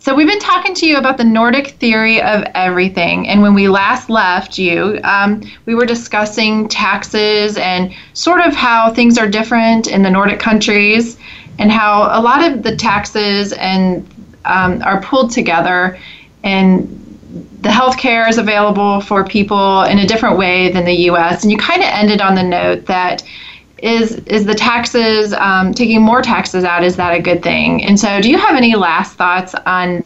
So 0.00 0.16
we've 0.16 0.26
been 0.26 0.40
talking 0.40 0.74
to 0.74 0.86
you 0.86 0.96
about 0.96 1.16
the 1.16 1.24
Nordic 1.24 1.68
theory 1.78 2.20
of 2.20 2.42
everything, 2.56 3.28
and 3.28 3.40
when 3.40 3.54
we 3.54 3.68
last 3.68 4.10
left 4.10 4.58
you, 4.58 4.98
um, 5.04 5.42
we 5.64 5.76
were 5.76 5.86
discussing 5.86 6.66
taxes 6.66 7.56
and 7.56 7.94
sort 8.12 8.40
of 8.40 8.52
how 8.52 8.92
things 8.92 9.16
are 9.16 9.28
different 9.28 9.86
in 9.86 10.02
the 10.02 10.10
Nordic 10.10 10.40
countries, 10.40 11.18
and 11.60 11.70
how 11.70 12.08
a 12.18 12.20
lot 12.20 12.42
of 12.42 12.64
the 12.64 12.74
taxes 12.74 13.52
and 13.52 14.04
um, 14.44 14.82
are 14.82 15.00
pulled 15.02 15.30
together, 15.30 15.96
and 16.42 16.88
the 17.60 17.68
healthcare 17.68 18.28
is 18.28 18.38
available 18.38 19.00
for 19.02 19.22
people 19.24 19.82
in 19.82 20.00
a 20.00 20.06
different 20.06 20.36
way 20.36 20.72
than 20.72 20.84
the 20.84 20.96
U.S. 21.10 21.44
And 21.44 21.52
you 21.52 21.58
kind 21.58 21.80
of 21.80 21.88
ended 21.88 22.20
on 22.20 22.34
the 22.34 22.42
note 22.42 22.86
that 22.86 23.22
is 23.82 24.14
is 24.26 24.46
the 24.46 24.54
taxes 24.54 25.32
um, 25.34 25.74
taking 25.74 26.00
more 26.00 26.22
taxes 26.22 26.64
out 26.64 26.84
is 26.84 26.96
that 26.96 27.14
a 27.14 27.20
good 27.20 27.42
thing? 27.42 27.84
And 27.84 27.98
so 27.98 28.20
do 28.20 28.30
you 28.30 28.38
have 28.38 28.56
any 28.56 28.76
last 28.76 29.14
thoughts 29.14 29.54
on 29.66 30.04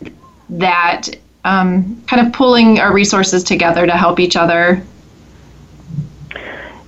that 0.48 1.08
um, 1.44 2.02
kind 2.06 2.26
of 2.26 2.32
pulling 2.32 2.80
our 2.80 2.92
resources 2.92 3.44
together 3.44 3.86
to 3.86 3.92
help 3.92 4.18
each 4.18 4.34
other? 4.34 4.82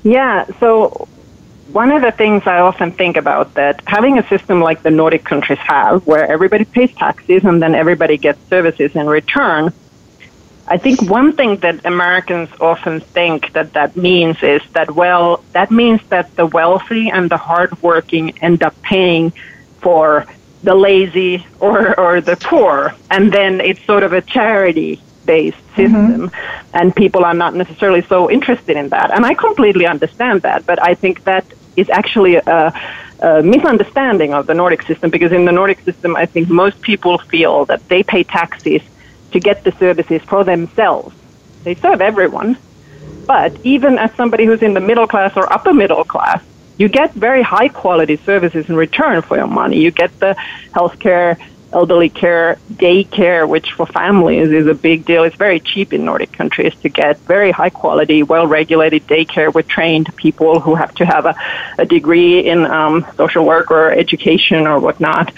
Yeah, 0.03 0.46
so 0.59 1.07
one 1.72 1.92
of 1.92 2.01
the 2.01 2.12
things 2.12 2.44
I 2.46 2.61
often 2.61 2.92
think 2.92 3.18
about 3.18 3.53
that 3.55 3.83
having 3.87 4.18
a 4.18 4.27
system 4.29 4.61
like 4.61 4.83
the 4.83 4.90
Nordic 4.90 5.24
countries 5.24 5.59
have, 5.59 6.07
where 6.07 6.31
everybody 6.31 6.64
pays 6.64 6.94
taxes 6.94 7.44
and 7.44 7.62
then 7.62 7.74
everybody 7.74 8.16
gets 8.16 8.40
services 8.48 8.96
in 8.96 9.07
return, 9.07 9.72
I 10.70 10.76
think 10.76 11.11
one 11.11 11.33
thing 11.33 11.57
that 11.59 11.87
Americans 11.87 12.50
often 12.61 13.00
think 13.00 13.52
that 13.54 13.72
that 13.72 13.96
means 13.96 14.42
is 14.42 14.61
that, 14.72 14.90
well, 14.90 15.42
that 15.52 15.70
means 15.70 16.00
that 16.11 16.35
the 16.37 16.44
wealthy 16.44 17.09
and 17.09 17.31
the 17.31 17.38
hardworking 17.38 18.38
end 18.42 18.62
up 18.62 18.81
paying 18.83 19.33
for 19.81 20.26
the 20.62 20.74
lazy 20.74 21.46
or, 21.59 21.98
or 21.98 22.20
the 22.20 22.37
poor. 22.37 22.94
And 23.11 23.33
then 23.33 23.62
it's 23.62 23.83
sort 23.85 24.02
of 24.02 24.12
a 24.12 24.20
charity 24.20 25.00
based 25.24 25.57
mm-hmm. 25.68 25.76
system. 25.76 26.31
And 26.74 26.94
people 26.94 27.24
are 27.24 27.35
not 27.35 27.54
necessarily 27.54 28.02
so 28.02 28.31
interested 28.31 28.76
in 28.76 28.90
that. 28.90 29.11
And 29.11 29.24
I 29.24 29.33
completely 29.35 29.87
understand 29.87 30.42
that. 30.42 30.66
But 30.66 30.83
I 30.83 30.94
think 30.94 31.24
that 31.24 31.46
is 31.76 31.88
actually 31.88 32.37
a, 32.37 32.72
a 33.20 33.42
misunderstanding 33.42 34.35
of 34.35 34.46
the 34.46 34.54
Nordic 34.54 34.83
system 34.83 35.11
because 35.11 35.33
in 35.33 35.46
the 35.46 35.52
Nordic 35.52 35.81
system, 35.81 36.14
I 36.14 36.26
think 36.26 36.50
most 36.50 36.83
people 36.83 37.16
feel 37.18 37.64
that 37.66 37.88
they 37.88 38.02
pay 38.02 38.22
taxes 38.22 38.83
to 39.32 39.40
get 39.40 39.64
the 39.64 39.72
services 39.72 40.22
for 40.22 40.44
themselves. 40.44 41.14
They 41.64 41.74
serve 41.74 42.00
everyone. 42.00 42.58
But 43.26 43.54
even 43.62 43.98
as 43.98 44.12
somebody 44.14 44.46
who's 44.46 44.62
in 44.62 44.74
the 44.74 44.80
middle 44.80 45.06
class 45.06 45.36
or 45.36 45.52
upper 45.52 45.74
middle 45.74 46.04
class, 46.04 46.42
you 46.78 46.88
get 46.88 47.12
very 47.12 47.42
high 47.42 47.68
quality 47.68 48.16
services 48.16 48.68
in 48.68 48.76
return 48.76 49.20
for 49.22 49.36
your 49.36 49.48
money. 49.48 49.80
You 49.80 49.90
get 49.90 50.18
the 50.20 50.36
healthcare, 50.72 51.38
elderly 51.72 52.08
care, 52.08 52.58
daycare, 52.72 53.46
which 53.46 53.72
for 53.72 53.84
families 53.84 54.50
is 54.50 54.66
a 54.66 54.74
big 54.74 55.04
deal. 55.04 55.24
It's 55.24 55.36
very 55.36 55.60
cheap 55.60 55.92
in 55.92 56.04
Nordic 56.04 56.32
countries 56.32 56.74
to 56.82 56.88
get 56.88 57.18
very 57.18 57.50
high 57.50 57.70
quality, 57.70 58.22
well 58.22 58.46
regulated 58.46 59.06
daycare 59.06 59.52
with 59.52 59.68
trained 59.68 60.14
people 60.16 60.60
who 60.60 60.74
have 60.76 60.94
to 60.96 61.04
have 61.04 61.26
a, 61.26 61.34
a 61.78 61.84
degree 61.84 62.48
in 62.48 62.64
um, 62.64 63.04
social 63.16 63.44
work 63.44 63.70
or 63.70 63.90
education 63.90 64.66
or 64.66 64.78
whatnot. 64.78 65.32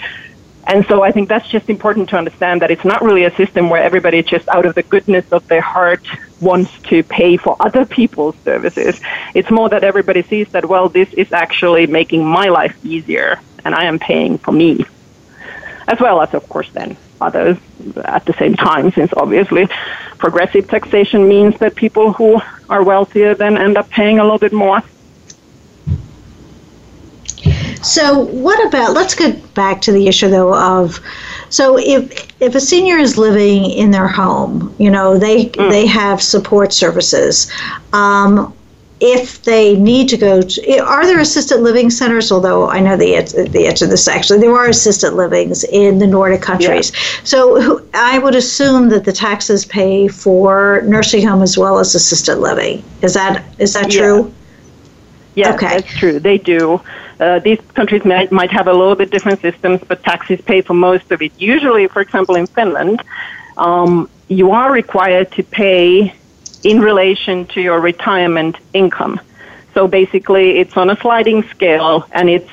And 0.67 0.85
so 0.85 1.01
I 1.01 1.11
think 1.11 1.27
that's 1.27 1.47
just 1.49 1.69
important 1.69 2.09
to 2.09 2.17
understand 2.17 2.61
that 2.61 2.71
it's 2.71 2.85
not 2.85 3.01
really 3.01 3.23
a 3.23 3.35
system 3.35 3.69
where 3.69 3.83
everybody 3.83 4.21
just 4.21 4.47
out 4.49 4.65
of 4.65 4.75
the 4.75 4.83
goodness 4.83 5.25
of 5.31 5.47
their 5.47 5.61
heart 5.61 6.05
wants 6.39 6.71
to 6.83 7.03
pay 7.03 7.37
for 7.37 7.55
other 7.59 7.85
people's 7.85 8.35
services. 8.43 8.99
It's 9.33 9.49
more 9.51 9.69
that 9.69 9.83
everybody 9.83 10.23
sees 10.23 10.49
that, 10.49 10.65
well, 10.65 10.87
this 10.89 11.11
is 11.13 11.31
actually 11.31 11.87
making 11.87 12.25
my 12.25 12.49
life 12.49 12.77
easier 12.85 13.39
and 13.65 13.75
I 13.75 13.85
am 13.85 13.99
paying 13.99 14.37
for 14.37 14.51
me. 14.51 14.85
As 15.87 15.99
well 15.99 16.21
as, 16.21 16.33
of 16.33 16.47
course, 16.47 16.69
then 16.71 16.95
others 17.19 17.57
at 18.05 18.25
the 18.25 18.33
same 18.33 18.55
time, 18.55 18.91
since 18.91 19.11
obviously 19.17 19.67
progressive 20.17 20.67
taxation 20.67 21.27
means 21.27 21.57
that 21.59 21.75
people 21.75 22.13
who 22.13 22.39
are 22.69 22.83
wealthier 22.83 23.35
then 23.35 23.57
end 23.57 23.77
up 23.77 23.89
paying 23.89 24.19
a 24.19 24.23
little 24.23 24.39
bit 24.39 24.53
more. 24.53 24.81
So, 27.83 28.19
what 28.19 28.65
about? 28.67 28.93
Let's 28.93 29.15
get 29.15 29.53
back 29.53 29.81
to 29.81 29.91
the 29.91 30.07
issue 30.07 30.29
though 30.29 30.53
of. 30.53 30.99
So, 31.49 31.77
if 31.77 32.27
if 32.39 32.55
a 32.55 32.59
senior 32.59 32.97
is 32.97 33.17
living 33.17 33.65
in 33.71 33.91
their 33.91 34.07
home, 34.07 34.73
you 34.77 34.89
know 34.89 35.17
they 35.17 35.45
mm. 35.45 35.69
they 35.69 35.85
have 35.87 36.21
support 36.21 36.73
services. 36.73 37.51
Um, 37.93 38.53
if 39.01 39.41
they 39.41 39.75
need 39.77 40.07
to 40.09 40.17
go 40.17 40.43
to, 40.43 40.77
are 40.77 41.07
there 41.07 41.19
assisted 41.19 41.59
living 41.59 41.89
centers? 41.89 42.31
Although 42.31 42.69
I 42.69 42.79
know 42.79 42.95
the 42.95 43.47
the 43.51 43.65
answer 43.65 43.85
to 43.85 43.91
this 43.91 44.07
actually, 44.07 44.39
there 44.39 44.55
are 44.55 44.67
assisted 44.67 45.13
livings 45.13 45.63
in 45.63 45.97
the 45.97 46.05
Nordic 46.05 46.43
countries. 46.43 46.91
Yeah. 46.91 46.99
So 47.23 47.83
I 47.95 48.19
would 48.19 48.35
assume 48.35 48.89
that 48.89 49.03
the 49.03 49.11
taxes 49.11 49.65
pay 49.65 50.07
for 50.07 50.83
nursing 50.85 51.27
home 51.27 51.41
as 51.41 51.57
well 51.57 51.79
as 51.79 51.95
assisted 51.95 52.37
living. 52.37 52.83
Is 53.01 53.15
that 53.15 53.43
is 53.57 53.73
that 53.73 53.89
true? 53.89 54.31
Yes, 55.33 55.55
okay. 55.55 55.77
that's 55.77 55.93
true. 55.93 56.19
They 56.19 56.37
do. 56.37 56.79
Uh, 57.21 57.37
these 57.37 57.61
countries 57.75 58.03
might, 58.03 58.31
might 58.31 58.49
have 58.49 58.67
a 58.67 58.73
little 58.73 58.95
bit 58.95 59.11
different 59.11 59.39
systems, 59.41 59.79
but 59.87 60.03
taxes 60.03 60.41
pay 60.41 60.61
for 60.61 60.73
most 60.73 61.11
of 61.11 61.21
it. 61.21 61.31
Usually, 61.39 61.87
for 61.87 62.01
example, 62.01 62.35
in 62.35 62.47
Finland, 62.47 63.03
um, 63.57 64.09
you 64.27 64.51
are 64.51 64.71
required 64.71 65.31
to 65.33 65.43
pay 65.43 66.13
in 66.63 66.79
relation 66.79 67.45
to 67.45 67.61
your 67.61 67.79
retirement 67.79 68.57
income. 68.73 69.19
So 69.75 69.87
basically, 69.87 70.57
it's 70.57 70.75
on 70.75 70.89
a 70.89 70.97
sliding 70.97 71.43
scale, 71.43 72.07
and 72.11 72.27
it's 72.27 72.49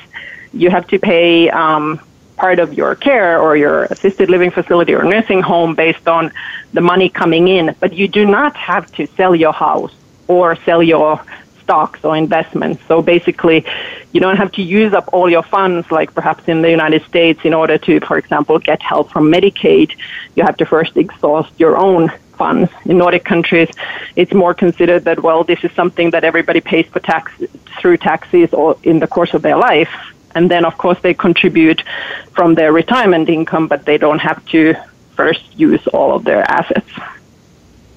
you 0.53 0.69
have 0.69 0.87
to 0.87 0.99
pay 0.99 1.49
um, 1.49 1.99
part 2.37 2.59
of 2.59 2.73
your 2.73 2.93
care 2.95 3.41
or 3.41 3.57
your 3.57 3.85
assisted 3.85 4.29
living 4.29 4.51
facility 4.51 4.93
or 4.93 5.03
nursing 5.03 5.41
home 5.41 5.73
based 5.73 6.07
on 6.07 6.31
the 6.73 6.81
money 6.81 7.09
coming 7.09 7.47
in, 7.47 7.75
but 7.79 7.93
you 7.93 8.07
do 8.07 8.23
not 8.25 8.55
have 8.55 8.91
to 8.93 9.07
sell 9.17 9.35
your 9.35 9.53
house 9.53 9.93
or 10.27 10.55
sell 10.57 10.81
your 10.83 11.21
stocks 11.69 12.03
or 12.03 12.17
investments. 12.17 12.81
So 12.87 12.95
basically, 13.13 13.59
you 14.13 14.19
don't 14.25 14.37
have 14.43 14.51
to 14.53 14.63
use 14.63 14.91
up 14.99 15.05
all 15.13 15.29
your 15.29 15.43
funds 15.43 15.91
like 15.91 16.09
perhaps 16.19 16.43
in 16.47 16.63
the 16.63 16.71
United 16.79 17.01
States 17.11 17.39
in 17.49 17.53
order 17.53 17.77
to, 17.77 17.99
for 18.07 18.17
example, 18.17 18.57
get 18.57 18.81
help 18.81 19.11
from 19.13 19.25
Medicaid. 19.35 19.89
You 20.35 20.41
have 20.49 20.57
to 20.61 20.65
first 20.65 20.97
exhaust 20.97 21.51
your 21.63 21.77
own 21.77 22.03
funds. 22.41 22.71
In 22.85 22.97
Nordic 22.97 23.23
countries, 23.33 23.69
it's 24.15 24.33
more 24.33 24.53
considered 24.55 25.01
that, 25.07 25.17
well, 25.21 25.43
this 25.43 25.61
is 25.63 25.71
something 25.73 26.07
that 26.13 26.23
everybody 26.23 26.61
pays 26.71 26.87
for 26.93 27.01
tax 27.11 27.25
through 27.79 27.97
taxes 27.97 28.51
or 28.59 28.75
in 28.91 28.97
the 29.03 29.09
course 29.15 29.33
of 29.35 29.41
their 29.43 29.57
life. 29.69 29.93
And 30.33 30.49
then, 30.49 30.63
of 30.65 30.75
course, 30.83 30.99
they 31.05 31.13
contribute 31.13 31.83
from 32.35 32.55
their 32.55 32.71
retirement 32.81 33.29
income, 33.29 33.67
but 33.67 33.85
they 33.85 33.99
don't 34.05 34.23
have 34.29 34.43
to 34.53 34.61
first 35.15 35.45
use 35.67 35.85
all 35.95 36.15
of 36.15 36.23
their 36.23 36.43
assets. 36.49 36.89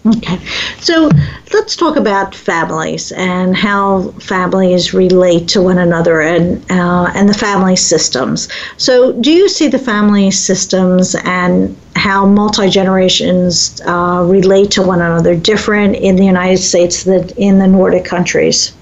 Okay, 0.05 0.37
so 0.81 1.09
let's 1.53 1.77
talk 1.77 1.97
about 1.97 2.35
families 2.35 3.13
and 3.13 3.57
how 3.57 4.11
families 4.19 4.93
relate 4.93 5.47
to 5.49 5.63
one 5.63 5.79
another 5.79 6.21
and 6.21 6.61
uh, 6.69 7.13
and 7.15 7.29
the 7.29 7.35
family 7.35 7.77
systems. 7.77 8.49
So, 8.79 9.13
do 9.13 9.31
you 9.31 9.49
see 9.49 9.69
the 9.69 9.79
family 9.79 10.33
systems 10.33 11.15
and 11.25 11.77
how 11.95 12.27
multi 12.27 12.69
generations 12.69 13.81
uh, 13.87 14.25
relate 14.27 14.73
to 14.73 14.83
one 14.83 15.01
another 15.01 15.37
different 15.37 15.95
in 15.95 16.17
the 16.17 16.25
United 16.25 16.59
States 16.59 17.05
than 17.05 17.29
in 17.37 17.61
the 17.61 17.69
Nordic 17.69 18.05
countries? 18.05 18.73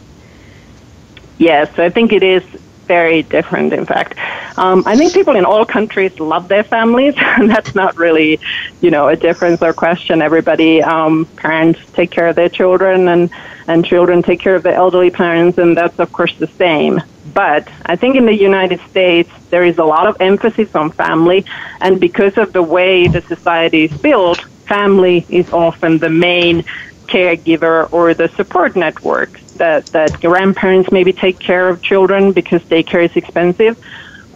Yes, 1.36 1.78
I 1.78 1.90
think 1.90 2.14
it 2.14 2.22
is 2.22 2.42
very 2.86 3.22
different, 3.24 3.74
in 3.74 3.84
fact. 3.84 4.16
Um, 4.60 4.82
I 4.84 4.94
think 4.94 5.14
people 5.14 5.36
in 5.36 5.46
all 5.46 5.64
countries 5.64 6.20
love 6.20 6.48
their 6.48 6.62
families, 6.62 7.14
and 7.18 7.48
that's 7.48 7.74
not 7.74 7.96
really, 7.96 8.38
you 8.82 8.90
know, 8.90 9.08
a 9.08 9.16
difference 9.16 9.62
or 9.62 9.72
question. 9.72 10.20
Everybody, 10.20 10.82
um, 10.82 11.24
parents 11.36 11.80
take 11.94 12.10
care 12.10 12.26
of 12.28 12.36
their 12.36 12.50
children, 12.50 13.08
and, 13.08 13.30
and 13.66 13.86
children 13.86 14.22
take 14.22 14.38
care 14.38 14.54
of 14.54 14.62
their 14.62 14.74
elderly 14.74 15.10
parents, 15.10 15.56
and 15.56 15.74
that's, 15.74 15.98
of 15.98 16.12
course, 16.12 16.36
the 16.36 16.46
same. 16.46 17.00
But 17.32 17.68
I 17.86 17.96
think 17.96 18.16
in 18.16 18.26
the 18.26 18.36
United 18.36 18.80
States, 18.90 19.30
there 19.48 19.64
is 19.64 19.78
a 19.78 19.84
lot 19.84 20.06
of 20.06 20.20
emphasis 20.20 20.74
on 20.74 20.90
family, 20.90 21.46
and 21.80 21.98
because 21.98 22.36
of 22.36 22.52
the 22.52 22.62
way 22.62 23.08
the 23.08 23.22
society 23.22 23.84
is 23.84 23.96
built, 24.02 24.42
family 24.68 25.24
is 25.30 25.50
often 25.54 25.96
the 25.96 26.10
main 26.10 26.64
caregiver 27.06 27.90
or 27.92 28.12
the 28.12 28.28
support 28.28 28.76
network 28.76 29.40
that, 29.54 29.86
that 29.86 30.20
grandparents 30.20 30.92
maybe 30.92 31.14
take 31.14 31.38
care 31.38 31.68
of 31.68 31.80
children 31.82 32.32
because 32.32 32.62
daycare 32.64 33.04
is 33.04 33.16
expensive, 33.16 33.78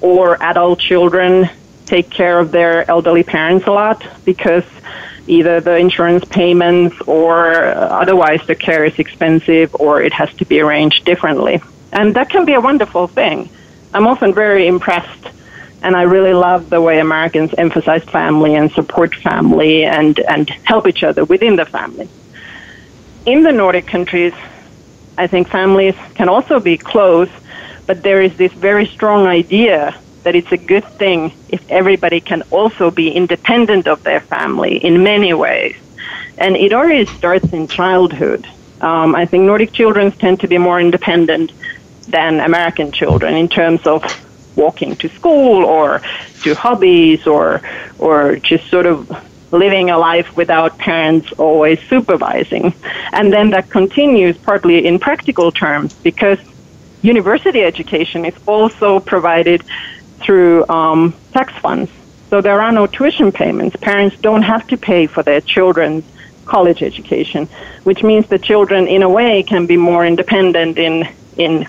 or 0.04 0.40
adult 0.42 0.78
children 0.78 1.48
take 1.86 2.10
care 2.10 2.38
of 2.38 2.52
their 2.52 2.88
elderly 2.90 3.22
parents 3.22 3.66
a 3.66 3.70
lot 3.70 4.06
because 4.26 4.64
either 5.26 5.62
the 5.62 5.76
insurance 5.76 6.24
payments 6.26 6.94
or 7.06 7.54
uh, 7.54 8.02
otherwise 8.02 8.46
the 8.46 8.54
care 8.54 8.84
is 8.84 8.98
expensive 8.98 9.74
or 9.76 10.02
it 10.02 10.12
has 10.12 10.30
to 10.34 10.44
be 10.44 10.60
arranged 10.60 11.06
differently. 11.06 11.62
And 11.90 12.14
that 12.16 12.28
can 12.28 12.44
be 12.44 12.52
a 12.52 12.60
wonderful 12.60 13.06
thing. 13.06 13.48
I'm 13.94 14.06
often 14.06 14.34
very 14.34 14.66
impressed 14.66 15.24
and 15.82 15.96
I 15.96 16.02
really 16.02 16.34
love 16.34 16.68
the 16.68 16.82
way 16.82 16.98
Americans 16.98 17.54
emphasize 17.56 18.04
family 18.04 18.54
and 18.54 18.70
support 18.72 19.14
family 19.14 19.84
and, 19.84 20.18
and 20.20 20.50
help 20.64 20.86
each 20.86 21.02
other 21.02 21.24
within 21.24 21.56
the 21.56 21.64
family. 21.64 22.10
In 23.24 23.42
the 23.42 23.52
Nordic 23.52 23.86
countries, 23.86 24.34
I 25.16 25.26
think 25.28 25.48
families 25.48 25.94
can 26.14 26.28
also 26.28 26.60
be 26.60 26.76
close, 26.76 27.30
but 27.86 28.02
there 28.02 28.20
is 28.22 28.36
this 28.36 28.52
very 28.52 28.86
strong 28.86 29.26
idea 29.26 29.94
that 30.22 30.34
it's 30.34 30.52
a 30.52 30.56
good 30.56 30.84
thing 30.84 31.32
if 31.48 31.70
everybody 31.70 32.20
can 32.20 32.42
also 32.50 32.90
be 32.90 33.10
independent 33.10 33.86
of 33.86 34.02
their 34.02 34.20
family 34.20 34.78
in 34.78 35.02
many 35.02 35.34
ways. 35.34 35.76
And 36.38 36.56
it 36.56 36.72
already 36.72 37.06
starts 37.06 37.52
in 37.52 37.68
childhood. 37.68 38.46
Um, 38.80 39.14
I 39.14 39.26
think 39.26 39.44
Nordic 39.44 39.72
children 39.72 40.10
tend 40.12 40.40
to 40.40 40.48
be 40.48 40.58
more 40.58 40.80
independent 40.80 41.52
than 42.08 42.40
American 42.40 42.90
children 42.90 43.34
in 43.34 43.48
terms 43.48 43.86
of 43.86 44.02
walking 44.56 44.96
to 44.96 45.08
school 45.08 45.64
or 45.64 46.00
to 46.42 46.54
hobbies 46.54 47.26
or 47.26 47.60
or 47.98 48.36
just 48.36 48.68
sort 48.68 48.86
of 48.86 49.10
living 49.52 49.90
a 49.90 49.98
life 49.98 50.36
without 50.36 50.76
parents 50.78 51.32
always 51.38 51.80
supervising. 51.88 52.74
And 53.12 53.32
then 53.32 53.50
that 53.50 53.70
continues 53.70 54.36
partly 54.36 54.84
in 54.86 54.98
practical 54.98 55.52
terms 55.52 55.94
because 55.94 56.38
university 57.04 57.62
education 57.62 58.24
is 58.24 58.34
also 58.46 58.98
provided 58.98 59.62
through 60.22 60.66
um, 60.68 61.14
tax 61.32 61.52
funds. 61.58 61.90
So 62.30 62.40
there 62.40 62.60
are 62.60 62.72
no 62.72 62.86
tuition 62.86 63.30
payments. 63.30 63.76
Parents 63.76 64.16
don't 64.18 64.42
have 64.42 64.66
to 64.68 64.76
pay 64.76 65.06
for 65.06 65.22
their 65.22 65.42
children's 65.42 66.04
college 66.46 66.82
education, 66.82 67.46
which 67.84 68.02
means 68.02 68.26
the 68.26 68.38
children, 68.38 68.88
in 68.88 69.02
a 69.02 69.08
way, 69.08 69.42
can 69.42 69.66
be 69.66 69.76
more 69.76 70.04
independent 70.04 70.78
in 70.78 71.06
in 71.36 71.68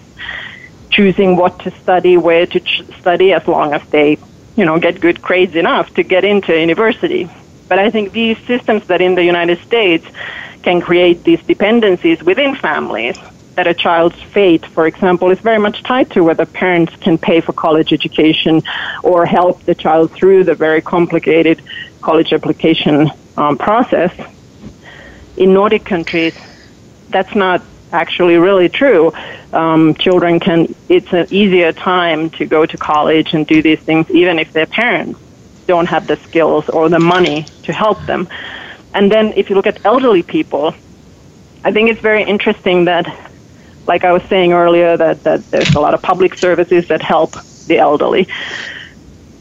choosing 0.89 1.36
what 1.36 1.59
to 1.59 1.71
study, 1.71 2.15
where 2.15 2.45
to 2.45 2.59
ch- 2.59 2.83
study, 2.99 3.33
as 3.33 3.45
long 3.47 3.73
as 3.73 3.83
they, 3.89 4.17
you 4.55 4.63
know, 4.63 4.79
get 4.79 5.01
good 5.01 5.21
grades 5.21 5.55
enough 5.55 5.93
to 5.95 6.03
get 6.03 6.23
into 6.23 6.57
university. 6.57 7.29
But 7.67 7.79
I 7.79 7.89
think 7.89 8.13
these 8.13 8.38
systems 8.45 8.88
that 8.88 9.01
in 9.01 9.15
the 9.15 9.23
United 9.23 9.59
States 9.59 10.05
can 10.61 10.79
create 10.81 11.23
these 11.23 11.41
dependencies 11.43 12.23
within 12.23 12.55
families 12.55 13.17
that 13.56 13.68
a 13.68 13.74
child's 13.74 14.22
fate, 14.22 14.66
for 14.66 14.86
example, 14.86 15.32
is 15.32 15.39
very 15.39 15.58
much 15.58 15.82
tied 15.84 16.12
to 16.12 16.24
whether 16.24 16.45
parents 16.45 16.95
can 16.97 17.18
pay 17.18 17.41
for 17.41 17.53
college 17.53 17.93
education 17.93 18.62
or 19.03 19.26
help 19.26 19.64
the 19.64 19.76
child 19.76 20.12
through 20.12 20.43
the 20.43 20.56
very 20.56 20.82
complicated 20.82 21.62
college 22.01 22.34
application 22.34 23.10
um, 23.38 23.58
process. 23.58 24.14
In 25.38 25.53
Nordic 25.53 25.86
countries, 25.86 26.38
that's 27.10 27.36
not 27.36 27.62
actually 27.91 28.36
really 28.38 28.70
true. 28.70 29.14
Um, 29.53 29.93
children 29.95 30.39
can, 30.39 30.76
it's 30.89 31.12
an 31.14 31.28
easier 31.30 31.72
time 31.72 32.30
to 32.32 32.45
go 32.45 32.66
to 32.66 32.78
college 32.78 33.34
and 33.34 33.47
do 33.47 33.62
these 33.62 33.80
things 33.80 34.10
even 34.12 34.38
if 34.39 34.51
their 34.51 34.66
parents 34.66 35.20
don't 35.66 35.88
have 35.88 36.08
the 36.08 36.18
skills 36.18 36.68
or 36.70 36.89
the 36.89 36.99
money 36.99 37.45
to 37.64 37.74
help 37.74 38.06
them. 38.06 38.28
And 38.93 39.12
then 39.12 39.34
if 39.36 39.49
you 39.49 39.56
look 39.56 39.68
at 39.68 39.86
elderly 39.86 40.24
people, 40.24 40.74
I 41.64 41.72
think 41.72 41.89
it's 41.89 42.01
very 42.01 42.24
interesting 42.24 42.86
that, 42.86 43.06
like 43.88 44.03
I 44.03 44.11
was 44.11 44.23
saying 44.23 44.53
earlier, 44.53 44.97
that, 44.97 45.23
that 45.23 45.49
there's 45.51 45.75
a 45.75 45.79
lot 45.79 45.93
of 45.93 46.01
public 46.01 46.36
services 46.36 46.88
that 46.88 47.01
help 47.01 47.36
the 47.67 47.77
elderly. 47.77 48.27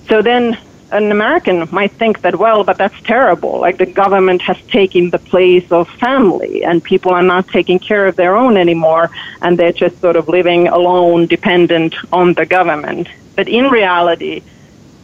So 0.09 0.23
then 0.23 0.59
an 0.91 1.11
American 1.11 1.67
might 1.73 1.93
think 1.93 2.21
that, 2.21 2.37
well, 2.37 2.63
but 2.63 2.79
that's 2.79 3.01
terrible. 3.03 3.59
Like 3.59 3.79
the 3.79 3.87
government 3.87 4.43
has 4.43 4.61
taken 4.67 5.11
the 5.11 5.19
place 5.19 5.71
of 5.73 5.89
family 5.89 6.63
and 6.63 6.83
people 6.83 7.13
are 7.13 7.23
not 7.23 7.49
taking 7.49 7.79
care 7.79 8.07
of 8.07 8.17
their 8.17 8.37
own 8.37 8.57
anymore 8.57 9.11
and 9.43 9.59
they're 9.59 9.73
just 9.73 10.01
sort 10.01 10.17
of 10.17 10.29
living 10.29 10.69
alone, 10.69 11.27
dependent 11.27 11.95
on 12.13 12.35
the 12.35 12.47
government. 12.47 13.09
But 13.35 13.49
in 13.49 13.67
reality, 13.67 14.43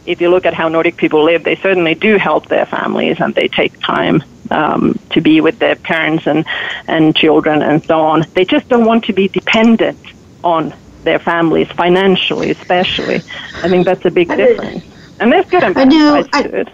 if 0.05 0.21
you 0.21 0.29
look 0.29 0.45
at 0.45 0.53
how 0.53 0.69
Nordic 0.69 0.97
people 0.97 1.23
live, 1.23 1.43
they 1.43 1.55
certainly 1.55 1.95
do 1.95 2.17
help 2.17 2.47
their 2.47 2.65
families 2.65 3.19
and 3.19 3.35
they 3.35 3.47
take 3.47 3.79
time 3.81 4.23
um, 4.51 4.99
to 5.09 5.21
be 5.21 5.41
with 5.41 5.59
their 5.59 5.75
parents 5.75 6.27
and, 6.27 6.45
and 6.87 7.15
children 7.15 7.61
and 7.61 7.83
so 7.83 7.99
on. 7.99 8.25
They 8.33 8.45
just 8.45 8.67
don't 8.69 8.85
want 8.85 9.05
to 9.05 9.13
be 9.13 9.27
dependent 9.27 9.97
on 10.43 10.73
their 11.03 11.19
families 11.19 11.67
financially, 11.71 12.51
especially. 12.51 13.15
I 13.63 13.69
think 13.69 13.85
that's 13.85 14.05
a 14.05 14.11
big 14.11 14.29
difference. 14.29 14.83
And 15.19 15.31
there's 15.31 15.49
good 15.49 15.63
and 15.63 15.75
bad 15.75 15.91
sides 15.91 16.49
to 16.49 16.59
it. 16.61 16.69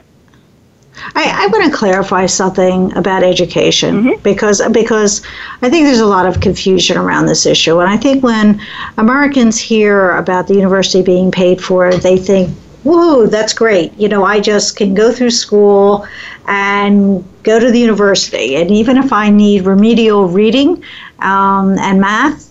I, 1.16 1.44
I 1.44 1.48
want 1.48 1.72
to 1.72 1.78
clarify 1.78 2.26
something 2.26 2.96
about 2.98 3.24
education 3.24 4.04
mm-hmm. 4.04 4.22
because 4.24 4.62
because 4.72 5.22
I 5.62 5.70
think 5.70 5.86
there's 5.86 6.00
a 6.00 6.06
lot 6.06 6.26
of 6.26 6.42
confusion 6.42 6.98
around 6.98 7.28
this 7.28 7.46
issue, 7.46 7.80
and 7.80 7.90
I 7.90 7.98
think 7.98 8.24
when 8.24 8.60
Americans 8.98 9.60
hear 9.60 10.18
about 10.18 10.48
the 10.48 10.56
university 10.56 11.04
being 11.04 11.32
paid 11.32 11.62
for, 11.62 11.94
they 11.94 12.18
think, 12.18 12.50
"Whoa, 12.84 13.28
that's 13.28 13.54
great! 13.54 13.92
You 13.98 14.08
know, 14.08 14.24
I 14.24 14.40
just 14.40 14.76
can 14.76 14.94
go 14.94 15.12
through 15.12 15.32
school 15.32 16.06
and 16.48 17.24
go 17.44 17.60
to 17.60 17.72
the 17.72 17.80
university, 17.80 18.56
and 18.56 18.72
even 18.72 18.98
if 18.98 19.12
I 19.12 19.30
need 19.30 19.66
remedial 19.66 20.28
reading 20.28 20.84
um, 21.20 21.78
and 21.80 22.00
math, 22.00 22.44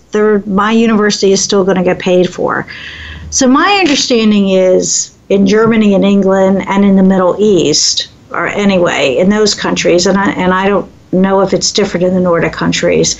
my 0.47 0.71
university 0.71 1.31
is 1.31 1.41
still 1.41 1.63
going 1.63 1.77
to 1.77 1.83
get 1.83 1.99
paid 1.99 2.33
for." 2.33 2.65
So 3.29 3.47
my 3.47 3.77
understanding 3.79 4.49
is 4.49 5.17
in 5.29 5.45
Germany 5.45 5.93
and 5.95 6.05
England 6.05 6.63
and 6.67 6.85
in 6.85 6.95
the 6.95 7.03
Middle 7.03 7.35
East 7.39 8.09
or 8.31 8.47
anyway 8.47 9.17
in 9.17 9.29
those 9.29 9.53
countries, 9.53 10.05
and 10.07 10.17
I 10.17 10.31
and 10.31 10.53
I 10.53 10.67
don't 10.67 10.89
know 11.11 11.41
if 11.41 11.53
it's 11.53 11.71
different 11.71 12.05
in 12.05 12.13
the 12.13 12.19
Nordic 12.19 12.53
countries. 12.53 13.17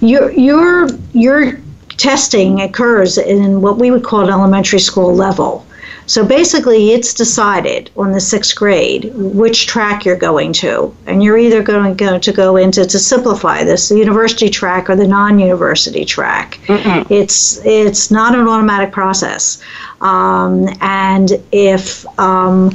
Your 0.00 0.30
your 0.32 0.88
your 1.12 1.58
testing 1.96 2.60
occurs 2.60 3.18
in 3.18 3.60
what 3.60 3.78
we 3.78 3.90
would 3.90 4.04
call 4.04 4.20
an 4.20 4.30
elementary 4.30 4.78
school 4.78 5.14
level. 5.14 5.66
So 6.08 6.24
basically, 6.24 6.92
it's 6.92 7.12
decided 7.12 7.90
on 7.94 8.12
the 8.12 8.20
sixth 8.20 8.56
grade 8.56 9.12
which 9.14 9.66
track 9.66 10.06
you're 10.06 10.16
going 10.16 10.54
to, 10.54 10.96
and 11.06 11.22
you're 11.22 11.36
either 11.36 11.62
going 11.62 11.96
to 12.18 12.32
go 12.32 12.56
into 12.56 12.86
to 12.86 12.98
simplify 12.98 13.62
this 13.62 13.90
the 13.90 13.98
university 13.98 14.48
track 14.48 14.88
or 14.88 14.96
the 14.96 15.06
non-university 15.06 16.06
track. 16.06 16.58
Mm-hmm. 16.66 17.12
It's 17.12 17.64
it's 17.64 18.10
not 18.10 18.34
an 18.34 18.48
automatic 18.48 18.90
process, 18.90 19.62
um, 20.00 20.66
and 20.80 21.32
if 21.52 22.06
um, 22.18 22.70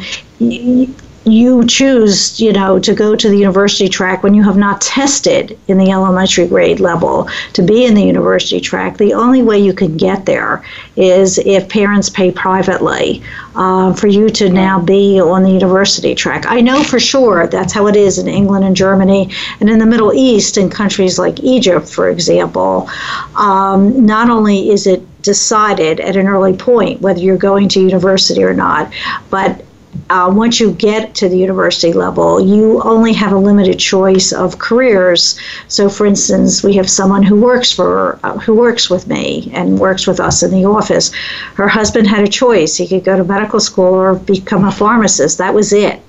you 1.26 1.66
choose, 1.66 2.40
you 2.40 2.52
know, 2.52 2.80
to 2.80 2.94
go 2.94 3.16
to 3.16 3.30
the 3.30 3.38
university 3.38 3.88
track 3.88 4.24
when 4.24 4.34
you 4.34 4.44
have 4.44 4.58
not 4.58 4.82
tested 4.82 5.58
in 5.68 5.78
the 5.78 5.90
elementary 5.90 6.48
grade 6.48 6.80
level 6.80 7.30
to 7.54 7.62
be 7.62 7.86
in 7.86 7.94
the 7.94 8.04
university 8.04 8.60
track, 8.60 8.98
the 8.98 9.14
only 9.14 9.42
way 9.42 9.58
you 9.58 9.74
can 9.74 9.96
get 9.96 10.26
there 10.26 10.64
is 10.96 11.38
if 11.40 11.70
parents 11.70 12.10
pay 12.10 12.32
privately 12.32 13.24
uh, 13.56 13.94
for 13.94 14.08
you 14.08 14.30
to 14.30 14.50
now 14.50 14.80
be 14.80 15.20
on 15.20 15.44
the 15.44 15.52
university 15.52 16.14
track. 16.14 16.46
I 16.46 16.60
know 16.60 16.84
for 16.84 17.00
sure 17.00 17.48
that's 17.48 17.72
how 17.72 17.88
it 17.88 17.96
is 17.96 18.18
in 18.18 18.28
England 18.28 18.66
and 18.66 18.76
Germany 18.76 19.30
and 19.62 19.70
in 19.70 19.80
the 19.80 19.86
Middle 19.86 20.14
East 20.14 20.58
in 20.58 20.70
countries 20.70 21.18
like 21.18 21.40
Egypt, 21.40 21.88
for 21.88 22.10
example. 22.10 22.90
Um, 23.36 24.06
not 24.06 24.30
only 24.30 24.72
is 24.72 24.88
it 24.88 25.02
decided 25.22 26.02
at 26.02 26.18
an 26.18 26.28
early 26.28 26.56
point 26.56 27.00
whether 27.00 27.20
you're 27.20 27.38
going 27.38 27.70
to 27.70 27.80
university 27.80 28.44
or 28.44 28.54
not, 28.54 28.92
but 29.30 29.64
uh, 30.10 30.32
once 30.34 30.60
you 30.60 30.72
get 30.72 31.16
to 31.16 31.30
the 31.30 31.38
university 31.38 31.94
level, 31.94 32.40
you 32.40 32.82
only 32.84 33.14
have 33.14 33.32
a 33.32 33.38
limited 33.38 33.80
choice 33.80 34.32
of 34.32 34.60
careers. 34.60 35.40
So, 35.68 35.90
for 35.90 36.06
instance, 36.06 36.64
we 36.64 36.74
have 36.76 36.90
someone 36.90 37.24
who 37.24 37.40
works 37.40 37.72
for 37.72 38.20
uh, 38.24 38.38
who 38.40 38.56
works 38.56 38.90
with 38.90 39.08
me 39.08 39.52
and 39.54 39.80
works 39.80 40.08
with 40.08 40.20
us 40.20 40.44
in 40.44 40.52
the 40.52 40.66
office. 40.66 41.12
Her 41.56 41.68
husband 41.68 42.08
had 42.08 42.24
a 42.24 42.28
choice; 42.28 42.78
he 42.78 42.88
could 42.88 43.04
go 43.04 43.18
to 43.18 43.24
medical 43.24 43.60
school 43.60 43.94
or 43.94 44.16
become 44.16 44.66
a 44.66 44.72
pharmacist. 44.72 45.38
That 45.38 45.54
was 45.54 45.74
it. 45.74 46.02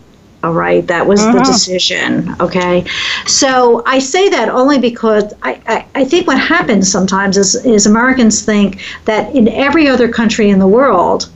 All 0.44 0.52
right, 0.52 0.86
that 0.88 1.06
was 1.06 1.22
uh-huh. 1.22 1.38
the 1.38 1.44
decision. 1.44 2.36
Okay, 2.38 2.84
so 3.26 3.82
I 3.86 3.98
say 3.98 4.28
that 4.28 4.50
only 4.50 4.78
because 4.78 5.32
I, 5.42 5.58
I, 5.66 5.86
I 5.94 6.04
think 6.04 6.26
what 6.26 6.38
happens 6.38 6.92
sometimes 6.92 7.38
is, 7.38 7.54
is 7.64 7.86
Americans 7.86 8.44
think 8.44 8.82
that 9.06 9.34
in 9.34 9.48
every 9.48 9.88
other 9.88 10.06
country 10.06 10.50
in 10.50 10.58
the 10.58 10.66
world, 10.66 11.30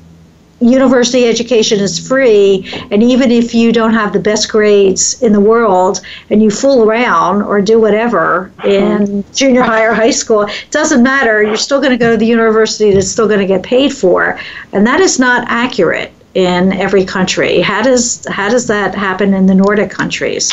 university 0.61 1.27
education 1.27 1.79
is 1.79 1.99
free 2.09 2.69
and 2.91 3.03
even 3.03 3.31
if 3.31 3.55
you 3.55 3.73
don't 3.73 3.95
have 3.95 4.13
the 4.13 4.19
best 4.19 4.51
grades 4.51 5.23
in 5.23 5.33
the 5.33 5.41
world 5.41 6.01
and 6.31 6.43
you 6.43 6.51
fool 6.51 6.83
around 6.83 7.43
or 7.43 7.61
do 7.61 7.81
whatever 7.81 8.51
in 8.65 9.03
uh-huh. 9.03 9.23
junior 9.35 9.63
high 9.63 9.85
or 9.85 9.93
high 9.93 10.11
school 10.11 10.43
it 10.43 10.71
doesn't 10.71 11.03
matter. 11.03 11.43
You're 11.43 11.57
still 11.57 11.81
going 11.81 11.93
to 11.93 11.97
go 11.97 12.11
to 12.11 12.17
the 12.17 12.27
university 12.27 12.91
that's 12.93 13.09
still 13.09 13.29
going 13.29 13.41
to 13.41 13.47
get 13.47 13.63
paid 13.63 13.93
for 13.93 14.41
and 14.73 14.85
that 14.87 15.01
is 15.01 15.21
not 15.21 15.47
accurate 15.49 16.13
in 16.35 16.73
every 16.73 17.05
country. 17.05 17.61
How 17.61 17.83
does 17.83 18.27
how 18.29 18.49
does 18.49 18.67
that 18.67 18.95
happen 18.97 19.35
in 19.35 19.47
the 19.47 19.55
nordic 19.55 19.91
countries? 19.91 20.53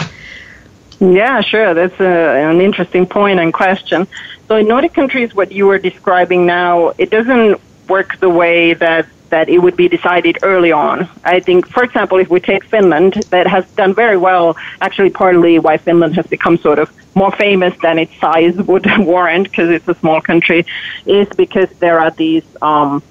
Yeah 1.00 1.42
sure. 1.42 1.74
That's 1.74 2.00
a, 2.00 2.50
an 2.50 2.62
interesting 2.62 3.08
point 3.08 3.40
and 3.40 3.52
question. 3.52 4.08
So 4.48 4.58
in 4.58 4.68
nordic 4.68 4.94
countries 4.94 5.34
what 5.34 5.52
you 5.52 5.68
are 5.72 5.80
describing 5.80 6.46
now 6.46 6.90
it 7.00 7.10
doesn't 7.10 7.60
work 7.88 8.20
the 8.20 8.30
way 8.30 8.76
that 8.76 9.08
that 9.36 9.50
it 9.50 9.60
would 9.64 9.78
be 9.84 9.90
decided 9.98 10.36
early 10.52 10.72
on. 10.72 10.98
I 11.36 11.38
think, 11.48 11.68
for 11.76 11.84
example, 11.84 12.18
if 12.20 12.30
we 12.36 12.40
take 12.40 12.64
Finland, 12.76 13.14
that 13.36 13.48
has 13.56 13.66
done 13.82 13.94
very 13.94 14.20
well, 14.28 14.46
actually, 14.86 15.12
partly 15.24 15.54
why 15.66 15.76
Finland 15.88 16.14
has 16.20 16.28
become 16.36 16.56
sort 16.68 16.80
of 16.84 16.88
more 17.22 17.34
famous 17.46 17.74
than 17.86 17.96
its 18.04 18.16
size 18.26 18.56
would 18.70 18.88
warrant, 19.12 19.46
because 19.50 19.70
it's 19.76 19.90
a 19.90 19.98
small 20.02 20.22
country, 20.22 20.62
is 21.06 21.28
because 21.44 21.70
there 21.86 21.98
are 22.04 22.12
these 22.12 22.48
um, 22.62 23.04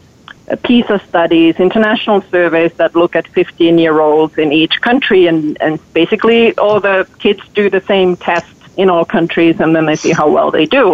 PISA 0.66 0.98
studies, 1.10 1.52
international 1.68 2.22
surveys 2.34 2.72
that 2.80 2.90
look 3.00 3.12
at 3.20 3.26
15 3.28 3.76
year 3.84 4.00
olds 4.00 4.38
in 4.44 4.50
each 4.62 4.80
country, 4.80 5.26
and, 5.26 5.60
and 5.60 5.78
basically 5.92 6.56
all 6.56 6.80
the 6.80 7.06
kids 7.18 7.42
do 7.52 7.68
the 7.68 7.82
same 7.82 8.16
test 8.16 8.54
in 8.82 8.88
all 8.88 9.04
countries 9.04 9.60
and 9.60 9.70
then 9.76 9.84
they 9.84 9.98
see 10.04 10.12
how 10.20 10.28
well 10.36 10.50
they 10.50 10.66
do. 10.80 10.86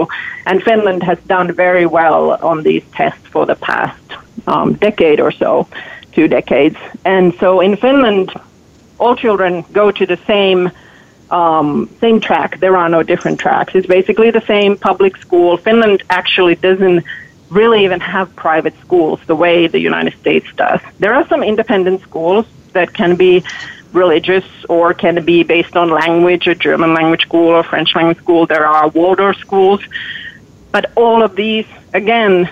And 0.45 0.57
Finland 0.63 1.03
has 1.05 1.19
done 1.37 1.49
very 1.67 1.87
well 1.87 2.25
on 2.51 2.63
these 2.69 2.85
tests 2.99 3.27
for 3.35 3.47
the 3.47 3.55
past 3.55 4.11
um, 4.47 4.75
decade 4.75 5.21
or 5.21 5.33
so, 5.33 5.69
two 6.13 6.29
decades. 6.29 6.77
And 7.05 7.35
so 7.35 7.61
in 7.61 7.77
Finland, 7.77 8.33
all 8.99 9.17
children 9.17 9.65
go 9.73 9.91
to 9.91 10.07
the 10.07 10.19
same 10.27 10.71
um, 11.31 11.89
same 12.01 12.21
track. 12.21 12.59
There 12.59 12.77
are 12.77 12.89
no 12.89 13.05
different 13.05 13.39
tracks. 13.39 13.75
It's 13.77 13.87
basically 13.87 14.33
the 14.33 14.41
same 14.47 14.77
public 14.77 15.17
school. 15.17 15.57
Finland 15.57 16.03
actually 16.11 16.57
doesn't 16.57 17.05
really 17.51 17.85
even 17.85 18.01
have 18.01 18.35
private 18.35 18.75
schools 18.81 19.21
the 19.27 19.37
way 19.37 19.69
the 19.69 19.79
United 19.79 20.19
States 20.19 20.47
does. 20.57 20.81
There 20.99 21.15
are 21.15 21.27
some 21.29 21.43
independent 21.45 22.03
schools 22.03 22.47
that 22.73 22.93
can 22.93 23.17
be 23.17 23.45
religious 23.93 24.45
or 24.69 24.95
can 24.95 25.25
be 25.25 25.43
based 25.43 25.77
on 25.77 25.91
language, 25.91 26.47
a 26.47 26.55
German 26.55 26.95
language 26.95 27.23
school 27.23 27.49
or 27.49 27.63
French 27.63 27.95
language 27.95 28.19
school. 28.19 28.47
There 28.47 28.67
are 28.67 28.89
Waldorf 28.89 29.37
schools. 29.37 29.81
But 30.73 30.93
all 30.97 31.23
of 31.23 31.35
these, 31.35 31.67
again, 31.93 32.49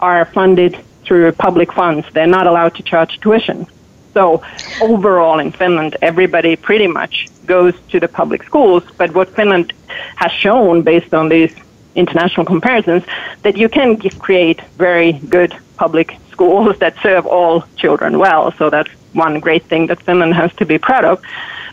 are 0.00 0.24
funded 0.24 0.78
through 1.04 1.32
public 1.32 1.72
funds. 1.72 2.06
They're 2.12 2.26
not 2.26 2.46
allowed 2.46 2.74
to 2.76 2.82
charge 2.82 3.20
tuition. 3.20 3.66
So 4.12 4.42
overall 4.80 5.38
in 5.38 5.52
Finland, 5.52 5.96
everybody 6.02 6.56
pretty 6.56 6.86
much 6.86 7.28
goes 7.46 7.74
to 7.90 8.00
the 8.00 8.08
public 8.08 8.42
schools. 8.42 8.82
But 8.96 9.14
what 9.14 9.28
Finland 9.34 9.72
has 10.16 10.32
shown 10.32 10.82
based 10.82 11.14
on 11.14 11.28
these 11.28 11.54
international 11.94 12.46
comparisons, 12.46 13.04
that 13.42 13.56
you 13.56 13.68
can 13.68 13.96
create 14.18 14.60
very 14.76 15.12
good 15.12 15.56
public 15.76 16.16
schools 16.30 16.78
that 16.78 16.94
serve 17.02 17.26
all 17.26 17.64
children 17.76 18.18
well. 18.18 18.52
So 18.52 18.70
that's 18.70 18.90
one 19.12 19.40
great 19.40 19.64
thing 19.64 19.88
that 19.88 20.00
Finland 20.02 20.34
has 20.34 20.52
to 20.54 20.64
be 20.64 20.78
proud 20.78 21.04
of. 21.04 21.20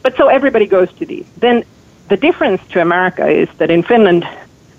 But 0.03 0.15
so 0.17 0.27
everybody 0.27 0.65
goes 0.65 0.91
to 0.93 1.05
these. 1.05 1.25
Then 1.37 1.63
the 2.09 2.17
difference 2.17 2.61
to 2.69 2.81
America 2.81 3.27
is 3.27 3.49
that 3.57 3.69
in 3.69 3.83
Finland, 3.83 4.27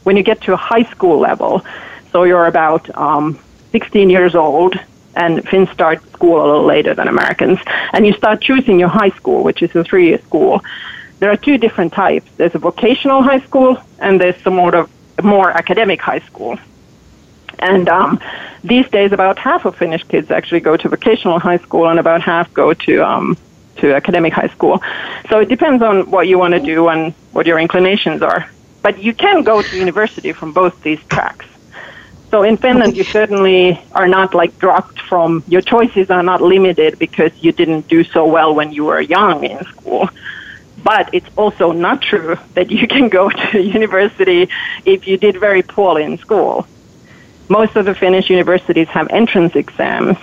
when 0.04 0.16
you 0.16 0.22
get 0.22 0.40
to 0.42 0.52
a 0.54 0.56
high 0.56 0.84
school 0.84 1.18
level, 1.18 1.64
so 2.12 2.24
you're 2.24 2.46
about 2.46 2.88
um, 2.96 3.38
16 3.72 4.10
years 4.10 4.34
old, 4.34 4.78
and 5.14 5.46
Finns 5.48 5.70
start 5.70 6.02
school 6.12 6.40
a 6.40 6.46
little 6.46 6.64
later 6.64 6.94
than 6.94 7.08
Americans, 7.08 7.58
and 7.92 8.06
you 8.06 8.12
start 8.12 8.40
choosing 8.40 8.78
your 8.78 8.88
high 8.88 9.10
school, 9.10 9.42
which 9.42 9.62
is 9.62 9.74
a 9.74 9.84
three-year 9.84 10.20
school. 10.22 10.62
There 11.18 11.30
are 11.30 11.36
two 11.36 11.58
different 11.58 11.92
types. 11.92 12.30
There's 12.36 12.54
a 12.54 12.58
vocational 12.58 13.22
high 13.22 13.40
school, 13.40 13.78
and 13.98 14.20
there's 14.20 14.40
some 14.42 14.54
more 14.54 14.74
of 14.74 14.90
more 15.22 15.50
academic 15.50 16.00
high 16.00 16.20
school. 16.20 16.58
And 17.58 17.88
um, 17.88 18.20
these 18.62 18.88
days, 18.88 19.10
about 19.10 19.36
half 19.38 19.64
of 19.64 19.74
Finnish 19.76 20.04
kids 20.04 20.30
actually 20.30 20.60
go 20.60 20.76
to 20.76 20.88
vocational 20.88 21.40
high 21.40 21.58
school, 21.58 21.88
and 21.88 21.98
about 21.98 22.22
half 22.22 22.52
go 22.54 22.72
to 22.72 23.04
um, 23.04 23.36
to 23.78 23.94
academic 23.94 24.32
high 24.32 24.48
school. 24.48 24.80
So 25.28 25.40
it 25.40 25.48
depends 25.48 25.82
on 25.82 26.10
what 26.10 26.28
you 26.28 26.38
want 26.38 26.54
to 26.54 26.60
do 26.60 26.88
and 26.88 27.12
what 27.32 27.46
your 27.46 27.58
inclinations 27.58 28.22
are. 28.22 28.48
But 28.82 29.02
you 29.02 29.12
can 29.12 29.42
go 29.42 29.62
to 29.62 29.76
university 29.76 30.32
from 30.32 30.52
both 30.52 30.80
these 30.82 31.02
tracks. 31.08 31.46
So 32.30 32.42
in 32.42 32.58
Finland, 32.58 32.96
you 32.96 33.04
certainly 33.04 33.80
are 33.92 34.06
not 34.06 34.34
like 34.34 34.58
dropped 34.58 35.00
from, 35.00 35.42
your 35.48 35.62
choices 35.62 36.10
are 36.10 36.22
not 36.22 36.42
limited 36.42 36.98
because 36.98 37.32
you 37.40 37.52
didn't 37.52 37.88
do 37.88 38.04
so 38.04 38.26
well 38.26 38.54
when 38.54 38.72
you 38.72 38.84
were 38.84 39.00
young 39.00 39.44
in 39.44 39.64
school. 39.64 40.10
But 40.84 41.10
it's 41.14 41.28
also 41.36 41.72
not 41.72 42.02
true 42.02 42.36
that 42.54 42.70
you 42.70 42.86
can 42.86 43.08
go 43.08 43.30
to 43.50 43.62
university 43.62 44.48
if 44.84 45.06
you 45.08 45.16
did 45.16 45.40
very 45.40 45.62
poorly 45.62 46.04
in 46.04 46.18
school. 46.18 46.66
Most 47.48 47.76
of 47.76 47.86
the 47.86 47.94
Finnish 47.94 48.28
universities 48.28 48.88
have 48.88 49.08
entrance 49.08 49.56
exams 49.56 50.18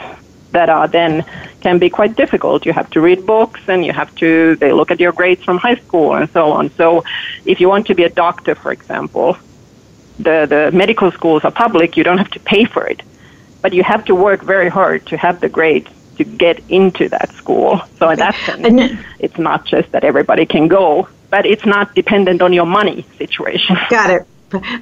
that 0.51 0.70
are 0.70 0.88
then 0.88 1.26
can 1.62 1.80
be 1.80 1.89
quite 1.89 2.16
difficult. 2.16 2.66
You 2.68 2.74
have 2.74 2.89
to 2.91 3.01
read 3.01 3.26
books 3.26 3.62
and 3.68 3.84
you 3.84 3.91
have 3.91 4.14
to 4.18 4.56
they 4.58 4.72
look 4.72 4.91
at 4.91 4.99
your 4.99 5.12
grades 5.12 5.43
from 5.43 5.58
high 5.58 5.76
school 5.76 6.14
and 6.14 6.30
so 6.30 6.51
on. 6.51 6.70
So 6.82 7.03
if 7.45 7.60
you 7.60 7.68
want 7.68 7.88
to 7.88 7.95
be 7.95 8.03
a 8.03 8.10
doctor, 8.10 8.53
for 8.53 8.72
example, 8.72 9.38
the, 10.18 10.45
the 10.47 10.72
medical 10.74 11.11
schools 11.11 11.43
are 11.43 11.51
public, 11.51 11.97
you 11.97 12.03
don't 12.03 12.18
have 12.18 12.32
to 12.32 12.39
pay 12.39 12.66
for 12.66 12.86
it. 12.86 13.01
But 13.61 13.74
you 13.74 13.84
have 13.84 14.05
to 14.05 14.16
work 14.16 14.41
very 14.41 14.70
hard 14.70 15.05
to 15.07 15.18
have 15.18 15.39
the 15.39 15.49
grades 15.49 15.89
to 16.18 16.24
get 16.24 16.61
into 16.70 17.09
that 17.09 17.34
school. 17.34 17.82
So 17.99 18.09
in 18.09 18.20
that 18.20 18.36
sense, 18.45 18.99
it's 19.20 19.38
not 19.38 19.66
just 19.66 19.91
that 19.91 20.03
everybody 20.03 20.45
can 20.45 20.68
go, 20.68 21.09
but 21.30 21.45
it's 21.45 21.66
not 21.66 21.93
dependent 21.95 22.41
on 22.41 22.53
your 22.53 22.66
money 22.66 23.05
situation. 23.18 23.76
Got 23.89 24.09
it. 24.11 24.28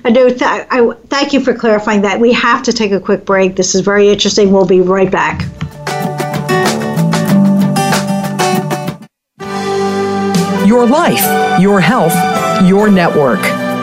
Anu, 0.06 0.30
th- 0.30 0.42
I, 0.44 0.92
thank 1.08 1.34
you 1.34 1.40
for 1.40 1.54
clarifying 1.54 2.02
that. 2.02 2.20
We 2.20 2.34
have 2.34 2.64
to 2.64 2.74
take 2.74 2.92
a 2.92 3.00
quick 3.00 3.26
break. 3.26 3.56
This 3.56 3.74
is 3.74 3.82
very 3.82 4.10
interesting. 4.10 4.52
We'll 4.52 4.66
be 4.66 4.82
right 4.82 5.10
back. 5.10 5.42
Your 10.68 10.86
life, 10.86 11.62
your 11.62 11.80
health, 11.80 12.14
your 12.68 12.90
network. 12.90 13.63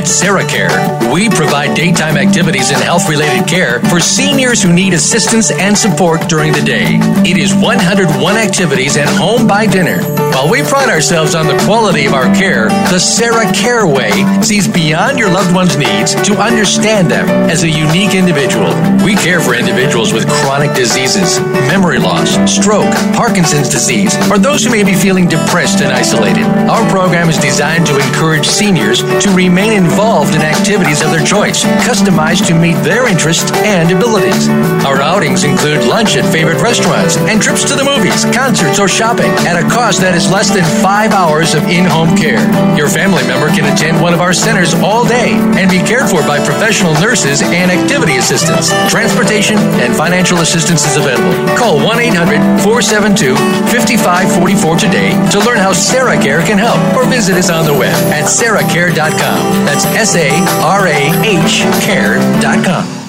At 0.00 0.06
SarahCare, 0.06 1.12
we 1.12 1.28
provide 1.28 1.76
daytime 1.76 2.16
activities 2.16 2.70
and 2.70 2.82
health 2.82 3.06
related 3.06 3.46
care 3.46 3.80
for 3.80 4.00
seniors 4.00 4.62
who 4.62 4.72
need 4.72 4.94
assistance 4.94 5.50
and 5.50 5.76
support 5.76 6.26
during 6.26 6.54
the 6.54 6.62
day. 6.62 6.96
It 7.28 7.36
is 7.36 7.52
101 7.52 8.08
activities 8.38 8.96
and 8.96 9.10
home 9.10 9.46
by 9.46 9.66
dinner. 9.66 10.00
While 10.32 10.50
we 10.50 10.62
pride 10.62 10.88
ourselves 10.88 11.34
on 11.34 11.46
the 11.46 11.58
quality 11.66 12.06
of 12.06 12.14
our 12.14 12.32
care, 12.34 12.68
the 12.88 12.98
Sarah 12.98 13.52
Care 13.52 13.86
Way 13.86 14.10
sees 14.40 14.66
beyond 14.66 15.18
your 15.18 15.28
loved 15.28 15.54
one's 15.54 15.76
needs 15.76 16.14
to 16.14 16.32
understand 16.40 17.10
them 17.10 17.28
as 17.50 17.62
a 17.62 17.68
unique 17.68 18.14
individual. 18.14 18.72
We 19.04 19.16
care 19.16 19.40
for 19.40 19.52
individuals 19.52 20.14
with 20.14 20.26
chronic 20.40 20.72
diseases, 20.74 21.38
memory 21.68 21.98
loss, 21.98 22.32
stroke, 22.48 22.88
Parkinson's 23.12 23.68
disease, 23.68 24.16
or 24.30 24.38
those 24.38 24.64
who 24.64 24.70
may 24.70 24.82
be 24.82 24.94
feeling 24.94 25.28
depressed 25.28 25.82
and 25.82 25.92
isolated. 25.92 26.44
Our 26.72 26.88
program 26.88 27.28
is 27.28 27.36
designed 27.36 27.84
to 27.88 27.96
encourage 28.00 28.46
seniors 28.46 29.02
to 29.02 29.30
remain 29.36 29.74
involved 29.74 29.90
in 30.00 30.40
activities 30.40 31.02
of 31.02 31.10
their 31.10 31.24
choice, 31.24 31.62
customized 31.84 32.46
to 32.48 32.54
meet 32.54 32.72
their 32.80 33.06
interests 33.06 33.52
and 33.68 33.92
abilities. 33.92 34.48
Our 34.88 34.96
outings 35.02 35.44
include 35.44 35.84
lunch 35.84 36.16
at 36.16 36.24
favorite 36.32 36.62
restaurants 36.62 37.18
and 37.28 37.36
trips 37.36 37.68
to 37.68 37.76
the 37.76 37.84
movies, 37.84 38.24
concerts, 38.32 38.80
or 38.80 38.88
shopping 38.88 39.28
at 39.44 39.60
a 39.60 39.68
cost 39.68 40.00
that 40.00 40.16
is 40.16 40.30
less 40.32 40.48
than 40.48 40.64
five 40.80 41.12
hours 41.12 41.52
of 41.52 41.68
in 41.68 41.84
home 41.84 42.16
care. 42.16 42.40
Your 42.80 42.88
family 42.88 43.20
member 43.28 43.52
can 43.52 43.68
attend 43.68 44.00
one 44.00 44.14
of 44.14 44.24
our 44.24 44.32
centers 44.32 44.72
all 44.80 45.04
day 45.04 45.36
and 45.60 45.68
be 45.68 45.84
cared 45.84 46.08
for 46.08 46.24
by 46.24 46.40
professional 46.40 46.96
nurses 46.96 47.44
and 47.44 47.68
activity 47.68 48.16
assistants. 48.16 48.72
Transportation 48.88 49.60
and 49.84 49.92
financial 49.92 50.40
assistance 50.40 50.80
is 50.88 50.96
available. 50.96 51.36
Call 51.60 51.76
1 51.76 52.00
800 52.00 52.40
472 52.64 53.36
5544 53.68 54.80
today 54.80 55.12
to 55.28 55.44
learn 55.44 55.60
how 55.60 55.76
Sarah 55.76 56.16
Care 56.16 56.40
can 56.40 56.56
help 56.56 56.80
or 56.96 57.04
visit 57.04 57.36
us 57.36 57.52
on 57.52 57.68
the 57.68 57.76
web 57.76 57.92
at 58.08 58.24
sarahcare.com. 58.24 59.40
That's 59.68 59.79
S 59.86 60.16
A 60.16 60.30
R 60.62 60.86
A 60.86 61.10
H 61.24 61.62
care.com. 61.84 63.00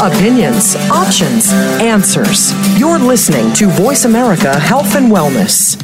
Opinions, 0.00 0.76
options, 0.90 1.52
answers. 1.80 2.52
You're 2.78 2.98
listening 2.98 3.52
to 3.54 3.66
Voice 3.68 4.06
America 4.06 4.58
Health 4.58 4.96
and 4.96 5.12
Wellness. 5.12 5.76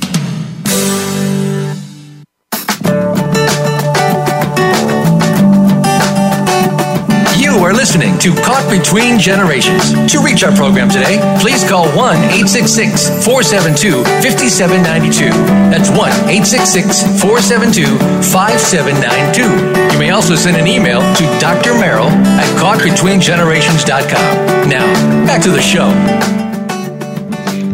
Listening 7.87 8.19
to 8.19 8.35
Caught 8.43 8.67
Between 8.69 9.17
Generations. 9.17 9.95
To 10.11 10.19
reach 10.19 10.43
our 10.43 10.51
program 10.57 10.91
today, 10.91 11.23
please 11.41 11.63
call 11.63 11.87
1 11.95 12.17
866 12.35 13.25
472 13.25 14.03
5792. 14.27 15.31
That's 15.71 15.89
1 15.91 15.99
866 16.27 17.23
472 17.23 17.87
5792. 18.27 19.95
You 19.95 19.99
may 20.01 20.11
also 20.11 20.35
send 20.35 20.57
an 20.57 20.67
email 20.67 20.99
to 20.99 21.25
Dr. 21.39 21.79
Merle 21.79 22.11
at 22.11 22.51
caughtbetweengenerations.com. 22.59 24.69
Now, 24.69 24.83
back 25.25 25.41
to 25.45 25.51
the 25.51 25.63
show. 25.63 25.87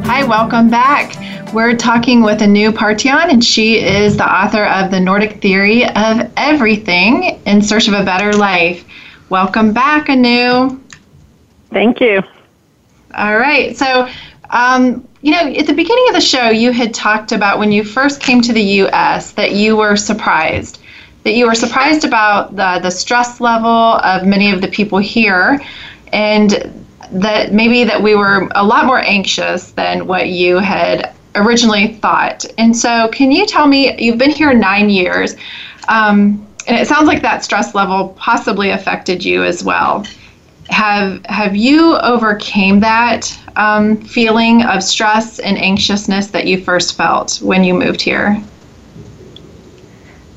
Hi, 0.04 0.24
welcome 0.24 0.68
back. 0.68 1.16
We're 1.54 1.74
talking 1.74 2.22
with 2.22 2.42
Anu 2.42 2.72
Partanen, 2.72 3.30
and 3.30 3.42
she 3.42 3.78
is 3.78 4.18
the 4.18 4.30
author 4.30 4.66
of 4.66 4.90
The 4.90 5.00
Nordic 5.00 5.40
Theory 5.40 5.86
of 5.86 6.30
Everything 6.36 7.40
in 7.46 7.62
Search 7.62 7.88
of 7.88 7.94
a 7.94 8.04
Better 8.04 8.34
Life. 8.34 8.84
Welcome 9.32 9.72
back, 9.72 10.10
Anu. 10.10 10.78
Thank 11.70 12.02
you. 12.02 12.22
All 13.14 13.38
right. 13.38 13.74
So, 13.74 14.06
um, 14.50 15.08
you 15.22 15.32
know, 15.32 15.50
at 15.50 15.66
the 15.66 15.72
beginning 15.72 16.04
of 16.08 16.14
the 16.14 16.20
show, 16.20 16.50
you 16.50 16.70
had 16.70 16.92
talked 16.92 17.32
about 17.32 17.58
when 17.58 17.72
you 17.72 17.82
first 17.82 18.20
came 18.20 18.42
to 18.42 18.52
the 18.52 18.62
U.S. 18.84 19.32
that 19.32 19.52
you 19.52 19.74
were 19.74 19.96
surprised, 19.96 20.80
that 21.24 21.32
you 21.32 21.46
were 21.46 21.54
surprised 21.54 22.04
about 22.04 22.56
the, 22.56 22.80
the 22.82 22.90
stress 22.90 23.40
level 23.40 23.70
of 23.70 24.26
many 24.26 24.50
of 24.50 24.60
the 24.60 24.68
people 24.68 24.98
here, 24.98 25.58
and 26.12 26.70
that 27.10 27.54
maybe 27.54 27.84
that 27.84 28.02
we 28.02 28.14
were 28.14 28.50
a 28.54 28.62
lot 28.62 28.84
more 28.84 29.00
anxious 29.00 29.70
than 29.70 30.06
what 30.06 30.28
you 30.28 30.58
had 30.58 31.14
originally 31.36 31.94
thought. 31.94 32.44
And 32.58 32.76
so, 32.76 33.08
can 33.08 33.32
you 33.32 33.46
tell 33.46 33.66
me, 33.66 33.98
you've 33.98 34.18
been 34.18 34.30
here 34.30 34.52
nine 34.52 34.90
years. 34.90 35.36
Um, 35.88 36.46
and 36.66 36.76
it 36.76 36.86
sounds 36.86 37.06
like 37.06 37.22
that 37.22 37.44
stress 37.44 37.74
level 37.74 38.10
possibly 38.18 38.70
affected 38.70 39.24
you 39.24 39.44
as 39.44 39.62
well. 39.64 40.04
Have 40.68 41.24
have 41.26 41.56
you 41.56 41.96
overcame 41.98 42.80
that 42.80 43.36
um, 43.56 43.96
feeling 43.96 44.62
of 44.64 44.82
stress 44.82 45.38
and 45.38 45.58
anxiousness 45.58 46.28
that 46.28 46.46
you 46.46 46.62
first 46.62 46.96
felt 46.96 47.40
when 47.42 47.64
you 47.64 47.74
moved 47.74 48.00
here? 48.00 48.42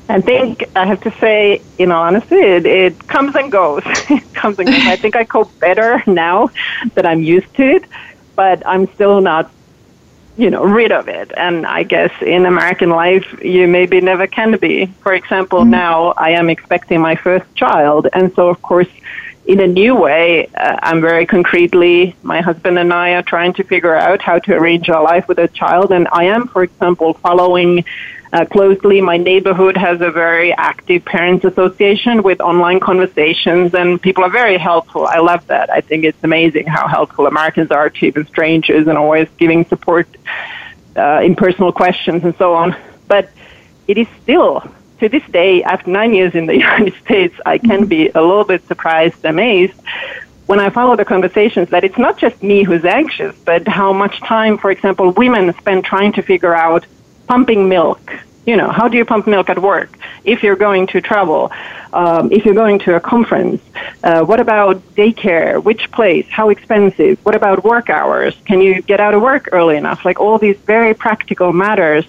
I 0.08 0.20
think 0.20 0.64
I 0.76 0.86
have 0.86 1.00
to 1.00 1.10
say, 1.18 1.60
in 1.78 1.90
honesty, 1.90 2.36
it, 2.36 2.64
it 2.64 3.08
comes 3.08 3.34
and 3.34 3.50
goes. 3.50 3.82
it 3.86 4.34
comes 4.34 4.58
and 4.58 4.68
goes. 4.68 4.86
I 4.86 4.96
think 4.96 5.16
I 5.16 5.24
cope 5.24 5.58
better 5.58 6.02
now 6.06 6.50
that 6.94 7.06
I'm 7.06 7.22
used 7.22 7.52
to 7.56 7.62
it, 7.64 7.84
but 8.36 8.64
I'm 8.66 8.92
still 8.94 9.20
not 9.20 9.50
you 10.36 10.50
know, 10.50 10.62
rid 10.64 10.92
of 10.92 11.08
it. 11.08 11.32
And 11.36 11.66
I 11.66 11.82
guess 11.82 12.12
in 12.20 12.46
American 12.46 12.90
life, 12.90 13.26
you 13.42 13.66
maybe 13.66 14.00
never 14.00 14.26
can 14.26 14.56
be. 14.58 14.86
For 15.02 15.14
example, 15.14 15.60
mm-hmm. 15.60 15.70
now 15.70 16.14
I 16.16 16.30
am 16.30 16.50
expecting 16.50 17.00
my 17.00 17.16
first 17.16 17.46
child. 17.54 18.08
And 18.12 18.34
so, 18.34 18.48
of 18.48 18.60
course, 18.60 18.88
in 19.46 19.60
a 19.60 19.66
new 19.66 19.94
way, 19.94 20.48
uh, 20.48 20.76
I'm 20.82 21.00
very 21.00 21.24
concretely, 21.24 22.16
my 22.22 22.40
husband 22.40 22.78
and 22.78 22.92
I 22.92 23.10
are 23.14 23.22
trying 23.22 23.52
to 23.54 23.64
figure 23.64 23.94
out 23.94 24.20
how 24.20 24.38
to 24.40 24.54
arrange 24.54 24.88
our 24.90 25.02
life 25.02 25.28
with 25.28 25.38
a 25.38 25.48
child. 25.48 25.92
And 25.92 26.08
I 26.12 26.24
am, 26.24 26.48
for 26.48 26.62
example, 26.64 27.14
following 27.14 27.84
uh, 28.32 28.44
closely. 28.46 29.00
My 29.00 29.16
neighborhood 29.16 29.76
has 29.76 30.00
a 30.00 30.10
very 30.10 30.52
active 30.52 31.04
parents 31.04 31.44
association 31.44 32.22
with 32.22 32.40
online 32.40 32.80
conversations, 32.80 33.74
and 33.74 34.00
people 34.00 34.24
are 34.24 34.30
very 34.30 34.58
helpful. 34.58 35.06
I 35.06 35.18
love 35.18 35.46
that. 35.46 35.70
I 35.70 35.80
think 35.80 36.04
it's 36.04 36.22
amazing 36.22 36.66
how 36.66 36.88
helpful 36.88 37.26
Americans 37.26 37.70
are 37.70 37.90
to 37.90 38.06
even 38.06 38.26
strangers 38.26 38.86
and 38.86 38.98
always 38.98 39.28
giving 39.38 39.64
support 39.66 40.08
uh, 40.96 41.20
in 41.22 41.36
personal 41.36 41.72
questions 41.72 42.24
and 42.24 42.34
so 42.36 42.54
on. 42.54 42.76
But 43.08 43.30
it 43.86 43.98
is 43.98 44.08
still, 44.22 44.62
to 45.00 45.08
this 45.08 45.22
day, 45.30 45.62
after 45.62 45.90
nine 45.90 46.14
years 46.14 46.34
in 46.34 46.46
the 46.46 46.54
United 46.66 46.94
States, 47.04 47.34
I 47.44 47.58
can 47.58 47.86
be 47.86 48.08
a 48.08 48.20
little 48.20 48.44
bit 48.44 48.66
surprised, 48.66 49.24
amazed 49.24 49.80
when 50.46 50.60
I 50.60 50.70
follow 50.70 50.94
the 50.94 51.04
conversations 51.04 51.70
that 51.70 51.82
it's 51.82 51.98
not 51.98 52.18
just 52.18 52.40
me 52.42 52.62
who's 52.62 52.84
anxious, 52.84 53.36
but 53.44 53.66
how 53.66 53.92
much 53.92 54.20
time, 54.20 54.58
for 54.58 54.70
example, 54.70 55.10
women 55.10 55.52
spend 55.54 55.84
trying 55.84 56.12
to 56.12 56.22
figure 56.22 56.54
out 56.54 56.86
pumping 57.26 57.68
milk. 57.68 58.00
You 58.46 58.56
know, 58.56 58.70
how 58.70 58.86
do 58.86 58.96
you 58.96 59.04
pump 59.04 59.26
milk 59.26 59.50
at 59.50 59.58
work? 59.58 59.90
If 60.24 60.42
you're 60.44 60.56
going 60.56 60.86
to 60.88 61.00
travel, 61.00 61.50
um, 61.92 62.30
if 62.30 62.44
you're 62.44 62.54
going 62.54 62.78
to 62.80 62.94
a 62.94 63.00
conference, 63.00 63.60
uh, 64.04 64.24
what 64.24 64.38
about 64.38 64.76
daycare? 64.94 65.62
Which 65.62 65.90
place? 65.90 66.26
How 66.28 66.50
expensive? 66.50 67.18
What 67.24 67.34
about 67.34 67.64
work 67.64 67.90
hours? 67.90 68.36
Can 68.44 68.60
you 68.60 68.82
get 68.82 69.00
out 69.00 69.14
of 69.14 69.22
work 69.22 69.48
early 69.50 69.76
enough? 69.76 70.04
Like 70.04 70.20
all 70.20 70.38
these 70.38 70.56
very 70.58 70.94
practical 70.94 71.52
matters 71.52 72.04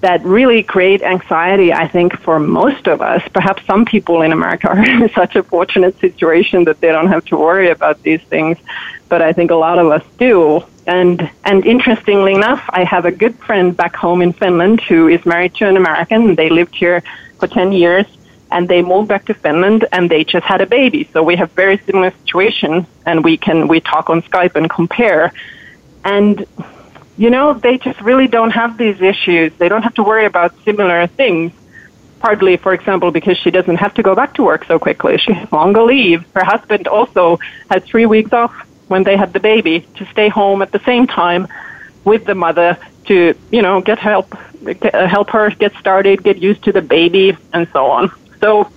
that 0.00 0.24
really 0.24 0.62
create 0.62 1.02
anxiety, 1.02 1.72
I 1.72 1.86
think, 1.86 2.18
for 2.20 2.38
most 2.38 2.86
of 2.88 3.02
us. 3.02 3.22
Perhaps 3.32 3.64
some 3.66 3.84
people 3.84 4.22
in 4.22 4.32
America 4.32 4.68
are 4.68 4.88
in 5.02 5.08
such 5.10 5.36
a 5.36 5.42
fortunate 5.42 5.98
situation 6.00 6.64
that 6.64 6.80
they 6.80 6.88
don't 6.88 7.08
have 7.08 7.24
to 7.26 7.36
worry 7.36 7.70
about 7.70 8.02
these 8.02 8.22
things, 8.22 8.56
but 9.08 9.20
I 9.20 9.32
think 9.32 9.50
a 9.50 9.56
lot 9.56 9.78
of 9.78 9.88
us 9.88 10.04
do. 10.18 10.64
And 10.90 11.30
and 11.44 11.64
interestingly 11.64 12.34
enough, 12.34 12.62
I 12.80 12.82
have 12.82 13.04
a 13.04 13.12
good 13.12 13.36
friend 13.46 13.76
back 13.76 13.94
home 13.94 14.20
in 14.22 14.32
Finland 14.32 14.80
who 14.80 15.06
is 15.06 15.24
married 15.24 15.54
to 15.58 15.68
an 15.68 15.76
American. 15.76 16.34
They 16.34 16.50
lived 16.50 16.74
here 16.74 17.00
for 17.38 17.46
10 17.46 17.70
years 17.70 18.06
and 18.50 18.68
they 18.68 18.82
moved 18.82 19.06
back 19.06 19.24
to 19.26 19.34
Finland 19.34 19.86
and 19.92 20.10
they 20.10 20.24
just 20.24 20.44
had 20.44 20.60
a 20.60 20.66
baby. 20.66 21.08
So 21.12 21.22
we 21.22 21.36
have 21.36 21.52
very 21.52 21.78
similar 21.86 22.10
situation 22.22 22.72
and 23.06 23.22
we 23.22 23.36
can 23.36 23.68
we 23.68 23.78
talk 23.80 24.10
on 24.10 24.22
Skype 24.22 24.56
and 24.56 24.68
compare. 24.68 25.32
And 26.04 26.44
you 27.16 27.30
know, 27.30 27.54
they 27.54 27.78
just 27.78 28.00
really 28.00 28.26
don't 28.26 28.54
have 28.62 28.76
these 28.76 29.00
issues. 29.00 29.52
They 29.58 29.68
don't 29.68 29.84
have 29.88 29.94
to 29.94 30.02
worry 30.02 30.26
about 30.26 30.50
similar 30.64 31.06
things. 31.06 31.52
Partly, 32.18 32.56
for 32.56 32.72
example, 32.74 33.12
because 33.12 33.38
she 33.38 33.52
doesn't 33.52 33.76
have 33.76 33.94
to 33.94 34.02
go 34.02 34.16
back 34.16 34.34
to 34.34 34.42
work 34.42 34.64
so 34.64 34.78
quickly. 34.80 35.18
She 35.18 35.32
has 35.34 35.52
longer 35.52 35.84
leave. 35.84 36.24
Her 36.34 36.44
husband 36.44 36.88
also 36.88 37.38
has 37.70 37.84
three 37.84 38.06
weeks 38.06 38.32
off 38.32 38.54
when 38.90 39.04
they 39.04 39.16
had 39.16 39.32
the 39.32 39.38
baby 39.38 39.86
to 39.94 40.04
stay 40.06 40.28
home 40.28 40.62
at 40.62 40.72
the 40.72 40.80
same 40.80 41.06
time 41.06 41.46
with 42.04 42.24
the 42.24 42.34
mother 42.34 42.76
to, 43.04 43.34
you 43.52 43.62
know, 43.62 43.80
get 43.80 44.00
help, 44.00 44.26
uh, 44.66 45.06
help 45.06 45.30
her 45.30 45.48
get 45.50 45.72
started, 45.76 46.24
get 46.24 46.38
used 46.38 46.64
to 46.64 46.72
the 46.72 46.82
baby, 46.82 47.36
and 47.52 47.68
so 47.72 47.86
on. 47.86 48.10
So 48.40 48.68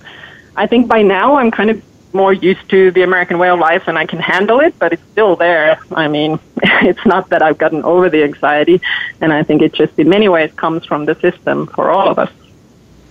I 0.56 0.68
think 0.68 0.86
by 0.86 1.02
now 1.02 1.34
I'm 1.34 1.50
kind 1.50 1.70
of 1.70 1.82
more 2.12 2.32
used 2.32 2.68
to 2.68 2.92
the 2.92 3.02
American 3.02 3.38
way 3.38 3.50
of 3.50 3.58
life 3.58 3.88
and 3.88 3.98
I 3.98 4.06
can 4.06 4.20
handle 4.20 4.60
it, 4.60 4.78
but 4.78 4.92
it's 4.92 5.02
still 5.10 5.34
there. 5.34 5.80
I 5.90 6.06
mean, 6.06 6.38
it's 6.62 7.04
not 7.04 7.30
that 7.30 7.42
I've 7.42 7.58
gotten 7.58 7.82
over 7.82 8.08
the 8.08 8.22
anxiety, 8.22 8.80
and 9.20 9.32
I 9.32 9.42
think 9.42 9.62
it 9.62 9.74
just 9.74 9.98
in 9.98 10.08
many 10.08 10.28
ways 10.28 10.52
comes 10.52 10.86
from 10.86 11.06
the 11.06 11.16
system 11.16 11.66
for 11.66 11.90
all 11.90 12.08
of 12.08 12.20
us. 12.20 12.30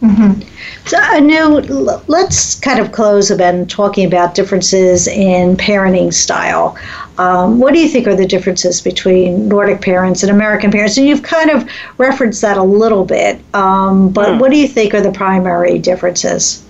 Mm-hmm. 0.04 0.42
So, 0.86 0.98
Anu, 0.98 1.62
let's 2.08 2.60
kind 2.60 2.80
of 2.80 2.92
close 2.92 3.32
about 3.32 3.70
talking 3.70 4.06
about 4.06 4.36
differences 4.36 5.08
in 5.08 5.56
parenting 5.56 6.14
style. 6.14 6.78
Um, 7.18 7.58
what 7.60 7.74
do 7.74 7.80
you 7.80 7.88
think 7.88 8.08
are 8.08 8.16
the 8.16 8.26
differences 8.26 8.82
between 8.82 9.48
Nordic 9.48 9.80
parents 9.80 10.22
and 10.22 10.30
American 10.30 10.72
parents? 10.72 10.98
And 10.98 11.08
you've 11.08 11.24
kind 11.24 11.50
of 11.50 11.70
referenced 11.98 12.42
that 12.42 12.58
a 12.58 12.64
little 12.64 13.06
bit, 13.06 13.40
um, 13.54 14.10
but 14.10 14.28
mm. 14.28 14.40
what 14.42 14.52
do 14.52 14.58
you 14.58 14.68
think 14.68 14.94
are 14.94 15.00
the 15.00 15.12
primary 15.12 15.80
differences? 15.80 16.62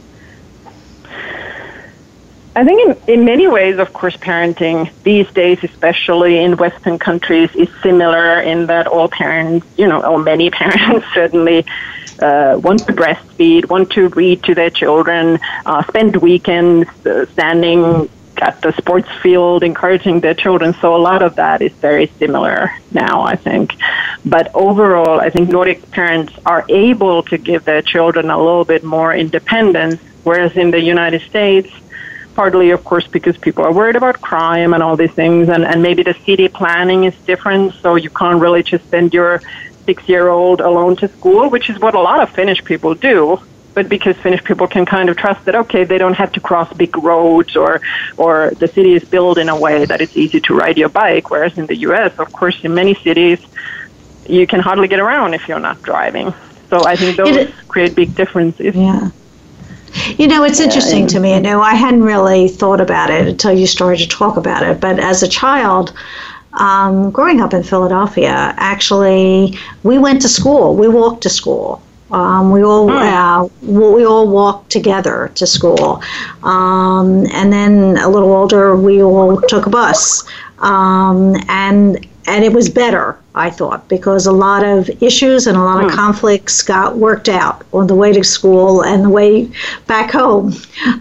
I 2.56 2.64
think 2.64 3.00
in, 3.08 3.16
in 3.16 3.26
many 3.26 3.48
ways, 3.48 3.80
of 3.80 3.94
course, 3.94 4.16
parenting 4.16 4.92
these 5.02 5.28
days, 5.32 5.64
especially 5.64 6.38
in 6.38 6.58
Western 6.58 7.00
countries, 7.00 7.50
is 7.56 7.70
similar 7.82 8.40
in 8.42 8.68
that 8.68 8.86
all 8.86 9.08
parents, 9.08 9.66
you 9.76 9.88
know, 9.88 10.04
or 10.04 10.20
many 10.20 10.50
parents 10.52 11.08
certainly 11.16 11.66
uh, 12.24 12.58
want 12.68 12.80
to 12.88 12.94
breastfeed, 12.94 13.70
want 13.70 13.92
to 13.92 14.10
read 14.10 14.42
to 14.44 14.56
their 14.56 14.70
children, 14.70 15.40
uh, 15.66 15.84
spend 15.84 16.16
weekends 16.18 16.90
uh, 17.06 17.26
standing 17.34 18.10
at 18.42 18.62
the 18.62 18.72
sports 18.74 19.10
field, 19.22 19.64
encouraging 19.64 20.20
their 20.20 20.34
children. 20.34 20.74
So 20.82 20.96
a 20.96 21.02
lot 21.10 21.22
of 21.22 21.36
that 21.36 21.62
is 21.62 21.72
very 21.74 22.08
similar 22.20 22.72
now, 22.92 23.22
I 23.22 23.36
think. 23.36 23.76
But 24.26 24.46
overall, 24.56 25.20
I 25.20 25.30
think 25.30 25.50
Nordic 25.50 25.80
parents 25.92 26.34
are 26.46 26.66
able 26.70 27.24
to 27.24 27.38
give 27.38 27.66
their 27.66 27.82
children 27.82 28.30
a 28.30 28.38
little 28.38 28.66
bit 28.66 28.84
more 28.84 29.14
independence, 29.14 30.02
whereas 30.24 30.58
in 30.58 30.72
the 30.72 30.82
United 30.82 31.22
States, 31.22 31.70
partly, 32.36 32.72
of 32.72 32.84
course, 32.84 33.08
because 33.08 33.38
people 33.38 33.64
are 33.64 33.74
worried 33.74 33.96
about 33.96 34.20
crime 34.20 34.74
and 34.74 34.82
all 34.82 34.98
these 34.98 35.12
things, 35.12 35.50
and, 35.50 35.64
and 35.64 35.84
maybe 35.84 36.02
the 36.04 36.16
city 36.26 36.48
planning 36.48 37.04
is 37.04 37.16
different, 37.32 37.74
so 37.82 37.96
you 37.96 38.10
can't 38.10 38.42
really 38.42 38.64
just 38.64 38.90
send 38.90 39.14
your 39.14 39.42
six 39.86 40.08
year 40.08 40.28
old 40.30 40.62
alone 40.62 40.96
to 40.98 41.08
school, 41.08 41.50
which 41.50 41.70
is 41.70 41.80
what 41.80 41.96
a 41.96 42.00
lot 42.00 42.22
of 42.22 42.30
Finnish 42.30 42.64
people 42.64 42.94
do. 42.94 43.40
But 43.74 43.90
because 43.90 44.16
Finnish 44.18 44.44
people 44.44 44.68
can 44.68 44.86
kind 44.86 45.10
of 45.10 45.18
trust 45.18 45.46
that, 45.46 45.56
okay, 45.56 45.84
they 45.84 45.98
don't 45.98 46.14
have 46.14 46.32
to 46.34 46.40
cross 46.40 46.72
big 46.74 46.96
roads 46.96 47.56
or, 47.56 47.82
or 48.18 48.52
the 48.60 48.68
city 48.68 48.94
is 48.94 49.04
built 49.04 49.40
in 49.40 49.50
a 49.50 49.60
way 49.60 49.86
that 49.86 50.00
it's 50.00 50.16
easy 50.16 50.40
to 50.42 50.54
ride 50.54 50.78
your 50.78 50.90
bike. 50.90 51.32
Whereas 51.32 51.58
in 51.58 51.66
the 51.66 51.76
US, 51.88 52.18
of 52.20 52.32
course, 52.32 52.64
in 52.64 52.76
many 52.76 52.94
cities, 52.94 53.40
you 54.28 54.46
can 54.46 54.60
hardly 54.60 54.88
get 54.88 55.00
around 55.00 55.34
if 55.34 55.48
you're 55.48 55.60
not 55.60 55.82
driving. 55.82 56.34
So 56.70 56.86
I 56.86 56.96
think 56.96 57.18
those 57.18 57.36
it, 57.36 57.54
create 57.68 57.96
big 57.96 58.16
differences. 58.16 58.76
Yeah. 58.76 59.10
You 60.18 60.28
know, 60.28 60.44
it's 60.44 60.60
interesting 60.60 61.08
to 61.08 61.20
me. 61.20 61.36
You 61.36 61.40
know, 61.40 61.62
I 61.62 61.76
hadn't 61.76 62.04
really 62.04 62.48
thought 62.48 62.82
about 62.82 63.10
it 63.10 63.28
until 63.28 63.54
you 63.54 63.68
started 63.68 64.00
to 64.00 64.08
talk 64.08 64.38
about 64.38 64.64
it. 64.64 64.80
But 64.80 65.00
as 65.00 65.22
a 65.22 65.28
child, 65.28 65.94
um, 66.60 67.12
growing 67.12 67.42
up 67.42 67.54
in 67.54 67.64
Philadelphia, 67.64 68.54
actually, 68.58 69.58
we 69.84 69.98
went 69.98 70.22
to 70.22 70.30
school. 70.30 70.76
We 70.76 70.88
walked 70.88 71.24
to 71.24 71.30
school. 71.30 71.82
Um, 72.12 72.52
we 72.52 72.64
all 72.64 72.90
hmm. 72.90 72.96
uh, 72.96 73.48
we 73.64 74.06
all 74.06 74.28
walked 74.28 74.72
together 74.72 75.32
to 75.34 75.48
school, 75.48 76.04
um, 76.44 77.26
and 77.32 77.52
then 77.52 77.98
a 77.98 78.08
little 78.08 78.32
older, 78.32 78.76
we 78.76 79.02
all 79.02 79.42
took 79.42 79.66
a 79.66 79.70
bus, 79.70 80.24
um, 80.60 81.36
and 81.48 82.06
and 82.26 82.44
it 82.44 82.54
was 82.54 82.70
better, 82.70 83.18
I 83.36 83.50
thought, 83.50 83.88
because 83.90 84.26
a 84.26 84.32
lot 84.32 84.64
of 84.64 84.90
issues 85.02 85.48
and 85.48 85.58
a 85.58 85.62
lot 85.62 85.84
of 85.84 85.92
hmm. 85.92 85.96
conflicts 85.96 86.62
got 86.62 86.98
worked 86.98 87.28
out 87.28 87.66
on 87.74 87.88
the 87.88 87.96
way 87.96 88.14
to 88.14 88.24
school 88.24 88.84
and 88.84 89.04
the 89.04 89.10
way 89.10 89.50
back 89.88 90.12
home 90.12 90.54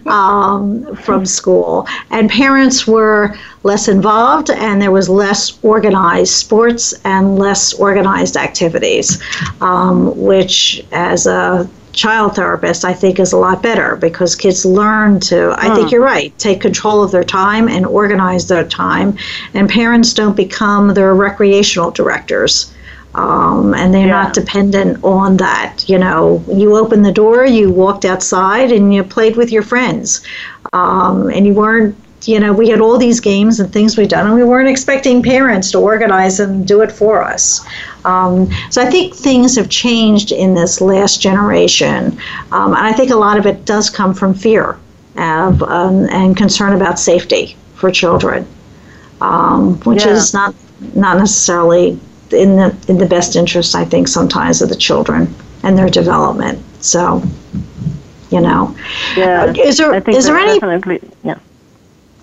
um, 0.07 0.97
from 0.97 1.25
school. 1.25 1.87
And 2.11 2.29
parents 2.29 2.87
were 2.87 3.37
less 3.62 3.87
involved, 3.87 4.51
and 4.51 4.83
there 4.83 4.91
was 4.91 5.09
less 5.09 5.59
organized 5.62 6.33
sports 6.33 6.93
and 7.05 7.39
less 7.39 7.73
organized 7.75 8.37
activities, 8.37 9.23
um, 9.61 10.16
which, 10.20 10.85
as 10.91 11.27
a 11.27 11.68
child 11.93 12.36
therapist, 12.36 12.84
I 12.84 12.93
think 12.93 13.20
is 13.20 13.32
a 13.32 13.36
lot 13.36 13.62
better 13.62 13.97
because 13.97 14.34
kids 14.34 14.64
learn 14.64 15.20
to, 15.20 15.55
I 15.59 15.74
think 15.74 15.90
you're 15.90 16.03
right, 16.03 16.36
take 16.38 16.61
control 16.61 17.03
of 17.03 17.11
their 17.11 17.24
time 17.24 17.68
and 17.68 17.86
organize 17.86 18.49
their 18.49 18.64
time. 18.64 19.16
And 19.55 19.68
parents 19.68 20.14
don't 20.14 20.36
become 20.36 20.95
their 20.95 21.14
recreational 21.14 21.90
directors. 21.90 22.74
Um, 23.14 23.74
and 23.74 23.93
they're 23.93 24.07
yeah. 24.07 24.22
not 24.22 24.34
dependent 24.34 25.05
on 25.05 25.36
that. 25.36 25.86
You 25.86 25.99
know, 25.99 26.43
you 26.49 26.76
opened 26.76 27.05
the 27.05 27.12
door, 27.12 27.45
you 27.45 27.70
walked 27.70 28.07
outside, 28.07 28.72
and 28.72 28.95
you 28.95 29.05
played 29.05 29.36
with 29.36 29.53
your 29.53 29.62
friends. 29.62 30.24
Um, 30.72 31.28
and 31.28 31.47
you 31.47 31.53
weren't 31.53 31.95
you 32.25 32.39
know, 32.39 32.53
we 32.53 32.68
had 32.68 32.81
all 32.81 32.99
these 32.99 33.20
games 33.20 33.61
and 33.61 33.73
things 33.73 33.97
we'd 33.97 34.09
done, 34.09 34.27
and 34.27 34.35
we 34.35 34.45
weren't 34.45 34.68
expecting 34.68 35.23
parents 35.23 35.70
to 35.73 35.79
organize 35.79 36.41
and 36.41 36.66
do 36.66 36.81
it 36.81 36.93
for 36.93 37.23
us. 37.23 37.64
Um, 38.05 38.51
so 38.70 38.83
I 38.83 38.91
think 38.91 39.14
things 39.14 39.57
have 39.57 39.68
changed 39.68 40.33
in 40.33 40.55
this 40.55 40.81
last 40.81 41.20
generation, 41.20 42.18
um, 42.53 42.75
and 42.75 42.87
I 42.87 42.93
think 42.93 43.11
a 43.11 43.16
lot 43.16 43.39
of 43.39 43.47
it 43.47 43.64
does 43.64 43.91
come 43.91 44.14
from 44.14 44.35
fear 44.35 44.79
of, 45.16 45.62
um, 45.62 46.09
and 46.11 46.37
concern 46.37 46.75
about 46.75 46.99
safety 46.99 47.57
for 47.75 47.91
children, 47.91 48.47
um, 49.20 49.79
which 49.81 50.05
yeah. 50.05 50.12
is 50.12 50.33
not 50.33 50.55
not 50.95 51.18
necessarily 51.18 51.99
in 52.31 52.57
the 52.57 52.77
in 52.89 52.99
the 52.99 53.07
best 53.07 53.37
interest. 53.37 53.75
I 53.75 53.85
think 53.85 54.09
sometimes 54.09 54.62
of 54.62 54.68
the 54.68 54.77
children 54.77 55.35
and 55.62 55.79
their 55.79 55.89
development. 55.89 56.59
So, 56.81 57.23
you 58.31 58.41
know, 58.41 58.77
yeah. 59.16 59.53
Is 59.53 59.79
there 59.79 59.95
is 60.09 60.27
there 60.27 60.39
any? 60.39 60.59
Yeah 61.23 61.39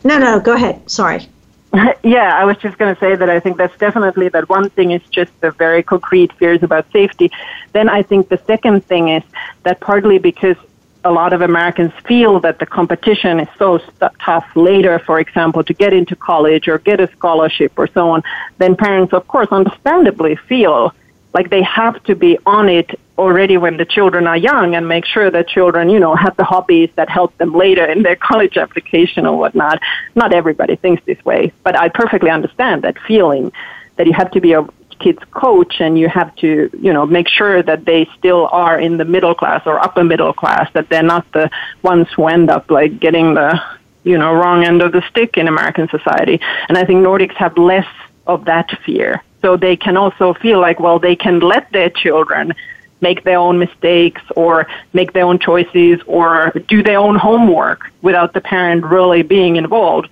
no, 0.03 0.17
no, 0.17 0.39
go 0.39 0.53
ahead. 0.53 0.89
Sorry. 0.89 1.27
yeah, 2.03 2.35
I 2.35 2.45
was 2.45 2.57
just 2.57 2.77
going 2.77 2.93
to 2.93 2.99
say 2.99 3.15
that 3.15 3.29
I 3.29 3.39
think 3.39 3.57
that's 3.57 3.77
definitely 3.77 4.29
that 4.29 4.49
one 4.49 4.69
thing 4.71 4.91
is 4.91 5.01
just 5.11 5.31
the 5.41 5.51
very 5.51 5.83
concrete 5.83 6.33
fears 6.33 6.63
about 6.63 6.91
safety. 6.91 7.31
Then 7.73 7.89
I 7.89 8.01
think 8.01 8.29
the 8.29 8.41
second 8.47 8.85
thing 8.85 9.09
is 9.09 9.23
that 9.63 9.79
partly 9.79 10.17
because 10.17 10.57
a 11.03 11.11
lot 11.11 11.31
of 11.31 11.41
Americans 11.41 11.93
feel 12.05 12.39
that 12.41 12.59
the 12.59 12.65
competition 12.65 13.39
is 13.39 13.47
so 13.57 13.77
st- 13.77 14.11
tough 14.19 14.47
later, 14.55 14.99
for 14.99 15.19
example, 15.19 15.63
to 15.63 15.73
get 15.73 15.93
into 15.93 16.15
college 16.15 16.67
or 16.67 16.77
get 16.79 16.99
a 16.99 17.09
scholarship 17.11 17.71
or 17.77 17.87
so 17.87 18.09
on, 18.09 18.23
then 18.57 18.75
parents, 18.75 19.13
of 19.13 19.27
course, 19.27 19.47
understandably 19.51 20.35
feel 20.35 20.93
like 21.33 21.49
they 21.49 21.61
have 21.61 22.01
to 22.03 22.15
be 22.15 22.37
on 22.45 22.67
it 22.67 22.99
already 23.19 23.57
when 23.57 23.77
the 23.77 23.85
children 23.85 24.25
are 24.25 24.37
young 24.37 24.75
and 24.75 24.87
make 24.87 25.05
sure 25.05 25.29
that 25.29 25.47
children, 25.47 25.89
you 25.89 25.99
know, 25.99 26.15
have 26.15 26.35
the 26.37 26.43
hobbies 26.43 26.89
that 26.95 27.09
help 27.09 27.37
them 27.37 27.53
later 27.53 27.85
in 27.85 28.01
their 28.03 28.15
college 28.29 28.57
application 28.57 29.25
or 29.25 29.37
whatnot. 29.37 29.79
Not 30.15 30.33
everybody 30.33 30.75
thinks 30.77 31.03
this 31.05 31.23
way, 31.25 31.51
but 31.63 31.77
I 31.77 31.89
perfectly 31.89 32.31
understand 32.31 32.83
that 32.83 32.97
feeling 33.07 33.51
that 33.97 34.07
you 34.07 34.13
have 34.13 34.31
to 34.31 34.41
be 34.41 34.53
a 34.53 34.65
kid's 34.99 35.23
coach 35.31 35.75
and 35.79 35.97
you 35.97 36.09
have 36.09 36.35
to, 36.37 36.69
you 36.77 36.93
know, 36.93 37.05
make 37.05 37.27
sure 37.27 37.61
that 37.61 37.85
they 37.85 38.09
still 38.17 38.47
are 38.51 38.79
in 38.79 38.97
the 38.97 39.05
middle 39.05 39.35
class 39.35 39.61
or 39.65 39.79
upper 39.79 40.03
middle 40.03 40.33
class, 40.33 40.71
that 40.73 40.89
they're 40.89 41.03
not 41.03 41.29
the 41.31 41.49
ones 41.83 42.07
who 42.15 42.27
end 42.27 42.49
up 42.49 42.69
like 42.71 42.99
getting 42.99 43.33
the, 43.33 43.61
you 44.03 44.17
know, 44.17 44.33
wrong 44.33 44.63
end 44.63 44.81
of 44.81 44.91
the 44.91 45.03
stick 45.09 45.37
in 45.37 45.47
American 45.47 45.87
society. 45.89 46.39
And 46.67 46.77
I 46.77 46.85
think 46.85 47.05
Nordics 47.05 47.35
have 47.35 47.57
less 47.57 47.87
of 48.27 48.45
that 48.45 48.69
fear 48.85 49.23
so 49.41 49.55
they 49.55 49.75
can 49.75 49.95
also 49.97 50.33
feel 50.33 50.59
like, 50.59 50.79
well, 50.79 50.99
they 50.99 51.15
can 51.15 51.39
let 51.39 51.71
their 51.71 51.89
children 51.89 52.53
make 53.01 53.23
their 53.23 53.37
own 53.37 53.59
mistakes 53.59 54.21
or 54.35 54.67
make 54.93 55.13
their 55.13 55.25
own 55.25 55.39
choices 55.39 55.99
or 56.05 56.51
do 56.67 56.83
their 56.83 56.99
own 56.99 57.15
homework 57.15 57.91
without 58.01 58.33
the 58.33 58.41
parent 58.41 58.83
really 58.83 59.21
being 59.21 59.55
involved. 59.55 60.09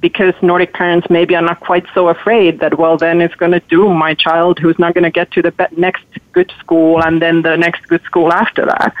Because 0.00 0.32
Nordic 0.40 0.72
parents 0.72 1.10
maybe 1.10 1.36
are 1.36 1.42
not 1.42 1.60
quite 1.60 1.84
so 1.92 2.08
afraid 2.08 2.60
that, 2.60 2.78
well, 2.78 2.96
then 2.96 3.20
it's 3.20 3.34
going 3.34 3.52
to 3.52 3.60
do 3.60 3.92
my 3.92 4.14
child 4.14 4.58
who's 4.58 4.78
not 4.78 4.94
going 4.94 5.04
to 5.04 5.10
get 5.10 5.30
to 5.32 5.42
the 5.42 5.68
next 5.76 6.04
good 6.32 6.50
school 6.58 7.02
and 7.02 7.20
then 7.20 7.42
the 7.42 7.56
next 7.56 7.86
good 7.86 8.02
school 8.04 8.32
after 8.32 8.64
that. 8.64 8.94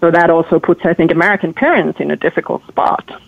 So 0.00 0.10
that 0.12 0.30
also 0.30 0.60
puts, 0.60 0.84
I 0.84 0.94
think, 0.94 1.10
American 1.10 1.52
parents 1.52 1.98
in 1.98 2.12
a 2.12 2.16
difficult 2.16 2.64
spot. 2.68 3.20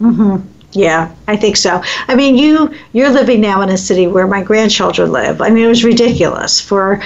Mm-hmm. 0.00 0.46
Yeah, 0.72 1.14
I 1.28 1.36
think 1.36 1.56
so. 1.56 1.82
I 2.08 2.14
mean, 2.14 2.36
you 2.36 2.74
you're 2.92 3.10
living 3.10 3.42
now 3.42 3.60
in 3.60 3.68
a 3.68 3.76
city 3.76 4.06
where 4.06 4.26
my 4.26 4.42
grandchildren 4.42 5.12
live. 5.12 5.42
I 5.42 5.50
mean, 5.50 5.64
it 5.64 5.68
was 5.68 5.84
ridiculous 5.84 6.60
for 6.60 7.02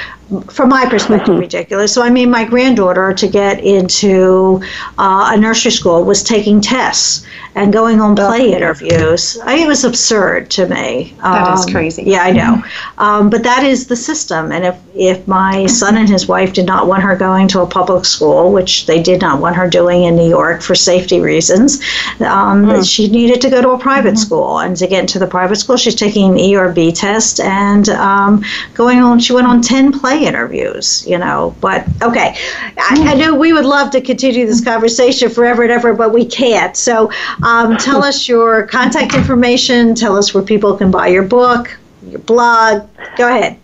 from 0.50 0.68
my 0.68 0.86
perspective, 0.86 1.28
mm-hmm. 1.28 1.40
ridiculous. 1.40 1.92
So, 1.92 2.02
I 2.02 2.10
mean, 2.10 2.30
my 2.30 2.44
granddaughter 2.44 3.12
to 3.12 3.28
get 3.28 3.60
into 3.62 4.60
uh, 4.98 5.30
a 5.32 5.36
nursery 5.36 5.70
school 5.70 6.04
was 6.04 6.22
taking 6.22 6.60
tests 6.60 7.24
and 7.54 7.72
going 7.72 8.00
on 8.00 8.14
play 8.16 8.52
interviews. 8.52 9.38
I 9.42 9.54
mean, 9.54 9.64
it 9.64 9.68
was 9.68 9.84
absurd 9.84 10.50
to 10.50 10.66
me. 10.66 11.14
That 11.22 11.48
um, 11.48 11.54
is 11.54 11.64
crazy. 11.66 12.02
Yeah, 12.04 12.22
I 12.22 12.32
know. 12.32 12.62
Um, 12.98 13.30
but 13.30 13.44
that 13.44 13.62
is 13.62 13.86
the 13.86 13.96
system. 13.96 14.52
And 14.52 14.64
if, 14.64 14.78
if 14.94 15.26
my 15.26 15.66
son 15.66 15.96
and 15.96 16.08
his 16.08 16.26
wife 16.26 16.52
did 16.52 16.66
not 16.66 16.86
want 16.86 17.02
her 17.02 17.16
going 17.16 17.48
to 17.48 17.60
a 17.60 17.66
public 17.66 18.04
school, 18.04 18.52
which 18.52 18.86
they 18.86 19.02
did 19.02 19.20
not 19.22 19.40
want 19.40 19.56
her 19.56 19.68
doing 19.68 20.04
in 20.04 20.16
New 20.16 20.28
York 20.28 20.60
for 20.60 20.74
safety 20.74 21.20
reasons, 21.20 21.80
um, 22.20 22.66
mm. 22.66 22.90
she 22.90 23.08
needed 23.08 23.40
to 23.40 23.48
go 23.48 23.62
to 23.62 23.70
a 23.70 23.78
private 23.78 24.14
mm-hmm. 24.14 24.16
school. 24.16 24.58
And 24.58 24.76
to 24.76 24.86
get 24.86 25.00
into 25.00 25.18
the 25.18 25.26
private 25.26 25.56
school, 25.56 25.76
she's 25.76 25.94
taking 25.94 26.32
an 26.32 26.38
E 26.38 26.56
or 26.56 26.72
B 26.72 26.92
test 26.92 27.40
and 27.40 27.88
um, 27.88 28.44
going 28.74 28.98
on, 28.98 29.18
she 29.18 29.32
went 29.32 29.46
on 29.46 29.62
10 29.62 29.98
play 29.98 30.15
LA 30.16 30.26
interviews, 30.26 31.06
you 31.06 31.18
know. 31.18 31.54
But 31.60 31.86
okay, 32.02 32.34
I, 32.78 33.04
I 33.08 33.14
know 33.14 33.34
we 33.34 33.52
would 33.52 33.64
love 33.64 33.90
to 33.92 34.00
continue 34.00 34.46
this 34.46 34.62
conversation 34.62 35.30
forever 35.30 35.62
and 35.62 35.72
ever, 35.72 35.94
but 35.94 36.12
we 36.12 36.24
can't. 36.26 36.76
So 36.76 37.10
um, 37.42 37.76
tell 37.76 38.04
us 38.04 38.28
your 38.28 38.66
contact 38.66 39.14
information. 39.14 39.94
Tell 39.94 40.16
us 40.16 40.34
where 40.34 40.42
people 40.42 40.76
can 40.76 40.90
buy 40.90 41.08
your 41.08 41.24
book, 41.24 41.76
your 42.08 42.20
blog. 42.20 42.88
Go 43.16 43.28
ahead. 43.28 43.58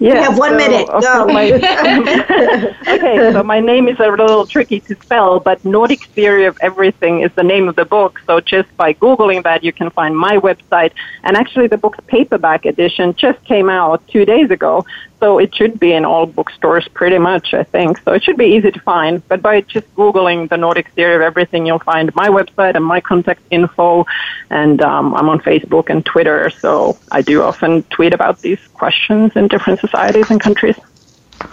Yeah, 0.00 0.14
we 0.14 0.18
have 0.20 0.38
one 0.38 0.50
so, 0.52 0.56
minute. 0.56 0.86
Go. 0.88 1.26
My, 1.26 1.52
okay, 2.88 3.32
so 3.32 3.42
my 3.42 3.60
name 3.60 3.86
is 3.86 4.00
a 4.00 4.08
little 4.08 4.46
tricky 4.46 4.80
to 4.80 4.94
spell, 4.96 5.40
but 5.40 5.62
Nordic 5.62 6.06
Theory 6.06 6.46
of 6.46 6.56
Everything 6.62 7.20
is 7.20 7.30
the 7.34 7.42
name 7.42 7.68
of 7.68 7.76
the 7.76 7.84
book. 7.84 8.18
So 8.26 8.40
just 8.40 8.74
by 8.78 8.94
Googling 8.94 9.42
that, 9.42 9.62
you 9.62 9.74
can 9.74 9.90
find 9.90 10.16
my 10.16 10.38
website. 10.38 10.92
And 11.22 11.36
actually, 11.36 11.66
the 11.66 11.76
book's 11.76 11.98
paperback 12.06 12.64
edition 12.64 13.14
just 13.14 13.44
came 13.44 13.68
out 13.68 14.06
two 14.08 14.24
days 14.24 14.50
ago. 14.50 14.86
So 15.20 15.38
it 15.38 15.54
should 15.54 15.78
be 15.78 15.92
in 15.92 16.04
all 16.06 16.26
bookstores 16.26 16.88
pretty 16.88 17.18
much, 17.18 17.52
I 17.52 17.62
think. 17.62 17.98
So 18.04 18.12
it 18.12 18.24
should 18.24 18.38
be 18.38 18.46
easy 18.46 18.70
to 18.70 18.80
find. 18.80 19.26
But 19.28 19.42
by 19.42 19.60
just 19.60 19.94
Googling 19.94 20.48
the 20.48 20.56
Nordic 20.56 20.88
Theory 20.92 21.14
of 21.14 21.20
Everything, 21.20 21.66
you'll 21.66 21.78
find 21.78 22.12
my 22.14 22.28
website 22.28 22.74
and 22.74 22.84
my 22.84 23.00
contact 23.00 23.42
info. 23.50 24.06
And 24.48 24.80
um, 24.80 25.14
I'm 25.14 25.28
on 25.28 25.40
Facebook 25.40 25.90
and 25.90 26.04
Twitter. 26.04 26.48
So 26.48 26.98
I 27.12 27.20
do 27.20 27.42
often 27.42 27.82
tweet 27.84 28.14
about 28.14 28.40
these 28.40 28.66
questions 28.68 29.36
in 29.36 29.48
different 29.48 29.80
societies 29.80 30.30
and 30.30 30.40
countries. 30.40 30.76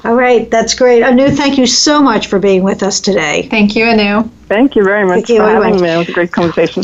All 0.04 0.16
right, 0.16 0.50
that's 0.52 0.74
great. 0.74 1.04
Anu, 1.04 1.30
thank 1.30 1.58
you 1.58 1.66
so 1.66 2.02
much 2.02 2.28
for 2.28 2.40
being 2.40 2.64
with 2.64 2.84
us 2.84 3.00
today. 3.00 3.48
Thank 3.50 3.76
you, 3.76 3.86
Anu. 3.86 4.30
Thank 4.48 4.76
you 4.76 4.84
very 4.84 5.06
much 5.06 5.16
Thank 5.16 5.30
you 5.30 5.38
for 5.38 5.44
very 5.44 5.56
having 5.56 5.72
much. 5.72 5.82
me. 5.82 5.90
It 5.90 5.98
was 5.98 6.10
a 6.10 6.12
great 6.14 6.32
conversation. 6.32 6.84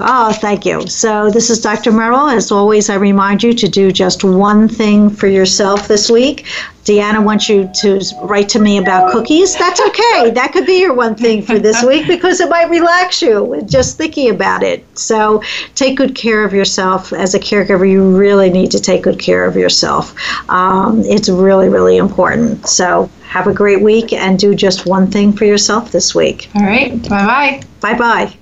Oh, 0.00 0.32
thank 0.32 0.64
you. 0.64 0.86
So, 0.86 1.30
this 1.30 1.50
is 1.50 1.60
Dr. 1.60 1.92
Merle. 1.92 2.28
As 2.28 2.50
always, 2.50 2.88
I 2.90 2.94
remind 2.94 3.42
you 3.42 3.52
to 3.52 3.68
do 3.68 3.92
just 3.92 4.24
one 4.24 4.68
thing 4.68 5.10
for 5.10 5.28
yourself 5.28 5.88
this 5.88 6.10
week. 6.10 6.46
Deanna 6.84 7.22
wants 7.22 7.48
you 7.48 7.70
to 7.80 8.00
write 8.22 8.48
to 8.50 8.58
me 8.58 8.78
about 8.78 9.12
cookies. 9.12 9.56
That's 9.56 9.80
okay. 9.80 10.30
That 10.30 10.50
could 10.52 10.66
be 10.66 10.80
your 10.80 10.94
one 10.94 11.14
thing 11.14 11.42
for 11.42 11.58
this 11.58 11.82
week 11.84 12.06
because 12.08 12.40
it 12.40 12.48
might 12.48 12.68
relax 12.70 13.22
you 13.22 13.62
just 13.66 13.96
thinking 13.96 14.30
about 14.30 14.62
it. 14.62 14.84
So, 14.98 15.42
take 15.74 15.96
good 15.96 16.14
care 16.14 16.44
of 16.44 16.52
yourself. 16.52 17.12
As 17.12 17.34
a 17.34 17.38
caregiver, 17.38 17.88
you 17.88 18.16
really 18.16 18.50
need 18.50 18.70
to 18.72 18.80
take 18.80 19.02
good 19.02 19.18
care 19.18 19.44
of 19.44 19.56
yourself. 19.56 20.14
Um, 20.50 21.02
it's 21.04 21.28
really, 21.28 21.68
really 21.68 21.98
important. 21.98 22.66
So, 22.66 23.08
have 23.22 23.46
a 23.46 23.54
great 23.54 23.80
week 23.80 24.12
and 24.12 24.38
do 24.38 24.54
just 24.54 24.84
one 24.84 25.10
thing 25.10 25.32
for 25.32 25.44
yourself 25.44 25.92
this 25.92 26.14
week. 26.14 26.50
All 26.54 26.62
right. 26.62 27.00
Bye 27.08 27.62
bye. 27.80 27.96
Bye 27.96 28.36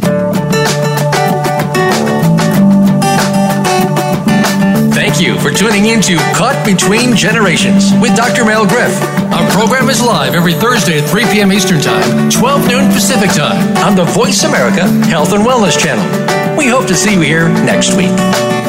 bye. 0.00 1.58
Thank 5.12 5.26
you 5.26 5.38
for 5.40 5.50
tuning 5.50 5.84
in 5.84 6.00
to 6.08 6.16
Caught 6.34 6.64
Between 6.64 7.14
Generations 7.14 7.92
with 8.00 8.16
Dr. 8.16 8.46
Merle 8.46 8.66
Griff. 8.66 8.98
Our 9.30 9.46
program 9.50 9.90
is 9.90 10.00
live 10.00 10.34
every 10.34 10.54
Thursday 10.54 11.00
at 11.00 11.10
3 11.10 11.24
p.m. 11.24 11.52
Eastern 11.52 11.82
Time, 11.82 12.30
12 12.30 12.66
noon 12.66 12.90
Pacific 12.92 13.28
Time 13.30 13.76
on 13.84 13.94
the 13.94 14.04
Voice 14.04 14.42
America 14.44 14.88
Health 15.04 15.34
and 15.34 15.44
Wellness 15.44 15.78
Channel. 15.78 16.56
We 16.56 16.66
hope 16.66 16.86
to 16.86 16.94
see 16.94 17.12
you 17.12 17.20
here 17.20 17.50
next 17.50 17.94
week. 17.94 18.61